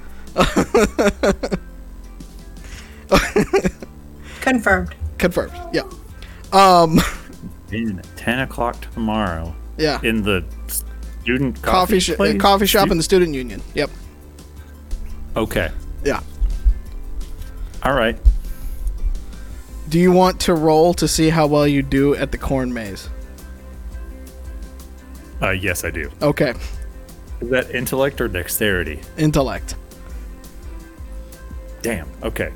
[4.42, 4.96] Confirmed.
[5.18, 5.54] Confirmed.
[5.74, 5.84] Yeah.
[6.54, 7.00] Um.
[7.72, 10.00] Man, Ten o'clock tomorrow Yeah.
[10.04, 13.62] in the student Coffee coffee, sh- coffee shop in the student union.
[13.76, 13.92] Yep.
[15.36, 15.70] Okay.
[16.04, 16.22] Yeah.
[17.84, 18.18] All right.
[19.90, 23.10] Do you want to roll to see how well you do at the corn maze?
[25.42, 26.12] Uh, yes, I do.
[26.22, 26.54] Okay.
[27.42, 29.00] Is that intellect or dexterity?
[29.18, 29.76] Intellect.
[31.82, 32.08] Damn.
[32.24, 32.52] Okay.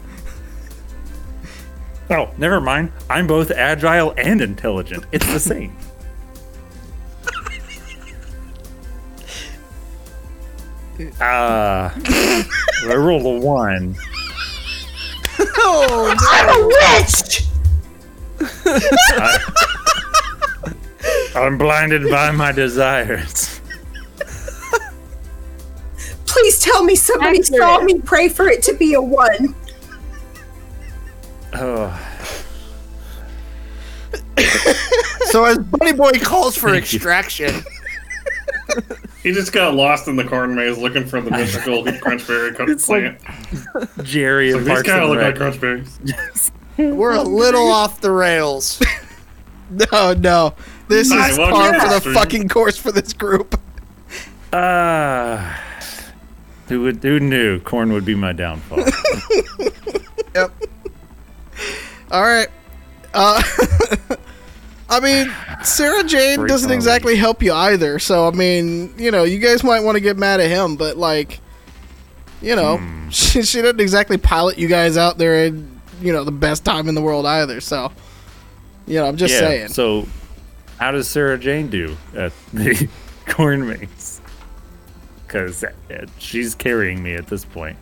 [2.10, 2.92] Oh, never mind.
[3.10, 5.06] I'm both agile and intelligent.
[5.12, 5.76] It's the same.
[11.20, 11.92] Ah,
[12.86, 13.96] I rolled a one.
[15.40, 17.44] Oh, I'm a witch!
[21.36, 23.60] I'm blinded by my desires.
[26.28, 27.60] Please tell me somebody Accurate.
[27.60, 29.56] saw me pray for it to be a one.
[31.56, 32.00] Oh,
[35.26, 37.64] So as Bunny Boy calls for Thank extraction,
[39.24, 43.20] He just got lost in the corn maze looking for the mythical crunchberry co- plant.
[44.06, 45.54] Jerry So and these kind of look like Rec.
[45.54, 46.52] crunchberries.
[46.78, 48.82] we're a little off the rails.
[49.92, 50.54] no, no.
[50.88, 53.60] This Hi, is welcome par to for the the fucking course for this group.
[54.52, 55.60] Ah,
[56.68, 56.98] who would?
[57.04, 58.84] Who knew corn would be my downfall?
[60.36, 60.52] Yep.
[62.14, 62.48] All right.
[63.14, 63.42] Uh,
[64.90, 65.34] I mean,
[65.64, 67.98] Sarah Jane doesn't exactly help you either.
[67.98, 70.96] So I mean, you know, you guys might want to get mad at him, but
[70.96, 71.40] like,
[72.42, 73.10] you know, Hmm.
[73.10, 76.88] she, she didn't exactly pilot you guys out there in you know the best time
[76.88, 77.60] in the world either.
[77.60, 77.92] So,
[78.86, 79.40] you know, I'm just yeah.
[79.40, 79.68] saying.
[79.70, 80.08] So,
[80.78, 82.88] how does Sarah Jane do at the
[83.28, 84.22] corn maze?
[85.26, 85.66] Because
[86.20, 87.78] she's carrying me at this point.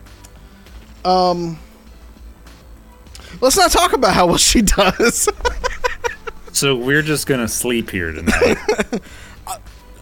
[1.04, 1.58] Um,
[3.42, 5.28] let's not talk about how well she does.
[6.54, 8.58] So we're just gonna sleep here tonight.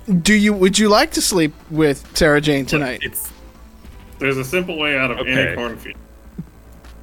[0.22, 0.52] Do you?
[0.52, 3.00] Would you like to sleep with Sarah Jane tonight?
[3.02, 3.30] it's
[4.18, 5.96] There's a simple way out of any cornfield.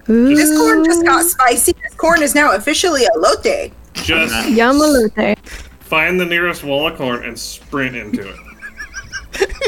[0.06, 1.74] This corn just got spicy.
[1.82, 3.72] This corn is now officially a lote.
[3.94, 5.38] Just Yamalute.
[5.80, 8.36] find the nearest wall of corn and sprint into it.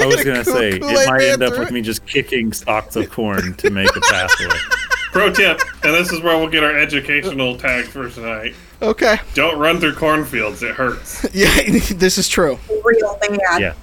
[0.01, 3.53] I was gonna say it might end up with me just kicking stalks of corn
[3.55, 4.47] to make a pathway.
[5.11, 8.53] Pro tip, and this is where we'll get our educational tag for tonight.
[8.81, 9.17] Okay.
[9.33, 11.25] Don't run through cornfields; it hurts.
[11.33, 11.49] Yeah,
[11.95, 12.59] this is true.
[12.83, 13.57] Real thing, yeah.
[13.57, 13.73] Yeah.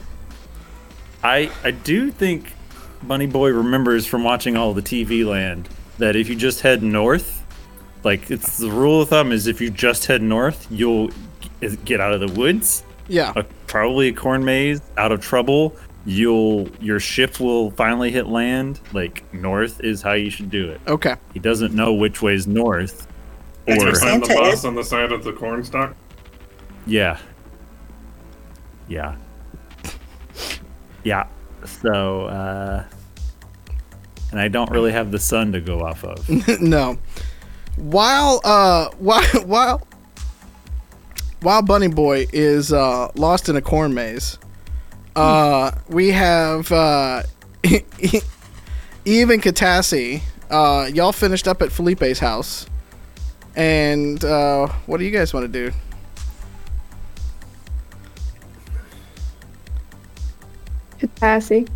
[1.25, 2.53] I I do think
[3.03, 7.45] Bunny Boy remembers from watching all the TV land that if you just head north,
[8.05, 11.11] like it's the rule of thumb is if you just head north, you'll
[11.85, 13.33] get out of the woods, Yeah.
[13.35, 15.75] a, probably a corn maze, out of trouble.
[16.09, 18.79] You'll your ship will finally hit land.
[18.93, 20.81] Like north is how you should do it.
[20.87, 21.17] Okay.
[21.35, 23.09] He doesn't know which way's north,
[23.67, 25.97] Did you or find the Santa boss is- on the side of the corn stalk?
[26.87, 27.19] Yeah.
[28.89, 29.17] Yeah.
[31.03, 31.27] Yeah.
[31.65, 32.85] So, uh,
[34.31, 36.29] and I don't really have the sun to go off of.
[36.61, 36.99] no.
[37.77, 39.87] While uh while while
[41.43, 44.39] while Bunny Boy is uh lost in a corn maze,
[45.17, 47.23] uh we have uh
[47.65, 50.21] Eve and Katassi.
[50.51, 52.67] Uh y'all finished up at Felipe's house.
[53.57, 55.75] And uh what do you guys want to do?
[60.99, 61.69] Katassi.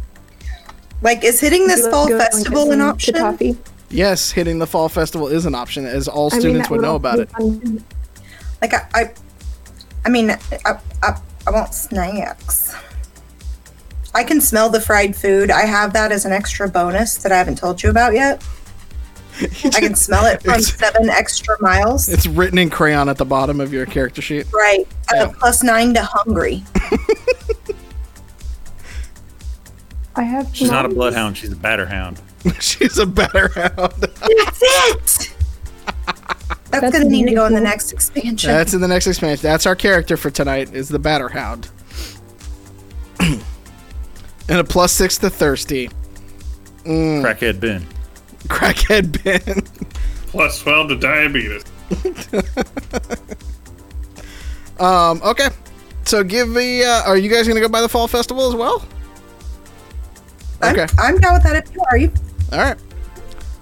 [1.02, 3.14] Like, is hitting this fall festival an option?
[3.14, 3.56] Coffee.
[3.88, 7.30] Yes, hitting the fall festival is an option as all students would know about it.
[8.60, 9.14] Like, I, I,
[10.04, 10.38] I mean, I,
[11.02, 12.74] I, I want snacks.
[14.14, 15.50] I can smell the fried food.
[15.50, 18.42] I have that as an extra bonus that I haven't told you about yet.
[19.64, 22.08] I can smell it from It's- seven extra miles.
[22.08, 24.46] It's written in crayon at the bottom of your character sheet.
[24.52, 24.86] Right.
[25.12, 25.34] I have Yeah.
[25.34, 26.64] a plus nine to hungry.
[30.16, 30.50] I have.
[30.54, 32.20] She's not a bloodhound, she's a batterhound.
[32.60, 33.92] She's a better hound.
[33.92, 35.34] That's it.
[36.06, 38.50] That's, That's gonna need to go in the next expansion.
[38.50, 39.42] That's in the next expansion.
[39.42, 40.72] That's our character for tonight.
[40.74, 41.68] Is the Batterhound.
[44.50, 45.88] And a plus six to thirsty.
[46.84, 47.86] Crackhead Ben.
[48.48, 49.62] Crackhead Ben.
[50.26, 51.64] Plus 12 to diabetes.
[54.78, 55.48] Um, okay.
[56.04, 56.82] So give me.
[56.82, 58.80] Uh, are you guys gonna go by the fall festival as well?
[60.62, 60.86] I'm- Okay.
[60.98, 61.98] I'm, down with that if you are.
[61.98, 62.10] You
[62.52, 62.78] All right.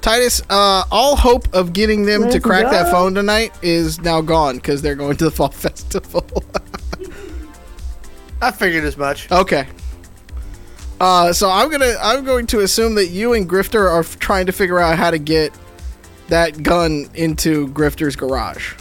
[0.01, 4.21] Titus, uh, all hope of getting them to Let's crack that phone tonight is now
[4.21, 6.25] gone because they're going to the fall festival.
[8.41, 9.31] I figured as much.
[9.33, 9.67] okay.
[11.01, 14.47] Uh, so I'm gonna I'm going to assume that you and Grifter are f- trying
[14.47, 15.53] to figure out how to get
[16.29, 18.75] that gun into Grifter's garage.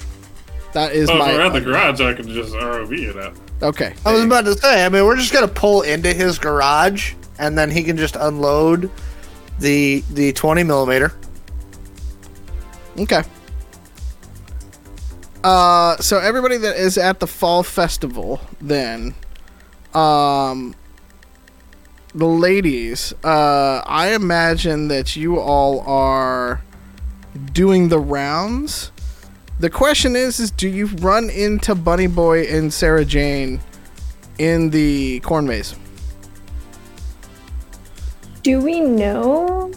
[0.74, 3.34] That is Oh, if my we're at the garage, I can just ROV it out.
[3.62, 3.94] okay.
[4.06, 7.58] I was about to say, I mean, we're just gonna pull into his garage, and
[7.58, 8.90] then he can just unload
[9.60, 11.14] the the 20 millimeter.
[13.00, 13.22] Okay.
[15.44, 19.14] Uh, so everybody that is at the fall festival, then,
[19.94, 20.76] um,
[22.14, 26.62] the ladies, uh, I imagine that you all are
[27.54, 28.92] doing the rounds.
[29.60, 33.60] The question is, is do you run into Bunny Boy and Sarah Jane
[34.38, 35.76] in the corn maze?
[38.44, 39.74] Do we know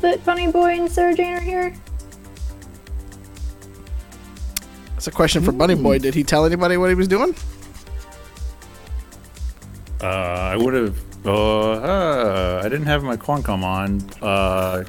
[0.00, 1.74] that Bunny Boy and Sarah Jane are here?
[4.94, 5.98] That's a question for Bunny Boy.
[5.98, 7.34] Did he tell anybody what he was doing?
[10.02, 11.05] Uh, I would have.
[11.26, 14.00] Uh, uh, I didn't have my Quancom on.
[14.22, 14.84] Uh,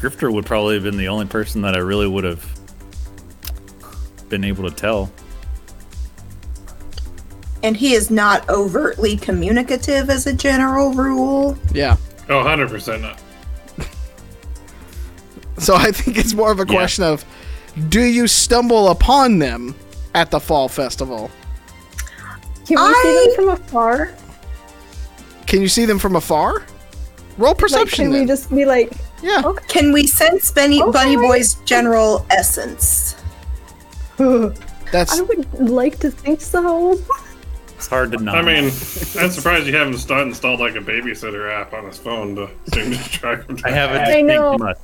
[0.00, 2.44] Grifter would probably have been the only person that I really would have
[4.28, 5.10] been able to tell.
[7.64, 11.56] and he is not overtly communicative as a general rule.
[11.72, 11.96] Yeah.
[12.28, 13.20] Oh, 100% not.
[15.58, 16.74] So I think it's more of a Yeah.
[16.74, 17.24] question of
[17.88, 19.76] do you stumble upon them
[20.14, 21.30] at the fall festival?
[22.66, 24.12] Can we I- see them from afar?
[25.52, 26.62] Can you see them from afar?
[27.36, 28.10] Roll Like, perception.
[28.10, 28.90] can we just be like,
[29.22, 29.42] yeah.
[29.44, 29.62] okay.
[29.68, 30.90] Can we sense Bunny, Okay.
[30.92, 33.16] Bunny Boy's general essence?
[34.16, 36.98] That's I would like to think so.
[37.68, 38.32] It's hard to know.
[38.32, 42.34] I mean, I'm surprised you haven't st- installed like a babysitter app on his phone
[42.36, 43.58] to, to track him.
[43.62, 44.56] I have a I know.
[44.56, 44.80] distinct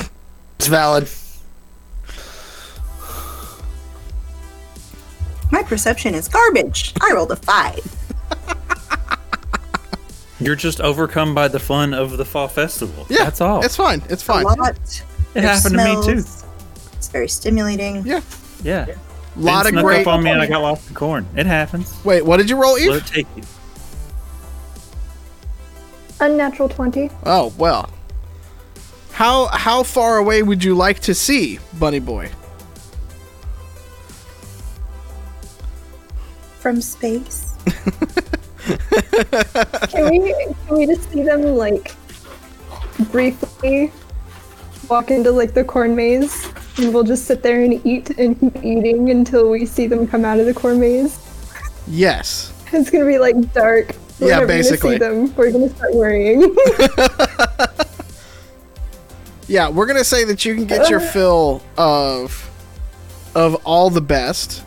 [0.00, 0.10] must.
[0.58, 1.08] It's valid.
[5.52, 6.94] My perception is garbage.
[7.00, 7.78] I rolled a five.
[10.40, 13.06] You're just overcome by the fun of the fall festival.
[13.08, 13.24] yeah.
[13.24, 13.64] that's all.
[13.64, 14.02] It's fine.
[14.08, 14.44] It's A fine.
[14.44, 14.58] lot.
[14.76, 15.02] it
[15.34, 16.28] There's happened to me too.
[16.96, 18.06] It's very stimulating.
[18.06, 18.20] Yeah.
[18.62, 18.86] Yeah.
[18.86, 20.00] A lot Ben of snuck great.
[20.06, 21.26] up on me and I got lost in corn.
[21.36, 21.94] It happens.
[22.04, 22.94] Wait, what did you roll, Let Eve?
[22.96, 23.42] it take you.
[26.20, 27.10] Unnatural 20.
[27.26, 27.88] Oh well.
[29.12, 32.30] How how far away would you like to see Bunny Boy?
[36.60, 37.54] From space.
[39.88, 40.34] Can we,
[40.66, 41.94] can we just see them, like,
[43.10, 43.92] briefly
[44.88, 46.50] walk into, like, the corn maze?
[46.76, 50.24] And we'll just sit there and eat and keep eating until we see them come
[50.24, 51.18] out of the corn maze?
[51.86, 52.52] Yes.
[52.72, 53.96] It's gonna be, like, dark.
[54.20, 54.98] We're Yeah, basically.
[54.98, 55.36] Gonna see them.
[55.36, 56.54] We're gonna start worrying.
[59.48, 62.50] Yeah, we're gonna say that you can get your fill of
[63.34, 64.62] of all the best.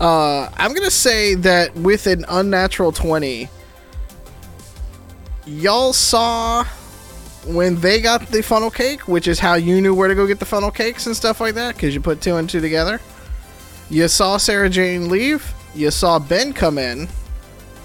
[0.00, 3.48] Uh, I'm gonna say that with an unnatural twenty,
[5.44, 6.64] y'all saw
[7.46, 10.38] when they got the funnel cake, which is how you knew where to go get
[10.38, 13.00] the funnel cakes and stuff like that, because you put two and two together.
[13.90, 15.52] You saw Sarah Jane leave.
[15.74, 17.08] You saw Ben come in.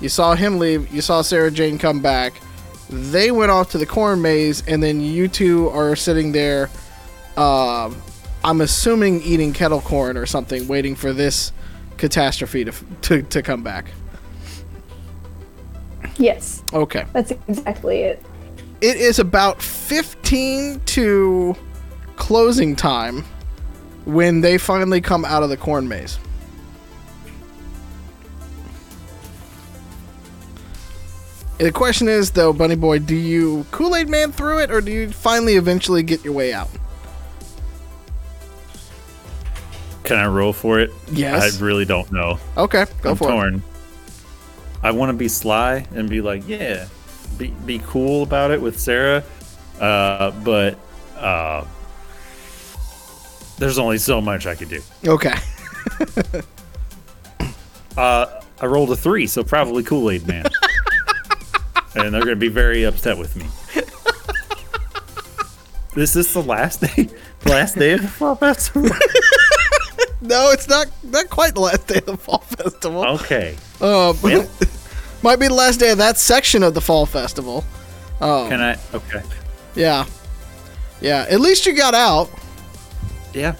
[0.02, 0.94] You saw him leave.
[0.94, 2.34] You saw Sarah Jane come back.
[2.90, 6.70] They went off to the corn maze, and then you two are sitting there.
[7.38, 7.96] Um,
[8.44, 11.54] I'm assuming eating kettle corn or something, waiting for this
[12.04, 13.86] catastrophe to to, to come back.
[16.18, 17.06] yes, Okay.
[17.14, 18.22] that's exactly it.
[18.82, 21.56] It is about 15 to
[22.18, 23.24] closing time
[24.04, 26.20] when they finally come out of the corn maze.
[31.60, 34.92] The question is, though, Bunny Boy, do you Kool Aid Man through it, or do
[34.92, 36.68] you finally eventually get your way out?
[40.04, 40.92] Can I roll for it?
[41.12, 41.58] Yes.
[41.60, 42.38] I really don't know.
[42.58, 43.32] Okay, go I'm for it.
[43.32, 43.64] torn.
[44.82, 46.88] I want to be sly and be like, yeah,
[47.38, 49.24] be be cool about it with Sarah,
[49.80, 50.78] uh, but
[51.18, 51.66] uh,
[53.60, 54.82] there's only so much I could do.
[55.08, 55.34] Okay.
[57.96, 60.46] Uh, I rolled a three, so probably Kool Aid Man,
[61.96, 63.46] and they're gonna be very upset with me.
[65.94, 67.10] This is this the last day?
[67.46, 68.90] Last day of the fall festival?
[70.24, 73.06] No, it's not not quite the last day of the fall festival.
[73.06, 73.56] Okay.
[73.80, 74.50] But,
[75.22, 77.64] Might be the last day of that section of the fall festival.
[78.22, 78.78] Oh, Can I?
[78.94, 79.22] Okay.
[79.76, 80.06] yeah,
[81.02, 81.26] yeah.
[81.30, 82.30] At least you got out.
[83.34, 83.56] Yeah.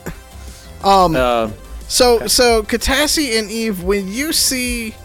[0.84, 1.50] Um, Uh,
[1.88, 4.96] so so Katassi and Eve, when you see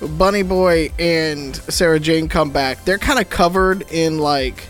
[0.00, 4.64] Bunny Boy and Sarah Jane come back, they're kind of covered in like,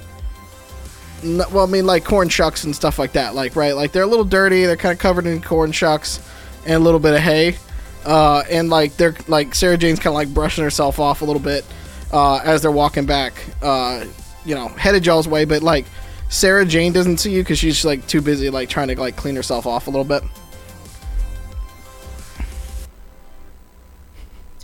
[1.24, 3.34] well, I mean like corn shucks and stuff like that.
[3.34, 4.64] Like right, like they're a little dirty.
[4.64, 6.20] They're kind of covered in corn shucks
[6.64, 7.56] and a little bit of hay.
[8.04, 11.42] Uh, and like they're like Sarah Jane's kind of like brushing herself off a little
[11.42, 11.64] bit
[12.12, 13.32] uh, as they're walking back.
[13.62, 14.04] Uh,
[14.44, 15.86] you know, headed y'all's way, but like
[16.28, 19.36] Sarah Jane doesn't see you because she's like too busy like trying to like clean
[19.36, 20.22] herself off a little bit.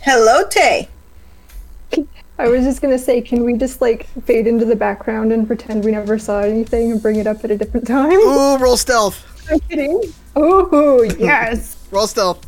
[0.01, 0.89] Hello, Tay.
[2.39, 5.83] I was just gonna say, can we just like fade into the background and pretend
[5.83, 8.11] we never saw anything and bring it up at a different time?
[8.13, 9.23] Ooh, roll stealth.
[9.51, 10.01] I'm kidding.
[10.35, 11.77] Oh yes.
[11.91, 12.47] Roll stealth.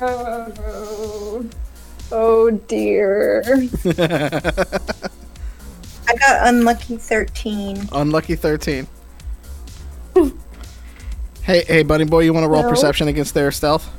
[0.00, 1.44] Oh,
[2.12, 3.42] oh dear.
[6.06, 7.88] I got unlucky 13.
[7.92, 8.86] Unlucky 13.
[11.42, 12.68] hey, hey, Bunny Boy, you want to roll No.
[12.68, 13.90] perception against their stealth?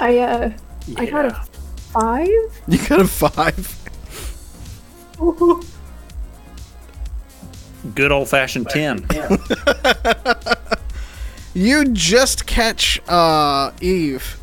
[0.00, 0.50] I uh,
[0.96, 1.34] I got a
[1.92, 2.28] five.
[2.68, 3.76] You got a five.
[5.20, 5.62] Ooh.
[7.94, 9.06] good old fashioned ten.
[11.52, 14.38] You just catch uh, Eve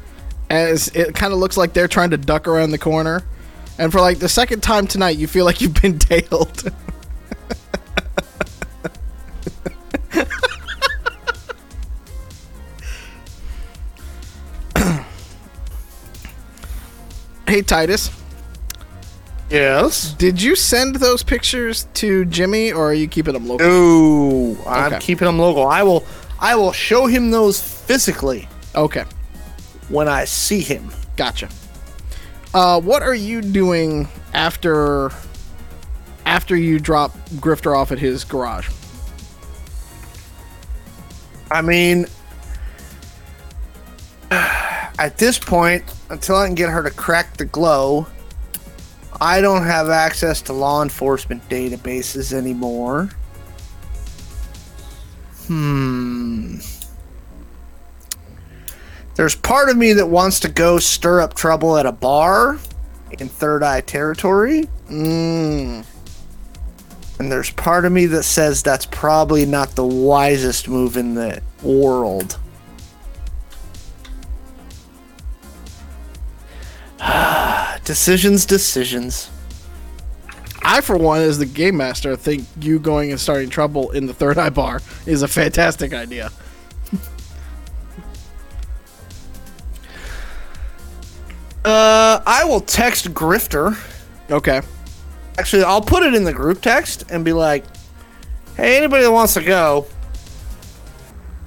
[0.49, 3.23] as it kind of looks like they're trying to duck around the corner.
[3.79, 6.69] And for like the second time tonight, you feel like you've been tailed.
[17.47, 18.09] Hey, Titus.
[19.49, 20.13] Yes.
[20.13, 23.65] Did you send those pictures to Jimmy, or are you keeping them local?
[23.65, 25.65] No, I'm keeping them local.
[25.67, 26.05] I will.
[26.39, 29.05] I will show him those physically Okay,
[29.89, 30.91] when I see him.
[31.15, 31.49] gotcha.
[32.53, 35.09] Uh, what are you doing after
[36.25, 38.69] after you drop Grifter off at his garage?
[41.49, 42.05] I mean,
[44.99, 48.07] at this point, until I can get her to crack the glow,
[49.19, 53.09] I don't have access to law enforcement databases anymore.
[55.47, 56.57] Hmm.
[59.15, 62.59] There's part of me that wants to go stir up trouble at a bar
[63.17, 64.65] in Third Eye territory.
[64.91, 65.83] Mm,
[67.17, 71.41] And there's part of me that says that's probably not the wisest move in the
[71.63, 72.37] world.
[77.83, 79.29] decisions, decisions.
[80.63, 84.13] I, for one, as the game master, think you going and starting trouble in the
[84.13, 86.31] Third Eye Bar is a fantastic idea.
[91.67, 93.77] Uh, I will text Grifter.
[94.31, 94.61] Okay.
[95.37, 97.65] Actually, I'll put it in the group text and be like,
[98.55, 99.85] "Hey, anybody that wants to go,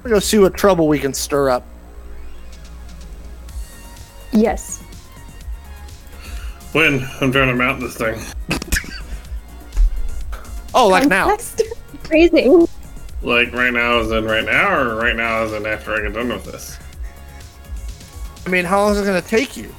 [0.03, 1.65] we're gonna see what trouble we can stir up."
[4.31, 4.80] Yes.
[6.71, 8.19] When I'm trying to mount this thing.
[10.73, 11.27] Oh, like now?
[11.27, 11.63] Contest
[12.09, 12.65] Raising.
[13.21, 16.13] Like right now as in right now, or right now as in after I get
[16.13, 16.79] done with this?
[18.45, 19.69] I mean, how long is it gonna take you?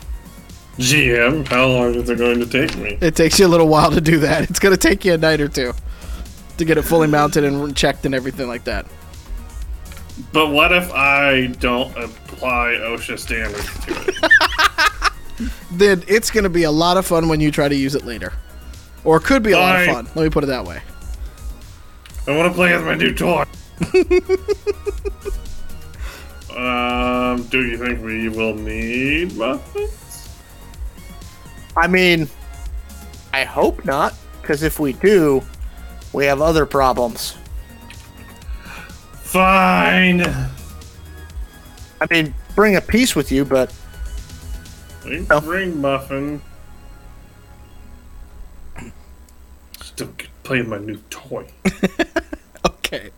[0.78, 2.96] GM, how long is it going to take me?
[3.00, 4.48] It takes you a little while to do that.
[4.48, 5.74] It's going to take you a night or two
[6.56, 8.86] to get it fully mounted and checked and everything like that.
[10.32, 14.16] But what if I don't apply OSHA standards to it?
[15.70, 18.04] Then it's going to be a lot of fun when you try to use it
[18.04, 18.32] later.
[19.04, 20.04] Or it could be a lot of fun.
[20.14, 20.82] Let me put it that way.
[22.26, 23.44] I want to play with my new toy.
[26.56, 30.28] um, do you think we will need muffins?
[31.76, 32.28] I mean,
[33.32, 35.42] I hope not, because if we do,
[36.12, 37.36] we have other problems.
[39.14, 40.22] Fine.
[40.22, 43.74] I mean, bring a piece with you, but
[45.04, 45.40] We Oh.
[45.40, 46.40] bring muffin.
[49.82, 50.10] Still
[50.44, 51.46] playing my new toy.
[52.64, 53.10] Okay.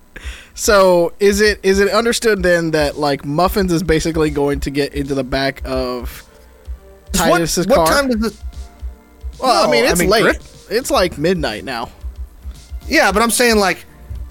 [0.54, 4.94] So is it is it understood then that like Muffins is basically going to get
[4.94, 6.22] into the back of
[7.12, 8.02] Titus's what, what car?
[8.02, 8.42] time does it?
[9.40, 10.22] well, I No, mean I it's mean, late.
[10.22, 11.90] Griff- It's like midnight now.
[12.86, 13.84] Yeah, but I'm saying like,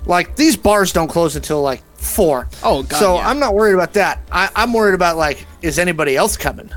[0.06, 2.48] like these bars don't close until like four.
[2.64, 3.28] Oh, God, So yeah.
[3.28, 4.22] I'm not worried about that.
[4.32, 6.70] I, I'm worried about like, is anybody else coming?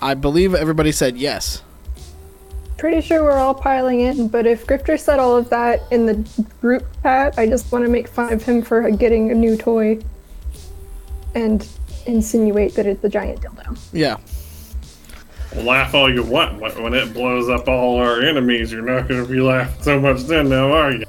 [0.00, 1.62] I believe everybody said yes.
[2.76, 6.46] Pretty sure we're all piling in, but if Grifter said all of that in the
[6.60, 9.98] group chat, I just want to make fun of him for getting a new toy.
[11.34, 11.68] And
[12.06, 13.78] insinuate that it's the giant dildo.
[13.92, 14.16] Yeah.
[15.54, 19.24] Laugh all you want, but when it blows up all our enemies, you're not going
[19.24, 21.04] to be laughing so much then, now are you?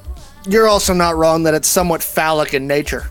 [0.48, 3.10] You're also not wrong that it's somewhat phallic in nature.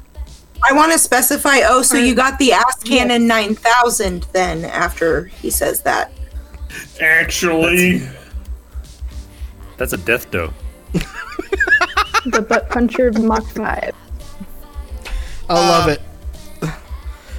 [0.62, 1.60] I want to specify.
[1.64, 4.64] Oh, so you got the ass cannon nine thousand then?
[4.64, 6.12] After he says that,
[7.00, 8.02] Actually,
[9.76, 10.52] That's a death dough.
[12.24, 13.94] The butt puncher Mach 5.
[15.48, 16.70] I love uh, it.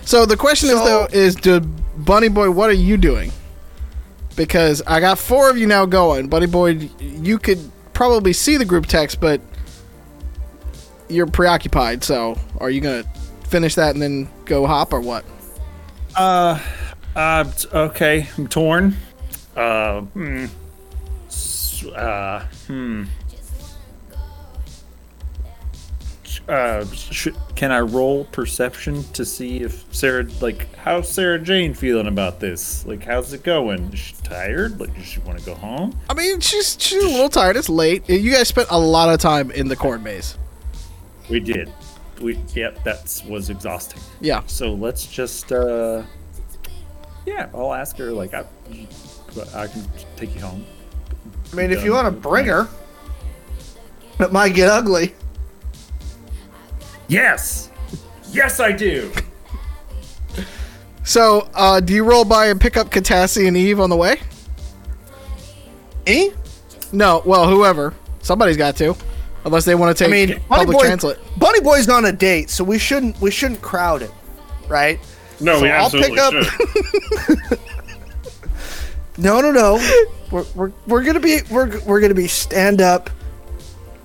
[0.03, 3.31] So the question is though is to Bunny Boy, what are you doing?
[4.35, 6.27] Because I got four of you now going.
[6.27, 7.59] Bunny Boy, you could
[7.93, 9.41] probably see the group text, but
[11.09, 12.03] you're preoccupied.
[12.03, 13.03] So are you gonna
[13.45, 15.25] finish that and then go hop or what?
[16.15, 16.59] Uh,
[17.15, 18.27] uh, okay.
[18.37, 18.95] I'm torn.
[19.55, 20.45] Uh, hmm.
[21.95, 23.03] Uh, hmm.
[26.47, 32.07] Uh, sh- can I roll perception to see if Sarah, like, how's Sarah Jane feeling
[32.07, 32.83] about this?
[32.87, 33.93] Like, how's it going?
[33.93, 34.79] Is she tired?
[34.79, 35.95] Like, does she want to go home?
[36.09, 37.55] I mean, she's she's a little tired.
[37.55, 38.09] It's late.
[38.09, 40.39] You guys spent a lot of time in the corn maze.
[41.29, 41.71] We did.
[42.19, 44.01] We, yep, that was exhausting.
[44.19, 44.41] Yeah.
[44.47, 46.03] So let's just, uh,
[47.25, 48.45] yeah, I'll ask her, like, I,
[49.53, 50.65] I can take you home.
[51.51, 52.67] I mean, if you want to bring her,
[54.19, 55.15] it might get ugly.
[57.07, 57.69] Yes!
[58.31, 59.11] Yes, I do!
[61.03, 64.19] So, uh, do you roll by and pick up Katassi and Eve on the way?
[66.05, 66.29] Eh?
[66.91, 67.23] No.
[67.25, 67.95] Well, whoever.
[68.21, 68.95] Somebody's got to,
[69.45, 71.17] unless they want to take I take mean, Bunny public Boy, translate.
[71.37, 74.11] Bunny Boy's on a date, so we shouldn't we shouldn't crowd it,
[74.67, 74.99] right?
[75.39, 77.59] no, So we I'll absolutely pick up- should.
[79.17, 79.75] No, no, no.
[80.31, 83.09] we're, we're, we're gonna be we're, we're gonna be stand up.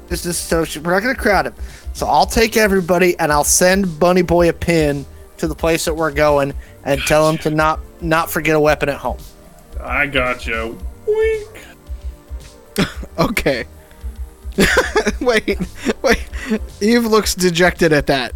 [0.09, 1.55] This is so we're not gonna crowd him.
[1.93, 5.07] So I'll take everybody and I'll send Bunny Boy a pin
[5.39, 6.53] to the place that we're going
[6.85, 9.19] and tell him to not not forget a weapon at home.
[9.81, 10.79] I got you.
[11.07, 11.49] Wink.
[13.17, 13.65] Okay.
[15.21, 15.59] wait,
[16.03, 16.29] wait.
[16.81, 18.33] Eve looks dejected at that.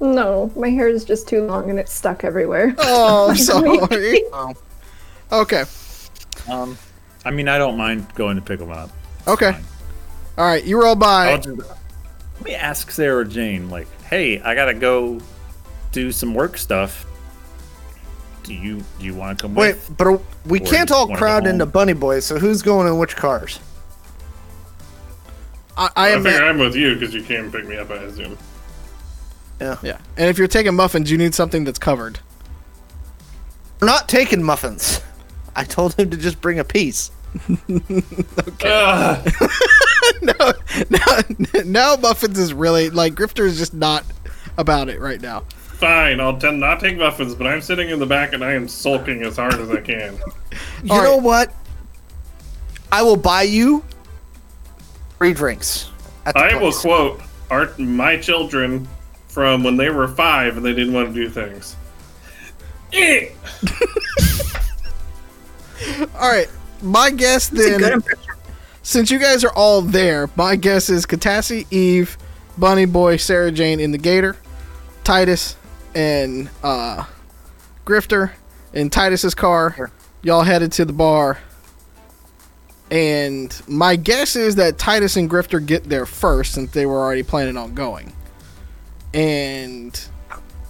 [0.00, 2.74] No, my hair is just too long and it's stuck everywhere.
[2.78, 4.22] Oh, I'm sorry.
[4.32, 4.54] Oh.
[5.32, 5.64] Okay.
[6.50, 6.76] Um,
[7.24, 8.90] I mean, I don't mind going to pick them up.
[9.26, 9.52] Okay.
[9.52, 9.64] fine.
[10.38, 10.64] All right.
[10.64, 11.32] You roll by.
[11.32, 11.78] I'll do that.
[12.36, 15.20] Let me ask Sarah Jane, like, hey, I gotta go
[15.90, 17.06] do some work stuff.
[18.46, 19.96] Do you do you want to come Wait, with?
[19.98, 22.20] but we Or can't all crowd into Bunny Boy.
[22.20, 23.58] So who's going in which cars?
[25.76, 26.22] I, I I am.
[26.22, 28.38] figure I'm with you because you came pick me up, I assume.
[29.60, 29.76] Yeah.
[29.82, 29.98] Yeah.
[30.16, 32.20] And if you're taking muffins, you need something that's covered.
[33.80, 35.00] We're not taking muffins.
[35.54, 37.10] I told him to just bring a piece.
[38.64, 39.22] Ah,
[40.22, 40.52] no,
[40.88, 41.96] no, no.
[41.98, 44.04] Muffins is really like Grifter is just not
[44.56, 45.42] about it right now.
[45.76, 48.68] Fine, I'll tend not take muffins, but I'm sitting in the back and I am
[48.68, 50.18] sulking as hard as I can.
[50.82, 51.22] You All know right.
[51.22, 51.54] what?
[52.92, 53.84] I will buy you
[55.18, 55.90] free drinks.
[56.24, 56.80] At the I will place.
[56.80, 57.20] quote
[57.50, 58.88] our, my children
[59.28, 61.76] from when they were five and they didn't want to do things.
[62.92, 63.28] Eh.
[66.14, 66.48] All right.
[66.82, 68.02] My guess it's a good then,
[68.82, 72.16] since you guys are all there, my guess is Katassi, Eve,
[72.58, 74.36] Bunny Boy, Sarah Jane in the Gator,
[75.04, 75.56] Titus,
[75.96, 77.04] and uh,
[77.86, 78.32] Grifter
[78.74, 79.90] in Titus's car.
[80.22, 81.38] Y'all headed to the bar.
[82.90, 87.22] And my guess is that Titus and Grifter get there first since they were already
[87.22, 88.12] planning on going.
[89.14, 89.98] And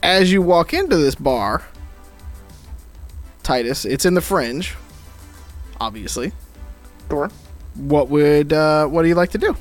[0.02, 1.64] as you walk into this bar,
[3.42, 4.76] Titus, it's in the fringe,
[5.80, 6.32] obviously.
[7.10, 7.30] Sure.
[7.74, 9.56] What would uh, what do you like to do?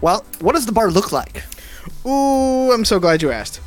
[0.00, 1.44] Well, what does the bar look like?
[2.04, 3.60] Ooh, I'm so glad you asked.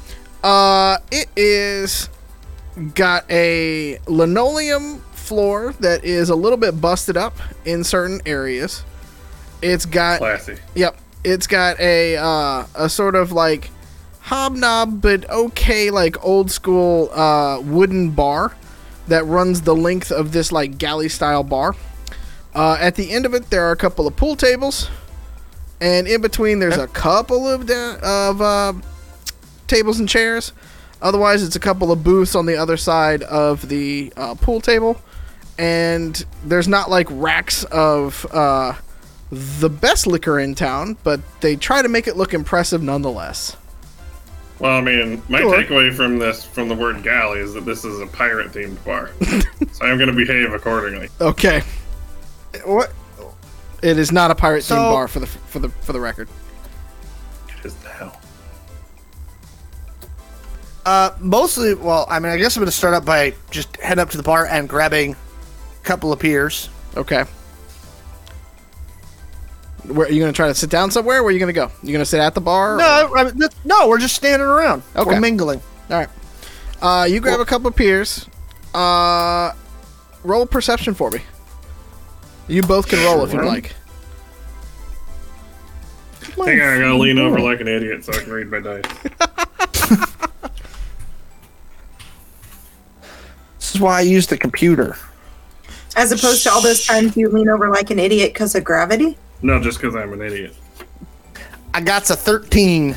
[0.43, 2.09] Uh, it is
[2.95, 8.83] got a linoleum floor that is a little bit busted up in certain areas.
[9.61, 10.57] It's got Classy.
[10.75, 10.97] Yep.
[11.23, 13.69] It's got a uh, a sort of like
[14.21, 18.55] hobnob, but okay, like old school uh, wooden bar
[19.07, 21.75] that runs the length of this like galley style bar.
[22.55, 24.89] Uh, at the end of it, there are a couple of pool tables,
[25.81, 28.73] and in between, there's a couple of da- of uh,
[29.69, 30.51] tables and chairs.
[31.01, 34.99] Otherwise, it's a couple of booths on the other side of the uh, pool table,
[35.57, 38.73] and there's not like racks of uh,
[39.31, 43.55] the best liquor in town, but they try to make it look impressive nonetheless.
[44.59, 45.55] Well, I mean, my Sure.
[45.55, 49.11] takeaway from this, from the word galley, is that this is a pirate themed bar.
[49.71, 51.07] so I'm going to behave accordingly.
[51.21, 51.61] Okay,
[52.65, 52.91] What?
[53.81, 56.27] it is not a pirate themed So- bar for the for the for the record.
[60.89, 64.01] Uh, mostly, well, I mean, I guess I'm going to start up by just heading
[64.01, 66.67] up to the bar and grabbing a couple of beers.
[66.97, 67.25] Okay.
[69.83, 71.21] Where are you gonna try to sit down somewhere?
[71.21, 71.71] Where are you gonna go?
[71.83, 72.77] You gonna sit at the bar?
[72.77, 74.83] No, I mean, no, we're just standing around.
[74.95, 75.09] Okay.
[75.09, 75.61] We're mingling.
[75.89, 76.09] All right.
[76.81, 78.27] Uh, you grab a couple of peers.
[78.73, 79.53] Uh,
[80.23, 81.21] roll perception for me.
[82.47, 83.75] You both can roll if you'd like.
[86.21, 90.15] I think I gotta lean over like an idiot so I can read my dice.
[93.69, 94.97] This is why I use the computer.
[95.95, 99.15] As opposed to all those times you lean over like an idiot because of gravity.
[99.43, 100.55] No, just because I'm an idiot.
[101.71, 102.95] I got a 13.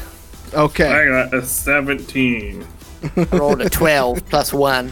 [0.55, 0.87] Okay.
[0.87, 2.67] I got a 17.
[3.05, 4.91] I rolled a 12 plus 1.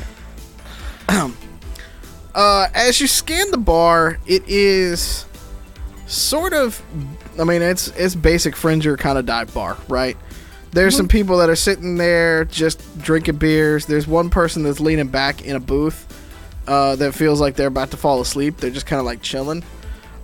[2.32, 5.27] Uh, as you scan the bar, it is
[6.07, 6.81] sort of.
[7.40, 10.16] I mean, it's it's basic fringer kind of dive bar, right?
[10.73, 13.87] There's some people that are sitting there just drinking beers.
[13.87, 16.07] There's one person that's leaning back in a booth
[16.69, 18.59] uh, that feels like they're about to fall asleep.
[18.59, 19.65] They're just kind of like chilling.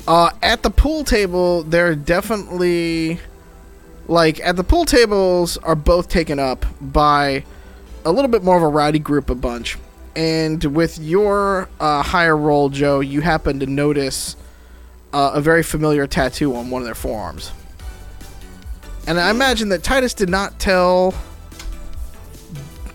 [0.07, 3.19] Uh, at the pool table, they're definitely
[4.07, 7.45] like at the pool tables are both taken up by
[8.05, 9.77] a little bit more of a rowdy group a bunch.
[10.15, 14.37] And with your uh, higher roll, Joe, you happen to notice
[15.13, 17.51] uh, a very familiar tattoo on one of their forearms.
[19.07, 21.15] And I imagine that Titus did not tell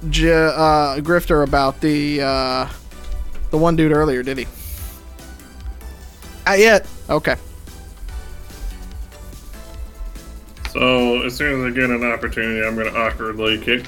[0.09, 2.69] J- uh, Grifter about the uh,
[3.51, 4.47] the one dude earlier, did he?
[6.45, 6.85] Not yet.
[7.09, 7.35] Okay.
[10.71, 13.85] So as soon as I get an opportunity, I'm gonna awkwardly kick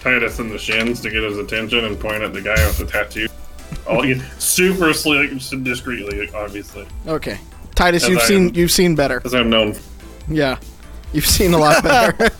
[0.00, 2.86] Titus in the shins to get his attention and point at the guy with the
[2.86, 3.28] tattoo.
[3.86, 4.04] All
[4.38, 5.30] super slick,
[5.62, 7.38] discreetly, obviously, Okay.
[7.74, 8.54] Titus, As you've I seen am.
[8.54, 9.22] you've seen better.
[9.24, 9.74] as I'm known.
[10.28, 10.58] Yeah,
[11.12, 12.30] you've seen a lot better.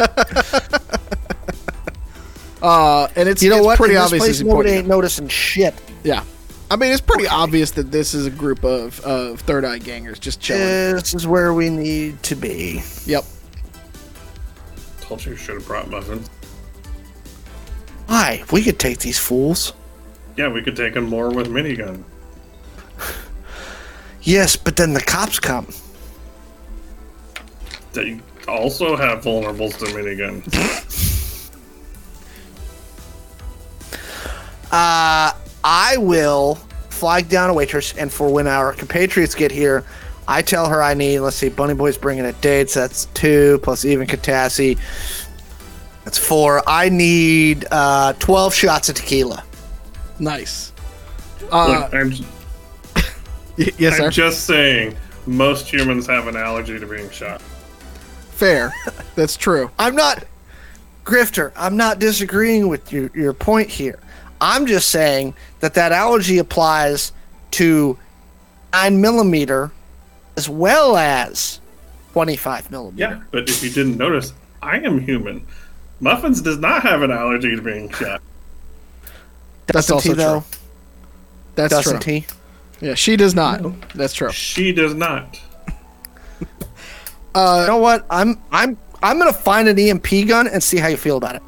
[2.62, 3.76] uh, and it's You know it's what?
[3.78, 4.24] pretty In this obvious.
[4.24, 5.74] place, nobody pointed ain't noticing shit.
[6.04, 6.24] Yeah,
[6.70, 10.18] I mean it's pretty obvious that this is a group of of third eye gangers
[10.18, 10.94] just chilling.
[10.94, 12.82] This is where we need to be.
[13.06, 13.24] Yep.
[15.00, 16.28] Told you, should have brought muffins.
[18.06, 18.42] Why?
[18.52, 19.72] We could take these fools.
[20.36, 22.04] Yeah, we could take them more with minigun.
[24.22, 25.68] Yes, but then the cops come.
[27.92, 30.94] They also have vulnerables to miniguns.
[34.70, 35.32] Uh,
[35.64, 36.56] I will
[36.90, 39.84] flag down a waitress, and for when our compatriots get here,
[40.26, 43.60] I tell her I need, let's see, Bunny Boy's bringing a date, so that's two,
[43.62, 44.78] plus even Katassi.
[46.04, 46.62] That's four.
[46.66, 49.42] I need uh, 12 shots of tequila.
[50.18, 50.72] Nice.
[51.50, 52.10] Uh, Look, I'm,
[53.78, 54.04] yes, sir.
[54.06, 54.96] I'm just saying,
[55.26, 57.42] most humans have an allergy to being shot.
[58.38, 58.72] Fair.
[59.16, 59.68] That's true.
[59.80, 60.22] I'm not,
[61.04, 63.98] Grifter, I'm not disagreeing with your, your point here.
[64.40, 67.10] I'm just saying that that allergy applies
[67.52, 67.98] to
[68.72, 69.72] 9 millimeter
[70.36, 71.60] as well as
[72.12, 72.96] 25 millimeter.
[72.96, 74.32] Yeah, but if you didn't notice,
[74.62, 75.44] I am human.
[75.98, 78.22] Muffins does not have an allergy to being shot.
[79.66, 80.40] That's Doesn't also he, though?
[80.42, 80.58] true.
[81.56, 82.12] That's Doesn't true.
[82.12, 82.26] he?
[82.80, 83.80] Yeah, she does not.
[83.94, 84.30] That's true.
[84.30, 85.40] She does not.
[87.34, 88.06] Uh, You know what?
[88.10, 91.42] I'm I'm I'm gonna find an EMP gun and see how you feel about it.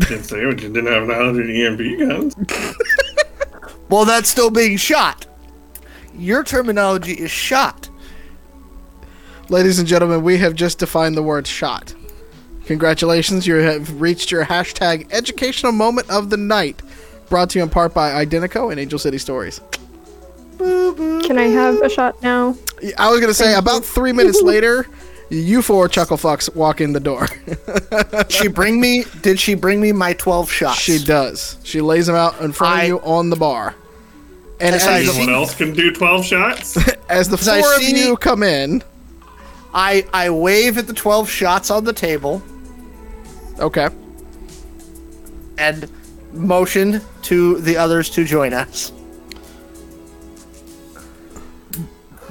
[0.00, 2.74] Didn't say what you didn't have an allergy to EMP guns.
[3.90, 5.24] Well, that's still being shot.
[6.14, 7.88] Your terminology is shot.
[9.48, 11.94] Ladies and gentlemen, we have just defined the word shot.
[12.66, 16.82] Congratulations, you have reached your hashtag educational moment of the night.
[17.30, 19.62] Brought to you in part by Identico and Angel City Stories.
[20.58, 22.56] Can I have a shot now?
[22.98, 24.86] I was going to say, about three minutes later,
[25.30, 27.28] you four chuckle fucks walk in the door.
[28.28, 29.04] She bring me?
[29.22, 30.78] Did she bring me my twelve shots?
[30.80, 31.56] she does.
[31.64, 33.74] She lays them out in front I- of you on the bar.
[34.60, 36.76] And As as, I Anyone else can do 12 shots?
[37.08, 38.82] as the as I four of see- you come in,
[39.72, 42.42] I I wave at the twelve shots on the table
[43.60, 43.88] okay,
[45.58, 45.88] and
[46.32, 48.92] motion to the others to join us.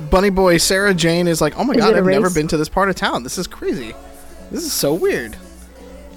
[0.09, 2.47] Bunny Boy Sarah Jane is like, oh my Is god, it a I've never been
[2.49, 3.23] to this part of town.
[3.23, 3.93] This is crazy.
[4.51, 5.35] This is so weird.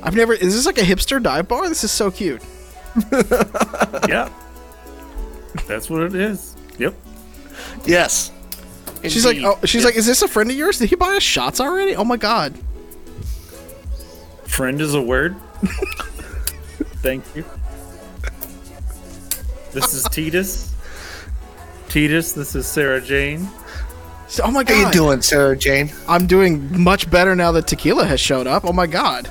[0.02, 0.32] I've never.
[0.32, 1.68] Is this like a hipster dive bar?
[1.68, 2.42] This is so cute.
[4.08, 4.30] yeah.
[5.66, 6.56] That's what it is.
[6.78, 6.94] Yep.
[7.84, 8.32] Yes.
[9.02, 10.78] She's like, oh, she's like, is this a friend of yours?
[10.78, 11.96] Did he buy us shots already?
[11.96, 12.58] Oh my god.
[14.44, 15.36] Friend is a word.
[17.02, 17.44] Thank you.
[19.72, 20.74] This is Titus.
[21.88, 23.48] Titus, this is Sarah Jane.
[24.30, 24.76] So, oh my god.
[24.76, 25.90] How you doing, Sarah Jane?
[26.06, 28.64] I'm doing much better now that tequila has showed up.
[28.64, 29.26] Oh my god.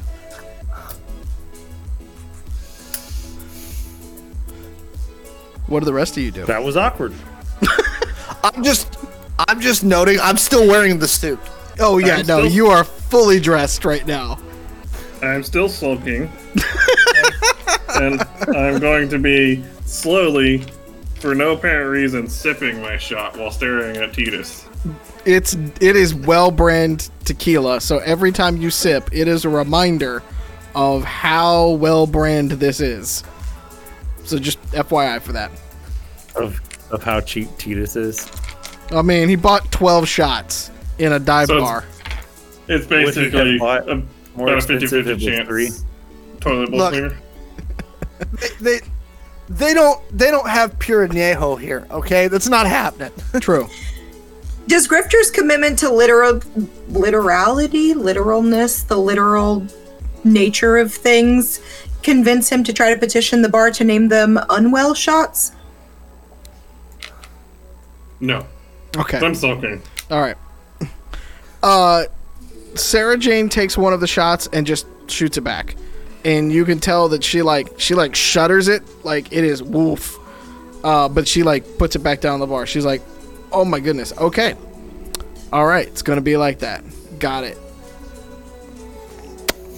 [5.67, 6.43] What do the rest of you do?
[6.45, 7.13] That was awkward.
[8.43, 8.97] I'm just
[9.47, 11.39] I'm just noting I'm still wearing the suit.
[11.79, 14.37] Oh yeah, I'm no, still- you are fully dressed right now.
[15.21, 16.29] I'm still sulking.
[17.95, 18.21] and
[18.53, 20.65] I'm going to be slowly
[21.19, 24.65] for no apparent reason, sipping my shot while staring at Titus.
[25.25, 30.23] It's it is well brand tequila, so every time you sip, it is a reminder
[30.75, 33.23] of how well brand this is.
[34.23, 35.51] So just FYI for that.
[36.35, 36.59] Of
[36.91, 38.31] of how cheap Titus is.
[38.91, 41.85] I mean, he bought 12 shots in a dive So bar.
[42.67, 43.95] It's Would he have basically bought a,
[44.35, 45.47] more about a expensive 50 if 50 it was chance.
[45.47, 45.69] three?
[46.39, 46.91] Toilet bowl Look.
[46.91, 47.17] cleaner.
[48.59, 48.79] They, they
[49.57, 51.87] don't, they don't have pure añejo here.
[51.91, 53.11] Okay, that's not happening.
[53.39, 53.67] True.
[54.67, 56.41] Does Grifter's commitment to literal
[56.89, 59.65] literality, literalness, the literal
[60.23, 61.59] nature of things
[62.03, 65.53] convince him to try to petition the bar to name them unwell shots?
[68.19, 68.45] No.
[68.95, 69.17] Okay.
[69.17, 69.81] I'm sulking.
[70.11, 70.37] All right.
[71.63, 72.03] Uh,
[72.75, 75.75] Sarah Jane takes one of the shots and just shoots it back,
[76.25, 80.17] and you can tell that she like she like shudders it like it is woof.
[80.83, 82.65] Uh, but she like puts it back down the bar.
[82.65, 83.01] She's like,
[83.51, 84.13] "Oh my goodness.
[84.17, 84.55] Okay.
[85.51, 85.87] All right.
[85.87, 86.83] It's gonna be like that.
[87.19, 87.57] Got it."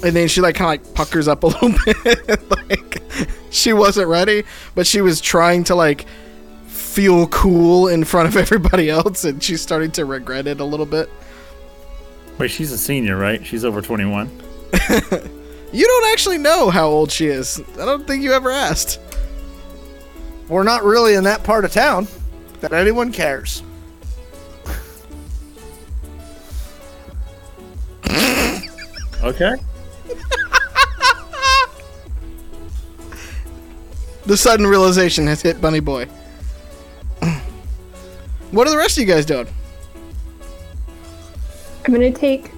[0.03, 3.01] And then she like kind of like puckers up a little bit, like
[3.51, 4.43] she wasn't ready,
[4.73, 6.05] but she was trying to like
[6.67, 10.85] feel cool in front of everybody else, and she's starting to regret it a little
[10.85, 11.09] bit.
[12.37, 13.45] Wait, she's a senior, right?
[13.45, 14.29] She's over 21.
[15.71, 17.61] You don't actually know how old she is.
[17.79, 18.99] I don't think you ever asked.
[20.49, 22.07] We're not really in that part of town
[22.59, 23.63] that anyone cares.
[29.23, 29.53] Okay.
[34.25, 36.05] The sudden realization has hit Bunny Boy.
[38.51, 39.47] what are the rest of you guys doing?
[41.85, 42.51] I'm gonna take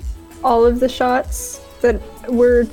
[0.43, 2.65] all of the shots that were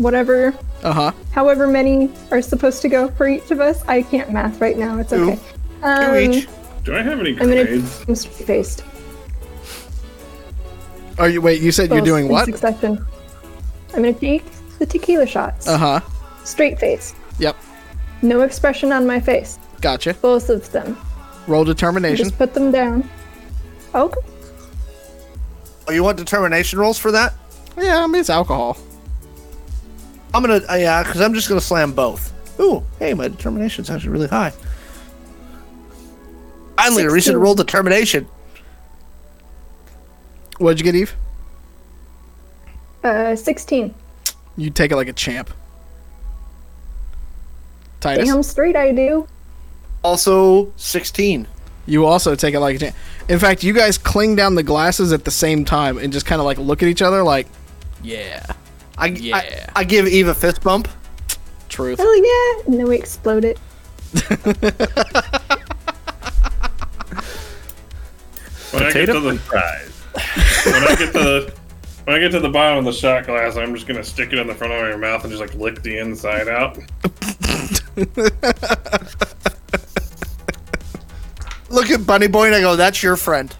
[0.00, 1.12] whatever, Uh huh.
[1.32, 3.82] however many are supposed to go for each of us.
[3.86, 4.98] I can't math right now.
[4.98, 5.36] It's okay.
[5.36, 6.48] Two Um, each.
[6.84, 8.04] Do I have any I'm gonna grades?
[8.08, 8.84] I'm straight faced.
[11.18, 11.60] Are you wait?
[11.60, 12.46] You said you're doing in what?
[12.46, 13.04] Succession.
[13.94, 14.44] I'm gonna take
[14.78, 15.68] the tequila shots.
[15.68, 16.00] Uh huh.
[16.44, 17.14] Straight face.
[17.38, 17.56] Yep.
[18.22, 19.58] No expression on my face.
[19.80, 20.14] Gotcha.
[20.14, 20.96] Both of them.
[21.46, 22.24] Roll determination.
[22.24, 23.08] Just put them down.
[23.94, 24.20] Okay.
[25.88, 27.34] Oh, you want determination rolls for that?
[27.76, 28.78] Yeah, I mean it's alcohol.
[30.32, 32.32] I'm gonna, uh, yeah, because I'm just gonna slam both.
[32.60, 34.52] Ooh, hey, my determination's actually really high.
[36.76, 38.26] Finally, a recent roll determination.
[40.58, 41.14] What'd you get, Eve?
[43.02, 43.94] Uh, 16.
[44.56, 45.50] You take it like a champ.
[48.00, 48.26] Titus.
[48.26, 49.26] Damn straight I do.
[50.02, 51.46] Also, 16.
[51.86, 52.96] You also take it like a champ.
[53.28, 56.40] In fact, you guys cling down the glasses at the same time and just kind
[56.40, 57.46] of like look at each other like,
[58.02, 58.44] yeah,
[59.00, 59.36] I, Yeah.
[59.36, 60.88] I, I give Eve a fist bump.
[61.68, 61.98] truth.
[61.98, 62.62] Hell yeah!
[62.66, 63.58] And then we explode it.
[68.72, 69.90] When I get to the fries.
[70.64, 71.54] when I get to the
[72.04, 74.38] when I get to the bottom of the shot glass, I'm just gonna stick it
[74.38, 76.78] in the front of your mouth and just like lick the inside out.
[81.68, 83.54] Look at Bunny Boy and I go, that's your friend.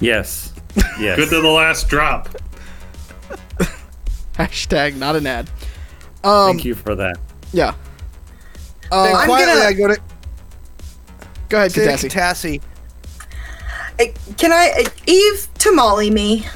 [0.00, 0.52] Yes.
[0.98, 1.16] Yes.
[1.16, 2.28] Good to the last drop.
[4.34, 5.50] Hashtag not an ad.
[6.24, 7.16] Um, Thank you for that.
[7.52, 7.74] yeah.
[8.90, 10.00] Then Uh, I'm quietly, gonna- I go to,
[11.48, 12.10] go ahead, to Katassi.
[12.10, 12.62] Tassie.
[14.00, 14.04] Uh,
[14.38, 16.46] Can I, uh, Eve, tamale me?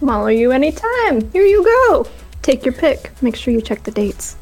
[0.00, 1.30] Follow you anytime.
[1.32, 2.06] Here you go.
[2.42, 3.10] Take your pick.
[3.22, 4.36] Make sure you check the dates.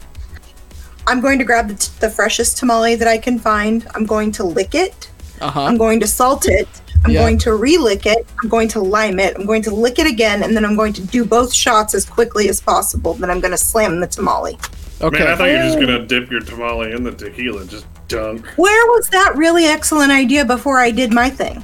[1.08, 3.86] I'm going to grab the, t- the freshest tamale that I can find.
[3.94, 5.10] I'm going to lick it.
[5.40, 5.62] Uh huh.
[5.64, 6.68] I'm going to salt it.
[7.04, 7.20] I'm Yeah.
[7.20, 8.26] going to re-lick it.
[8.42, 9.36] I'm going to lime it.
[9.36, 12.04] I'm going to lick it again, and then I'm going to do both shots as
[12.04, 13.14] quickly as possible.
[13.14, 14.58] Then I'm going to slam the tamale.
[15.00, 15.20] Okay.
[15.20, 18.44] Man, I thought you were just gonna dip your tamale in the tequila, just dunk.
[18.56, 21.62] Where was that really excellent idea before I did my thing?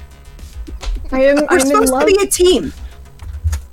[1.11, 1.35] I am.
[1.35, 2.03] We're I'm in supposed love.
[2.03, 2.71] to be a team.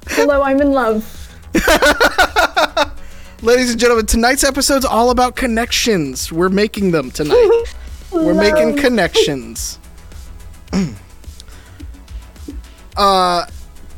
[0.09, 1.07] Hello, I'm in love.
[3.43, 6.33] Ladies and gentlemen, tonight's episode's all about connections.
[6.33, 7.65] We're making them tonight.
[8.13, 9.79] We're making connections.
[12.97, 13.47] uh,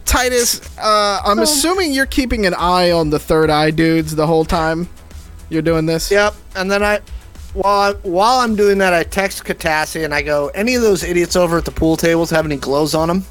[0.04, 4.44] Titus, uh, I'm assuming you're keeping an eye on the third eye dudes the whole
[4.44, 4.88] time
[5.48, 6.10] you're doing this.
[6.10, 6.34] Yep.
[6.56, 7.00] And then I,
[7.54, 11.02] while I, while I'm doing that, I text Katassi and I go, any of those
[11.04, 13.24] idiots over at the pool tables have any glows on them?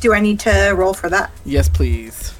[0.00, 1.30] Do I need to roll for that?
[1.44, 2.32] Yes, please.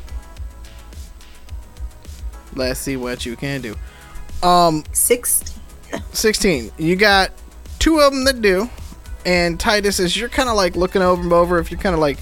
[2.55, 3.77] Let's see what you can do.
[4.43, 5.59] Um, Six.
[6.13, 6.71] 16.
[6.79, 7.33] You got
[7.79, 8.69] two of them that do.
[9.25, 12.01] And Titus, as you're kind of like looking over them over, if you're kind of
[12.01, 12.19] like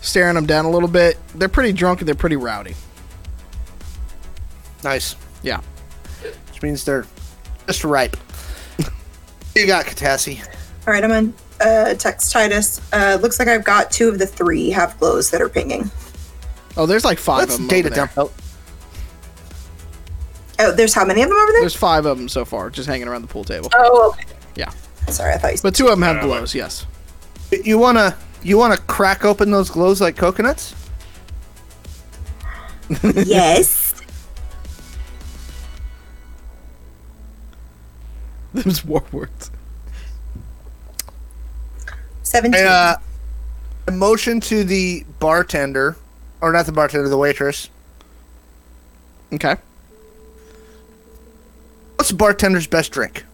[0.00, 2.74] staring them down a little bit, they're pretty drunk and they're pretty rowdy.
[4.84, 5.16] Nice.
[5.42, 5.60] Yeah.
[6.22, 7.06] Which means they're
[7.66, 8.16] just ripe.
[9.56, 10.40] you got Katassi.
[10.86, 12.80] All right, I'm gonna uh, text Titus.
[12.92, 15.90] Uh, looks like I've got two of the three half glows that are pinging.
[16.76, 17.68] Oh, there's like 5 Let's of them.
[17.68, 18.32] data dump out.
[20.60, 21.62] Oh, there's how many of them over there?
[21.62, 23.68] There's five of them so far, just hanging around the pool table.
[23.74, 24.24] oh, okay.
[24.56, 24.72] Yeah.
[25.10, 25.62] Sorry, I thought you said.
[25.62, 26.86] But two of them have glows, yes.
[27.50, 30.74] You wanna you wanna crack open those glows like coconuts?
[33.02, 33.94] yes.
[38.54, 39.50] Those war words.
[42.22, 42.60] 17.
[42.60, 42.96] I, uh,
[43.86, 45.96] I motion to the bartender,
[46.40, 47.70] or not the bartender, the waitress.
[49.32, 49.56] Okay.
[51.96, 53.24] What's the bartender's best drink?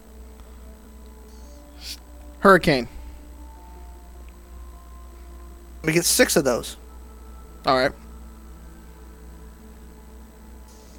[2.45, 2.87] Hurricane.
[5.81, 6.77] We get six of those.
[7.65, 7.91] All right.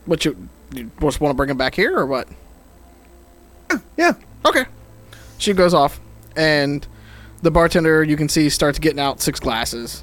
[0.07, 2.27] What you, you just want to bring him back here or what?
[3.97, 4.15] Yeah.
[4.45, 4.65] Okay.
[5.39, 6.01] She goes off,
[6.35, 6.85] and
[7.43, 10.03] the bartender you can see starts getting out six glasses,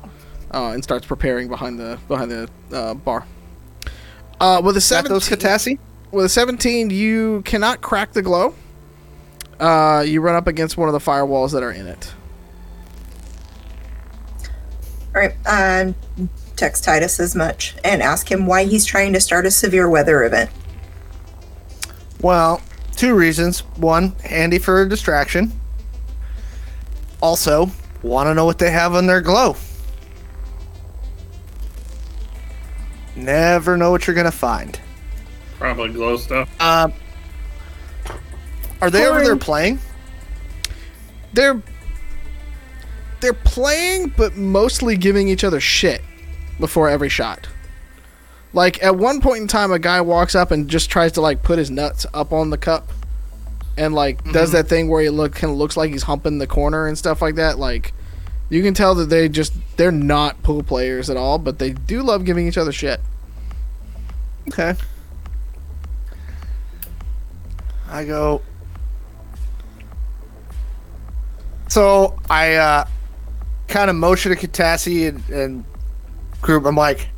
[0.53, 3.25] uh, and starts preparing behind the behind the uh, bar.
[4.39, 5.77] Uh, with a Got those Katassi?
[6.09, 8.55] with a seventeen, you cannot crack the glow.
[9.63, 12.13] Uh, you run up against one of the firewalls that are in it.
[15.15, 15.33] All right.
[15.47, 15.95] Um,
[16.57, 20.25] text Titus as much and ask him why he's trying to start a severe weather
[20.25, 20.49] event.
[22.19, 22.61] Well,
[22.97, 23.61] two reasons.
[23.77, 25.53] One, handy for a distraction.
[27.21, 29.55] Also, want to know what they have on their glow.
[33.15, 34.77] Never know what you're gonna find.
[35.57, 36.49] Probably glow stuff.
[36.59, 36.91] Um,
[38.83, 39.79] are they over there playing?
[41.31, 41.61] They're
[43.21, 46.01] they're playing, but mostly giving each other shit
[46.59, 47.47] before every shot.
[48.51, 51.43] Like at one point in time, a guy walks up and just tries to like
[51.43, 52.89] put his nuts up on the cup,
[53.77, 54.57] and like does mm-hmm.
[54.57, 57.21] that thing where he look kind of looks like he's humping the corner and stuff
[57.21, 57.57] like that.
[57.57, 57.93] Like
[58.49, 62.03] you can tell that they just they're not pool players at all, but they do
[62.03, 62.99] love giving each other shit.
[64.49, 64.75] Okay.
[67.87, 68.41] I go.
[71.73, 72.85] So I uh,
[73.67, 75.65] kind of motion to Katassi and, and
[76.39, 76.65] group.
[76.67, 77.09] I'm like,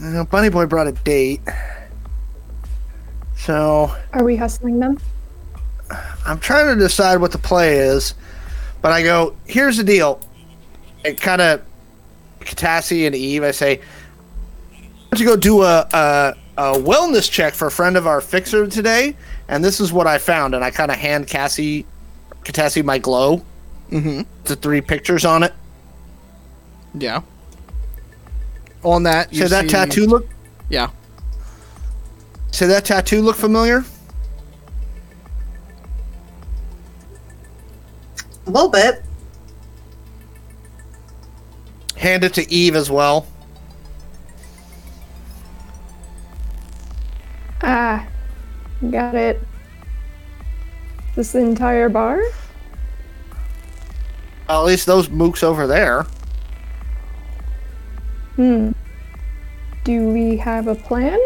[0.00, 1.40] know, Bunny Boy brought a date.
[3.36, 4.98] So Are we hustling them?
[6.26, 8.16] I'm trying to decide what the play is,
[8.82, 10.20] but I go, here's the deal.
[11.04, 11.62] And kind of
[12.40, 13.80] Katassi and Eve, I say,
[15.16, 19.16] you go do a, a, a wellness check for a friend of our fixer today?
[19.46, 20.56] And this is what I found.
[20.56, 21.86] And I kind of hand Cassie,
[22.48, 23.42] Katassi my glow.
[23.90, 24.22] Mm-hmm.
[24.44, 25.52] The three pictures on it.
[26.94, 27.20] Yeah.
[28.82, 30.26] On that, you Say that see- tattoo look.
[30.70, 30.88] Yeah.
[32.50, 33.84] Say that tattoo look familiar.
[38.46, 39.04] A little bit.
[41.96, 43.26] Hand it to Eve as well.
[47.62, 48.06] Ah,
[48.90, 49.42] got it.
[51.18, 52.22] This entire bar?
[54.48, 56.06] Well, at least those mooks over there.
[58.36, 58.70] Hmm.
[59.82, 61.18] Do we have a plan?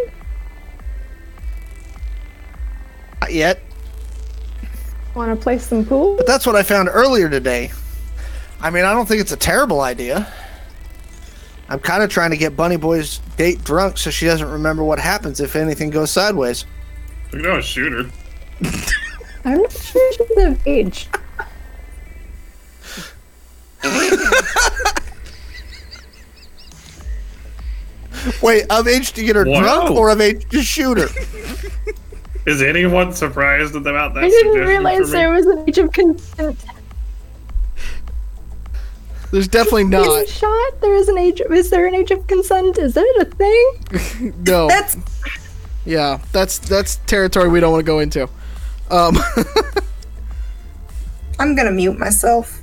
[3.21, 3.61] Not yet.
[5.15, 6.17] Want to play some pool?
[6.17, 7.71] But that's what I found earlier today.
[8.63, 10.27] I mean, I don't think it's a terrible idea.
[11.69, 14.99] I'm kind of trying to get Bunny Boy's date drunk so she doesn't remember what
[14.99, 16.65] happens if anything goes sideways.
[17.31, 18.11] We can always shoot her.
[19.45, 21.09] I'm not sure she's of age.
[28.43, 29.61] Wait, of age to get her Whoa.
[29.61, 31.09] drunk or of age to shoot her?
[32.47, 34.25] Is anyone surprised about that?
[34.25, 35.11] I didn't suggestion realize for me?
[35.13, 36.65] there was an age of consent.
[39.31, 40.29] There's definitely Being not.
[40.29, 40.81] shot?
[40.81, 41.41] There is an age.
[41.51, 42.79] Is there an age of consent?
[42.79, 44.35] Is that a thing?
[44.47, 44.69] No.
[44.69, 44.97] That's
[45.85, 48.29] Yeah, that's that's territory we don't want to go into.
[48.93, 49.17] Um,
[51.39, 52.63] I'm gonna mute myself.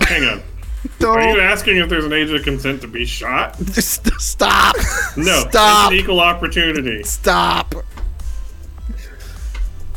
[0.00, 0.42] Hang on.
[1.06, 3.56] Are you asking if there's an age of consent to be shot?
[3.58, 4.76] just stop.
[5.16, 5.44] No.
[5.50, 5.92] Stop.
[5.92, 7.02] It's an equal opportunity.
[7.02, 7.74] Stop.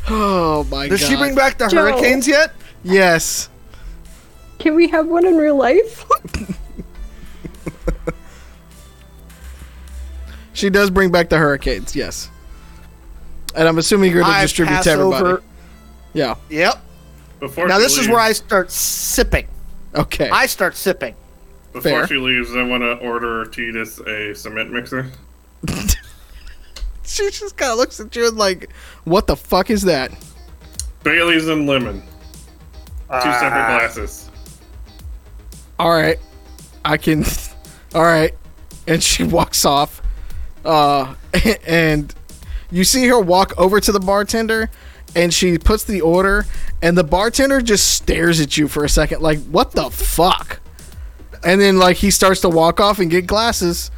[0.10, 1.10] Oh my Does god.
[1.10, 1.92] she bring back the Joe.
[1.92, 2.54] hurricanes yet?
[2.84, 3.50] Yes.
[4.60, 6.06] Can we have one in real life?
[10.58, 12.32] She does bring back the hurricanes, yes.
[13.56, 15.24] And I'm assuming you're going to distribute to everybody.
[15.24, 15.44] over.
[16.14, 16.36] Yeah.
[16.50, 16.84] Yep.
[17.40, 19.48] Before Now she this is where I start sipping.
[19.96, 20.30] Okay.
[20.30, 21.16] I start sipping.
[21.74, 22.08] Before fair.
[22.08, 25.12] she leaves, I want to order Titus a cement mixer.
[27.04, 28.70] she just kind of looks at you and like,
[29.04, 30.12] what the fuck is that?
[31.04, 32.02] Bailey's and lemon.
[32.02, 32.06] Two
[33.10, 33.78] separate Ah.
[33.80, 34.30] glasses.
[35.80, 36.20] All right.
[36.84, 37.24] I can.
[37.96, 38.34] All right.
[38.88, 40.02] And she walks off.
[40.66, 41.14] Uh,
[41.66, 42.14] and
[42.72, 44.70] you see her walk over to the bartender
[45.18, 46.46] and she puts the order
[46.82, 50.60] and the bartender just stares at you for a second like what the fuck
[51.44, 53.92] and then like he starts to walk off and get glasses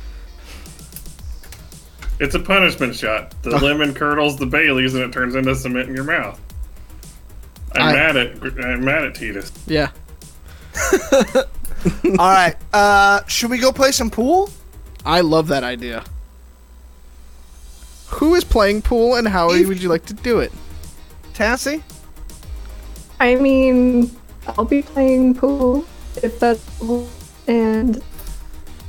[2.19, 3.33] It's a punishment shot.
[3.43, 6.37] The lemon curdles the Bailey's and it turns into cement in your mouth.
[7.75, 9.51] I'm I- mad at I'm mad at Titus.
[9.67, 9.91] yeah
[12.17, 12.55] All right.
[12.73, 14.49] Uh, should we go play some pool?
[15.05, 16.03] i love that idea
[18.07, 20.51] who is playing pool and how would you like to do it
[21.39, 21.81] Tassie?
[23.21, 24.11] I mean,
[24.45, 25.85] I'll be playing pool
[26.21, 27.07] if that's cool,
[27.47, 28.03] and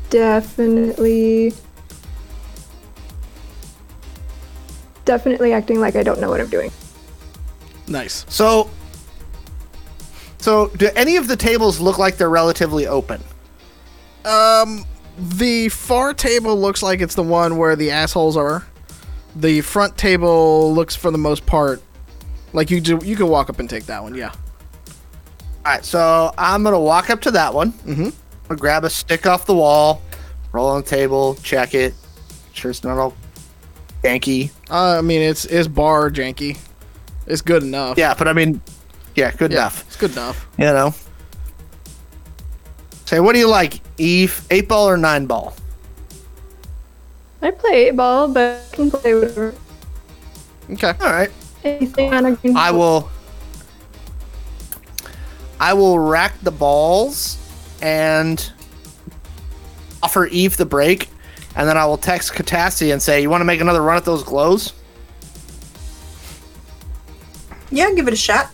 [0.08, 1.52] definitely,
[5.04, 6.72] definitely acting like I don't know what I'm doing.
[7.86, 8.68] nice So,
[10.38, 13.22] so do any of the tables look like they're relatively open?
[14.24, 14.84] Um,
[15.16, 18.66] the far table looks like it's the one where the assholes are.
[19.36, 21.80] The front table looks, for the most part,
[22.52, 23.00] like you do.
[23.02, 24.14] You could walk up and take that one.
[24.14, 24.32] Yeah.
[25.64, 25.84] All right.
[25.84, 27.72] So I'm gonna walk up to that one.
[27.72, 28.06] Mm-hmm.
[28.06, 28.12] I'm
[28.48, 30.02] gonna grab a stick off the wall,
[30.52, 31.94] roll on the table, check it.
[32.52, 33.14] Sure, it's not all
[34.02, 34.50] janky.
[34.70, 36.58] Uh, I mean, it's it's bar janky.
[37.26, 37.96] It's good enough.
[37.96, 38.60] Yeah, but I mean,
[39.14, 39.86] yeah, good Yeah, enough.
[39.86, 40.48] It's good enough.
[40.58, 40.94] You know.
[43.04, 44.46] Say, what do you like, Eve?
[44.50, 45.54] Eight ball or nine ball?
[47.42, 49.54] I play eight ball, but I can play whatever.
[50.70, 50.92] Okay.
[51.00, 51.30] All right.
[51.64, 53.08] Anything on a green I will.
[55.58, 57.36] I will rack the balls
[57.82, 58.50] and
[60.02, 61.08] offer Eve the break,
[61.54, 64.04] and then I will text Katassi and say, "You want to make another run at
[64.06, 64.72] those glows?"
[67.70, 68.50] Yeah, give it a shot.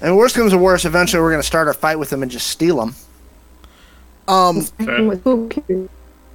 [0.00, 2.46] And worst comes to worst, eventually we're gonna start a fight with them and just
[2.48, 2.94] steal them.
[4.28, 5.02] Um, Okay.
[5.06, 5.88] with pool cue.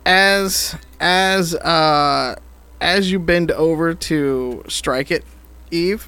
[0.05, 2.35] as as uh
[2.79, 5.23] as you bend over to strike it,
[5.69, 6.07] Eve,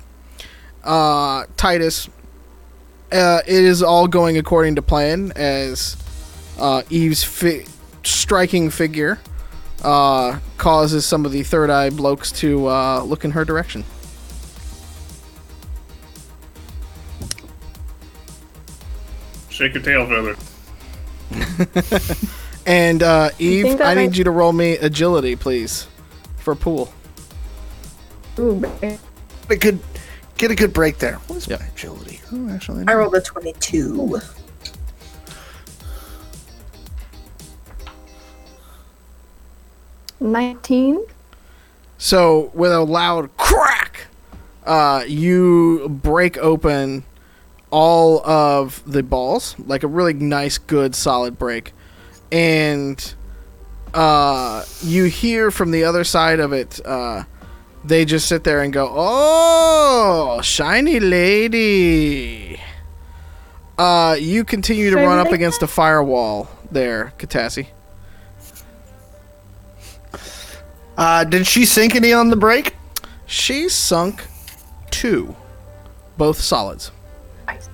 [0.83, 2.09] uh, Titus,
[3.11, 5.95] uh, it is all going according to plan as
[6.57, 7.65] uh, Eve's fi-
[8.03, 9.19] striking figure
[9.83, 13.83] uh, causes some of the third eye blokes to uh, look in her direction.
[19.49, 20.35] Shake your tail feather.
[22.65, 25.87] And uh, Eve, think that I need you to roll me agility, please,
[26.37, 26.93] for pool.
[28.39, 28.99] Ooh, babe.
[29.49, 29.79] A good,
[30.37, 31.15] get a good break there.
[31.27, 31.59] What is Yep.
[31.59, 32.21] my agility?
[32.31, 34.19] Oh, actually, I rolled a 22.
[40.19, 41.03] Nineteen.
[41.97, 44.07] So, with a loud crack,
[44.65, 47.03] uh, you break open
[47.71, 51.73] all of the balls, like a really nice, good, solid break.
[52.33, 53.13] And
[53.93, 57.25] uh, you hear from the other side of it, uh,
[57.85, 62.59] they just sit there and go, Oh, shiny lady.
[63.77, 65.35] Uh, you continue to Shiny run up lady?
[65.35, 67.67] against a firewall there, Katassi.
[70.97, 72.75] Uh, did she sink any on the break?
[73.27, 74.23] She sunk
[74.89, 75.35] two,
[76.17, 76.91] both solids.
[77.47, 77.69] Nice.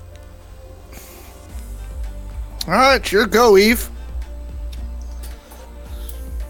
[2.67, 3.89] All right, your go, Eve.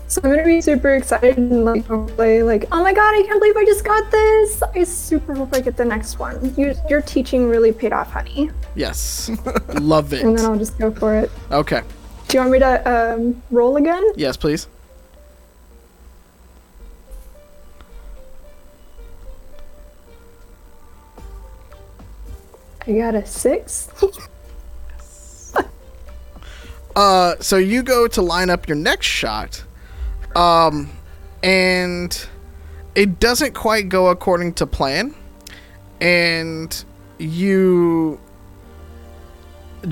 [0.10, 3.40] So I'm gonna be super excited and like play like, oh my god, I can't
[3.40, 4.64] believe I just got this.
[4.74, 6.52] I super hope I get the next one.
[6.58, 8.50] You, your teaching really paid off, honey.
[8.74, 9.30] Yes,
[9.80, 10.24] love it.
[10.24, 10.46] And then.
[10.48, 11.30] I'll just go for it.
[11.52, 11.84] Okay,
[12.28, 14.04] Do you want me to um, roll again?
[14.16, 14.68] yes, please.
[22.88, 23.90] I got a six.
[26.96, 29.64] Uh, so you go to line up your next shot,
[30.36, 30.90] um,
[31.44, 32.28] and
[32.96, 35.14] it doesn't quite go according to plan,
[36.02, 36.84] and
[37.18, 38.20] you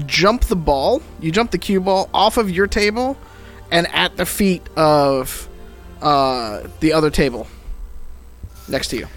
[0.05, 3.17] jump the ball, you jump the cue ball off of your table,
[3.71, 5.47] and at the feet of
[6.01, 7.47] uh, the other table
[8.67, 9.07] next to you.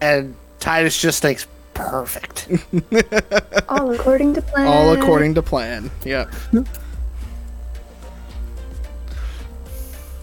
[0.00, 2.48] And Titus just thinks, perfect.
[3.68, 4.66] All according to plan.
[4.66, 5.90] All according to plan.
[6.04, 6.32] Yep.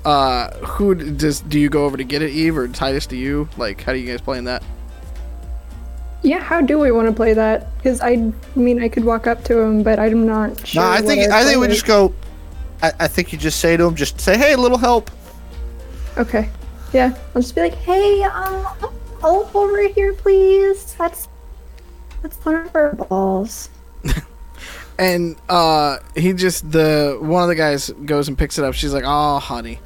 [0.03, 3.05] Uh, who does do you go over to get it, Eve, or Titus?
[3.05, 3.81] Do you like?
[3.81, 4.63] How do you guys play in that?
[6.23, 7.75] Yeah, how do we want to play that?
[7.77, 10.83] Because I mean, I could walk up to him, but I'm not sure.
[10.83, 12.13] no, I think I think we just go.
[12.81, 15.11] I, I think you just say to him, just say, "Hey, a little help."
[16.17, 16.49] Okay.
[16.93, 18.65] Yeah, I'll just be like, hey, um,
[19.21, 20.93] help over here, please.
[20.95, 21.29] That's
[22.21, 23.69] that's one of our balls.
[24.99, 28.75] And uh, he just the one of the guys goes and picks it up.
[28.75, 29.79] She's like, "Oh, honey,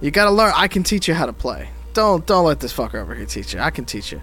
[0.00, 0.52] you gotta learn.
[0.54, 1.68] I can teach you how to play.
[1.94, 3.60] Don't don't let this fucker over here teach you.
[3.60, 4.20] I can teach you."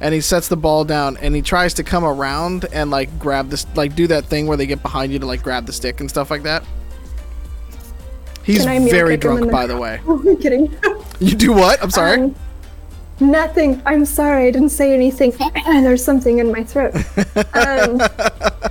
[0.00, 3.48] And he sets the ball down and he tries to come around and like grab
[3.48, 6.00] this, like do that thing where they get behind you to like grab the stick
[6.00, 6.64] and stuff like that.
[8.42, 10.00] He's Can I meal very kick him in drunk, the- by the way.
[10.08, 10.76] I'm kidding.
[11.20, 11.82] You do what?
[11.82, 12.20] I'm sorry.
[12.20, 12.34] Um,
[13.20, 13.80] nothing.
[13.86, 14.48] I'm sorry.
[14.48, 15.32] I didn't say anything.
[15.64, 16.94] There's something in my throat.
[17.54, 18.00] Um,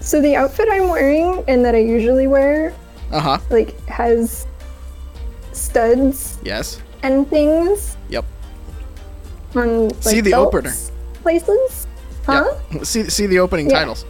[0.00, 2.74] so the outfit I'm wearing and that I usually wear,
[3.12, 3.38] Uh huh.
[3.50, 4.46] like, has
[5.52, 6.80] studs Yes.
[7.02, 8.24] and things Yep.
[9.54, 10.72] on like, See the opener.
[11.22, 11.86] places.
[12.26, 12.54] Huh?
[12.72, 12.84] Yep.
[12.86, 13.78] See see the opening Yeah.
[13.80, 14.04] titles.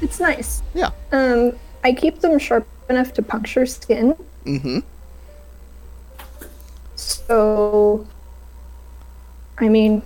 [0.00, 0.62] It's nice.
[0.74, 0.90] Yeah.
[1.12, 1.52] Um,
[1.84, 4.14] I keep them sharp enough to puncture skin.
[4.46, 4.78] Mm-hmm.
[6.96, 8.06] So,
[9.58, 10.02] I mean,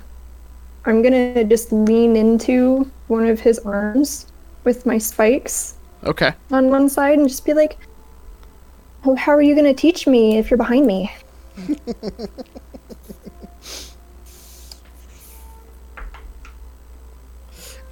[0.84, 4.26] I'm gonna just lean into one of his arms
[4.64, 6.32] with my spikes Okay.
[6.50, 7.76] on one side and just be like,
[9.04, 11.12] well, how are you gonna teach me if you're behind me?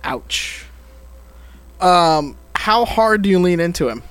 [0.05, 0.65] Ouch.
[1.81, 4.03] Um, how hard do you lean into him?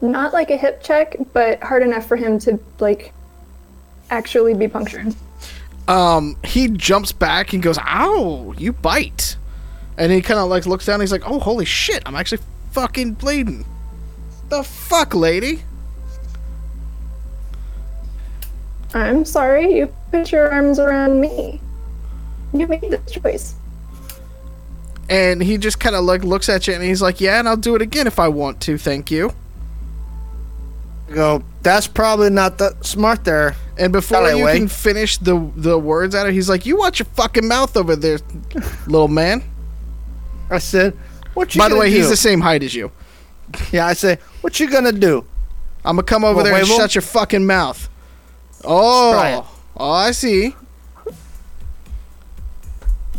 [0.00, 3.12] Not like a hip check, but hard enough for him to, like,
[4.10, 5.14] actually be punctured.
[5.88, 9.36] Um, he jumps back and goes, "Ow, you bite!"
[9.98, 10.94] And he kind of like looks down.
[10.94, 12.02] And he's like, "Oh, holy shit!
[12.06, 13.64] I'm actually fucking bleeding."
[14.48, 15.62] The fuck, lady?
[18.94, 21.60] I'm sorry, you put your arms around me.
[22.52, 23.54] You made this choice.
[25.08, 27.56] And he just kind of like looks at you and he's like, "Yeah, and I'll
[27.56, 28.78] do it again if I want to.
[28.78, 29.32] Thank you."
[31.14, 31.42] Go.
[31.62, 33.54] That's probably not that smart there.
[33.78, 34.58] And before you way.
[34.58, 37.76] can finish the the words out of, it, he's like, "You watch your fucking mouth
[37.76, 38.18] over there,
[38.86, 39.42] little man."
[40.50, 40.96] I said,
[41.34, 42.90] "What you?" By the way, he's the same height as you.
[43.70, 45.24] Yeah, I say, "What you gonna do?"
[45.84, 47.88] I'm gonna come over Well, there and shut your fucking mouth.
[48.64, 50.54] Oh, oh, I see.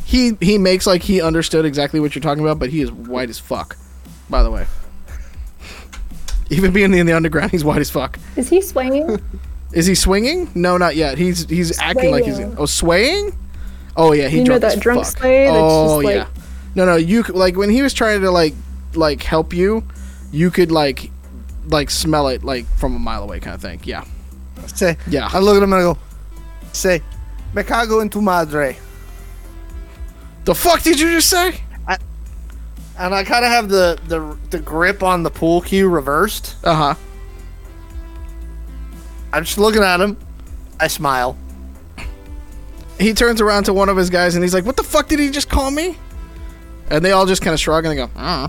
[0.05, 3.29] He he makes like he understood exactly what you're talking about, but he is white
[3.29, 3.77] as fuck.
[4.29, 4.65] By the way,
[6.53, 8.17] even being in the underground, he's white as fuck.
[8.35, 9.21] Is he swinging?
[9.73, 10.51] Is he swinging?
[10.53, 11.17] No, not yet.
[11.17, 12.55] He's he's acting like he's Swaying.
[12.59, 13.37] oh swaying.
[13.97, 15.17] Oh yeah, he You know drunk that as drunk fuck.
[15.17, 16.27] sway that's oh just, like- yeah.
[16.75, 18.53] No, no, you like when he was trying to like
[18.93, 19.83] like help you,
[20.31, 21.09] you could like
[21.69, 23.79] like smell it like from a mile away kind of thing.
[23.83, 24.03] Yeah.
[24.67, 25.29] Say, Yeah.
[25.31, 25.97] I look at him and I go,
[26.71, 27.01] "Say,
[27.55, 28.75] me cago en tu madre."
[30.45, 31.61] The fuck did you just say?
[32.97, 36.55] And I kind of have the, the the grip on the pool cue reversed.
[36.63, 36.95] Uh huh.
[39.31, 40.15] I'm just looking at him.
[40.79, 41.35] I smile.
[42.99, 45.19] He turns around to one of his guys and he's like, "What the fuck did
[45.19, 45.97] he just call me?"
[46.91, 48.47] And they all just kind of shrug and they go, "Uh."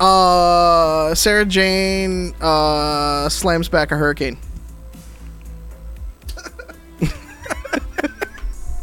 [0.00, 4.38] Uh, Sarah Jane uh slams back a hurricane.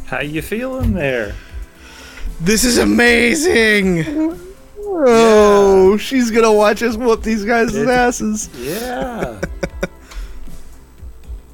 [0.06, 1.34] How you feeling there?
[2.42, 4.40] This is amazing.
[5.08, 8.50] Oh, she's gonna watch us whoop these guys' asses.
[8.58, 9.42] Yeah.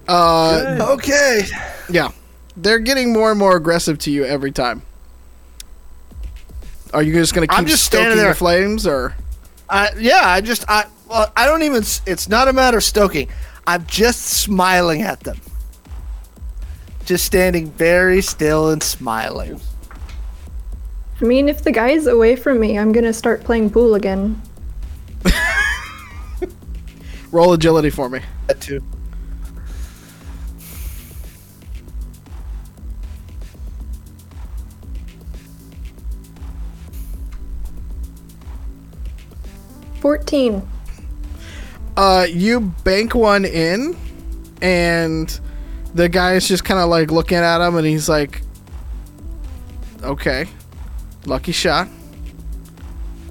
[0.08, 1.43] Uh, Okay.
[1.90, 2.10] yeah,
[2.58, 4.82] they're getting more and more aggressive to you every time.
[6.93, 8.30] Are you just gonna keep I'm just stoking there.
[8.30, 9.16] the flames, or
[9.69, 11.84] I yeah, I just I well, I don't even.
[12.06, 13.30] It's not a matter of stoking.
[13.66, 15.40] I'm just smiling at them.
[17.06, 19.61] Just standing very still and smiling.
[21.22, 24.41] I mean, if the guy's away from me, I'm gonna start playing pool again.
[27.32, 28.22] roll agility for me?
[28.48, 28.83] That too.
[40.00, 40.67] Fourteen.
[41.95, 43.95] Uh, you bank one in,
[44.64, 45.40] and
[45.93, 48.41] the guy's just kind of like looking at him, and he's like,
[50.01, 50.48] "Okay,
[51.25, 51.88] lucky shot.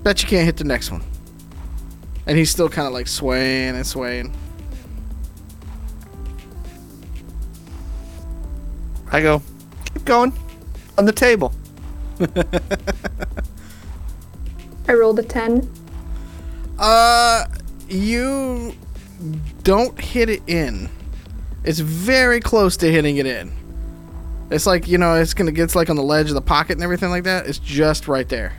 [0.03, 1.03] Bet you can't hit the next one."
[2.31, 4.33] and he's still kind of like swaying and swaying.
[9.11, 9.43] I go,
[9.93, 10.33] keep going
[10.97, 11.53] on the table.
[14.89, 15.69] I rolled a 10.
[16.79, 17.47] Uh,
[17.89, 18.75] you
[19.65, 20.89] don't hit it in.
[21.65, 23.53] It's very close to hitting it in.
[24.51, 26.83] It's like you know, it's gonna get like on the ledge of the pocket and
[26.83, 27.47] everything like that.
[27.47, 28.57] It's just right there.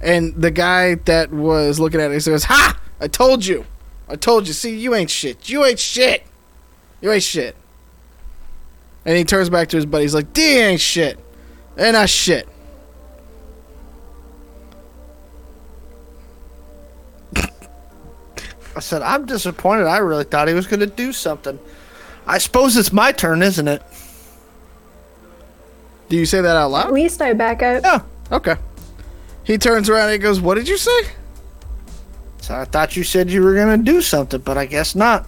[0.00, 2.78] And the guy that was looking at it he says, "Ha!
[3.00, 3.66] I told you,
[4.08, 4.54] I told you.
[4.54, 5.48] See, you ain't shit.
[5.48, 6.24] You ain't shit.
[7.00, 7.56] You ain't shit."
[9.04, 10.04] And he turns back to his buddy.
[10.04, 11.18] He's like, "D ain't shit.
[11.74, 12.48] They're not shit."
[17.36, 19.86] I said, I'm disappointed.
[19.86, 21.58] I really thought he was to do something.
[22.26, 23.82] I suppose it's my turn, isn't it?
[26.08, 26.86] Do you say that out loud?
[26.86, 27.82] At least I back up.
[27.84, 28.56] Oh, Okay.
[29.44, 31.00] He turns around and he goes, "What did you say?"
[32.42, 35.26] So I thought you said you were going to do something, but I guess not.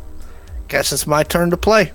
[0.68, 1.92] Guess it's my turn to play.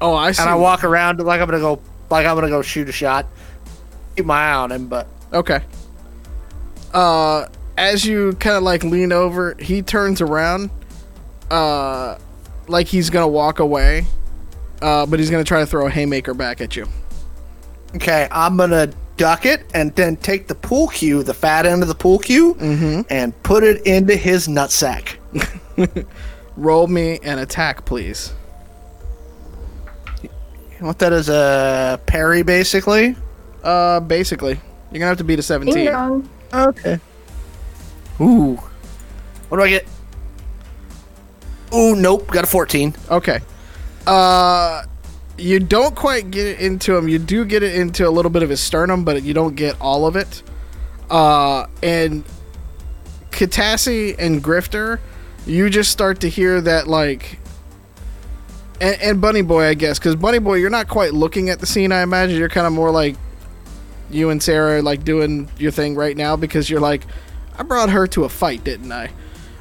[0.00, 0.42] Oh, I see.
[0.42, 2.88] And I walk around like I'm going to go like I'm going to go shoot
[2.88, 3.26] a shot.
[4.16, 5.60] Keep my eye on him, but Okay.
[6.92, 7.46] Uh,
[7.78, 10.68] as you kind of like lean over, he turns around,
[11.50, 12.18] uh,
[12.68, 14.04] like he's gonna walk away,
[14.82, 16.86] uh, but he's gonna try to throw a haymaker back at you.
[17.96, 21.82] Okay, I'm going to duck it and then take the pool cue, the fat end
[21.82, 22.56] of the pool cue,
[23.10, 25.16] and put it into his nutsack.
[26.56, 28.32] Roll me an attack, please.
[30.22, 30.28] You
[30.86, 33.14] want that as a parry, basically?
[33.62, 35.76] Uh, basically, you're gonna have to beat a 17.
[36.52, 36.98] Okay.
[38.20, 38.56] Ooh.
[39.48, 39.86] What do I get?
[41.74, 42.26] Ooh, nope.
[42.26, 42.94] Got a 14.
[43.10, 43.40] Okay.
[44.06, 44.82] Uh,
[45.42, 47.08] you don't quite get into him.
[47.08, 49.76] You do get it into a little bit of his sternum, but you don't get
[49.80, 50.42] all of it.
[51.10, 52.24] Uh, and
[53.30, 55.00] Katassi and Grifter,
[55.44, 57.38] you just start to hear that like.
[58.80, 61.66] And, and Bunny Boy, I guess, because Bunny Boy, you're not quite looking at the
[61.66, 61.92] scene.
[61.92, 63.16] I imagine you're kind of more like
[64.10, 67.02] you and Sarah are, like doing your thing right now because you're like,
[67.58, 69.10] I brought her to a fight, didn't I?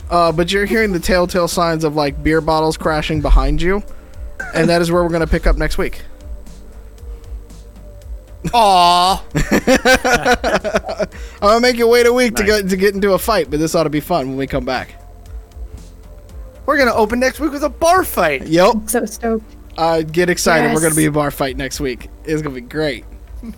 [0.09, 3.83] Uh, but you're hearing the telltale signs of like beer bottles crashing behind you,
[4.53, 6.01] and that is where we're gonna pick up next week.
[8.53, 9.23] Aw.
[11.03, 11.07] I'm
[11.41, 12.61] gonna make you wait a week to Nice.
[12.63, 14.65] get to get into a fight, but this ought to be fun when we come
[14.65, 14.95] back.
[16.65, 18.45] We're going to open next week with a bar fight.
[18.47, 19.43] Yep, So stoked.
[19.77, 20.73] uh, get excited.
[20.73, 22.09] We're gonna be a bar fight next week.
[22.23, 23.03] It's gonna be great.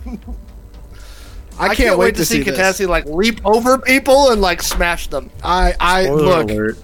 [1.58, 2.58] I, can't, wait, to see, this.
[2.58, 5.30] Katassi like leap over people and like smash them.
[5.44, 6.50] I I Spoiler look.
[6.50, 6.78] alert.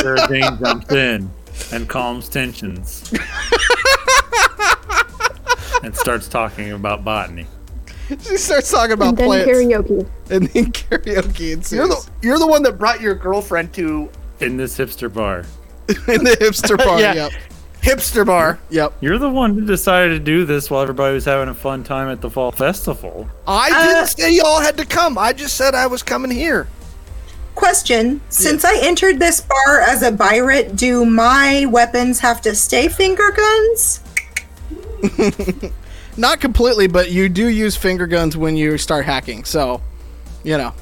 [0.00, 1.30] Sarah Jane in
[1.72, 3.10] and calms tensions.
[5.82, 7.46] and starts talking about botany.
[8.08, 10.08] She starts talking about And then plants karaoke.
[10.30, 14.56] and then karaoke ensues You're the you're the one that brought your girlfriend to In
[14.56, 15.44] this hipster bar.
[15.88, 17.00] in the hipster bar.
[17.00, 17.14] Yeah.
[17.14, 17.32] Yep,
[17.82, 18.58] hipster bar.
[18.68, 18.92] yep.
[19.00, 22.08] You're the one who decided to do this while everybody was having a fun time
[22.08, 23.28] at the fall festival.
[23.46, 25.16] I didn't uh, say y'all had to come.
[25.16, 26.66] I just said I was coming here.
[27.54, 32.88] Question: Since I entered this bar as a pirate, do my weapons have to stay
[32.88, 34.00] finger guns?
[36.16, 39.44] Not completely, but you do use finger guns when you start hacking.
[39.44, 39.80] So,
[40.42, 40.74] you know,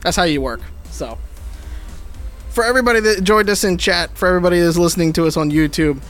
[0.00, 0.60] that's how you work.
[0.90, 1.18] So,
[2.50, 6.02] for everybody that joined us in chat, for everybody that's listening to us on YouTube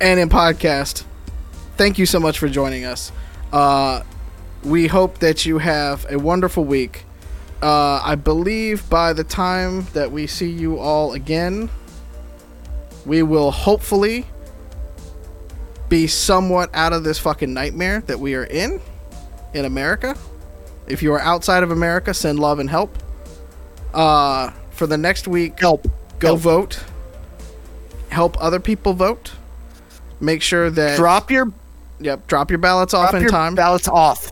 [0.00, 1.04] and in podcast,
[1.76, 3.12] thank you so much for joining us.
[3.52, 4.02] Uh,
[4.62, 7.05] we hope that you have a wonderful week.
[7.62, 11.70] Uh, I believe by the time that we see you all again,
[13.06, 14.26] we will hopefully
[15.88, 18.80] be somewhat out of this fucking nightmare that we are in
[19.54, 20.16] in America.
[20.86, 22.96] If you are outside of America, send love and help.
[23.94, 25.88] Uh, for the next week, Help.
[26.18, 26.40] go Help.
[26.40, 26.84] vote.
[28.10, 29.32] Help other people vote.
[30.20, 31.52] Make sure that Drop your
[32.00, 33.54] yep, drop your ballots off in your time.
[33.54, 34.30] ballots off.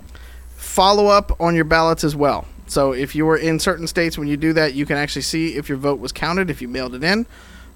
[0.56, 2.46] Follow up on your ballots as well.
[2.74, 5.54] So if you were in certain states when you do that, you can actually see
[5.54, 7.24] if your vote was counted if you mailed it in.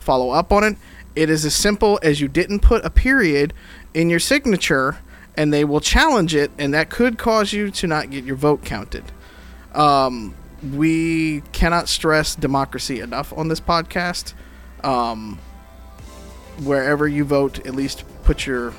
[0.00, 0.76] Follow up on it.
[1.14, 3.54] It is as simple as you didn't put a period
[3.94, 4.98] in your signature
[5.36, 8.64] and they will challenge it and that could cause you to not get your vote
[8.64, 9.04] counted.
[9.72, 10.34] Um,
[10.74, 14.34] we cannot stress democracy enough on this podcast.
[14.82, 15.38] Um,
[16.64, 18.70] wherever you vote, at least put your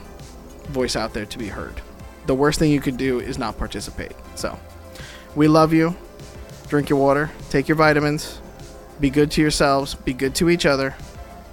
[0.67, 1.81] voice out there to be heard.
[2.25, 4.17] The worst thing you could do is not participate.
[4.35, 4.59] So,
[5.33, 5.95] we love you.
[6.69, 8.39] Drink your water, take your vitamins,
[8.99, 10.93] be good to yourselves, be good to each other,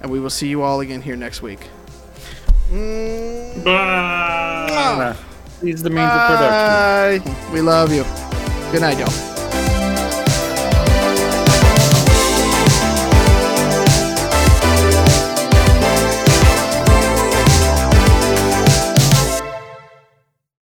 [0.01, 1.59] and we will see you all again here next week.
[3.63, 5.15] Bye.
[5.61, 7.33] These are the means of production.
[7.33, 7.51] Bye.
[7.51, 8.03] We love you.
[8.71, 9.36] Good night, y'all.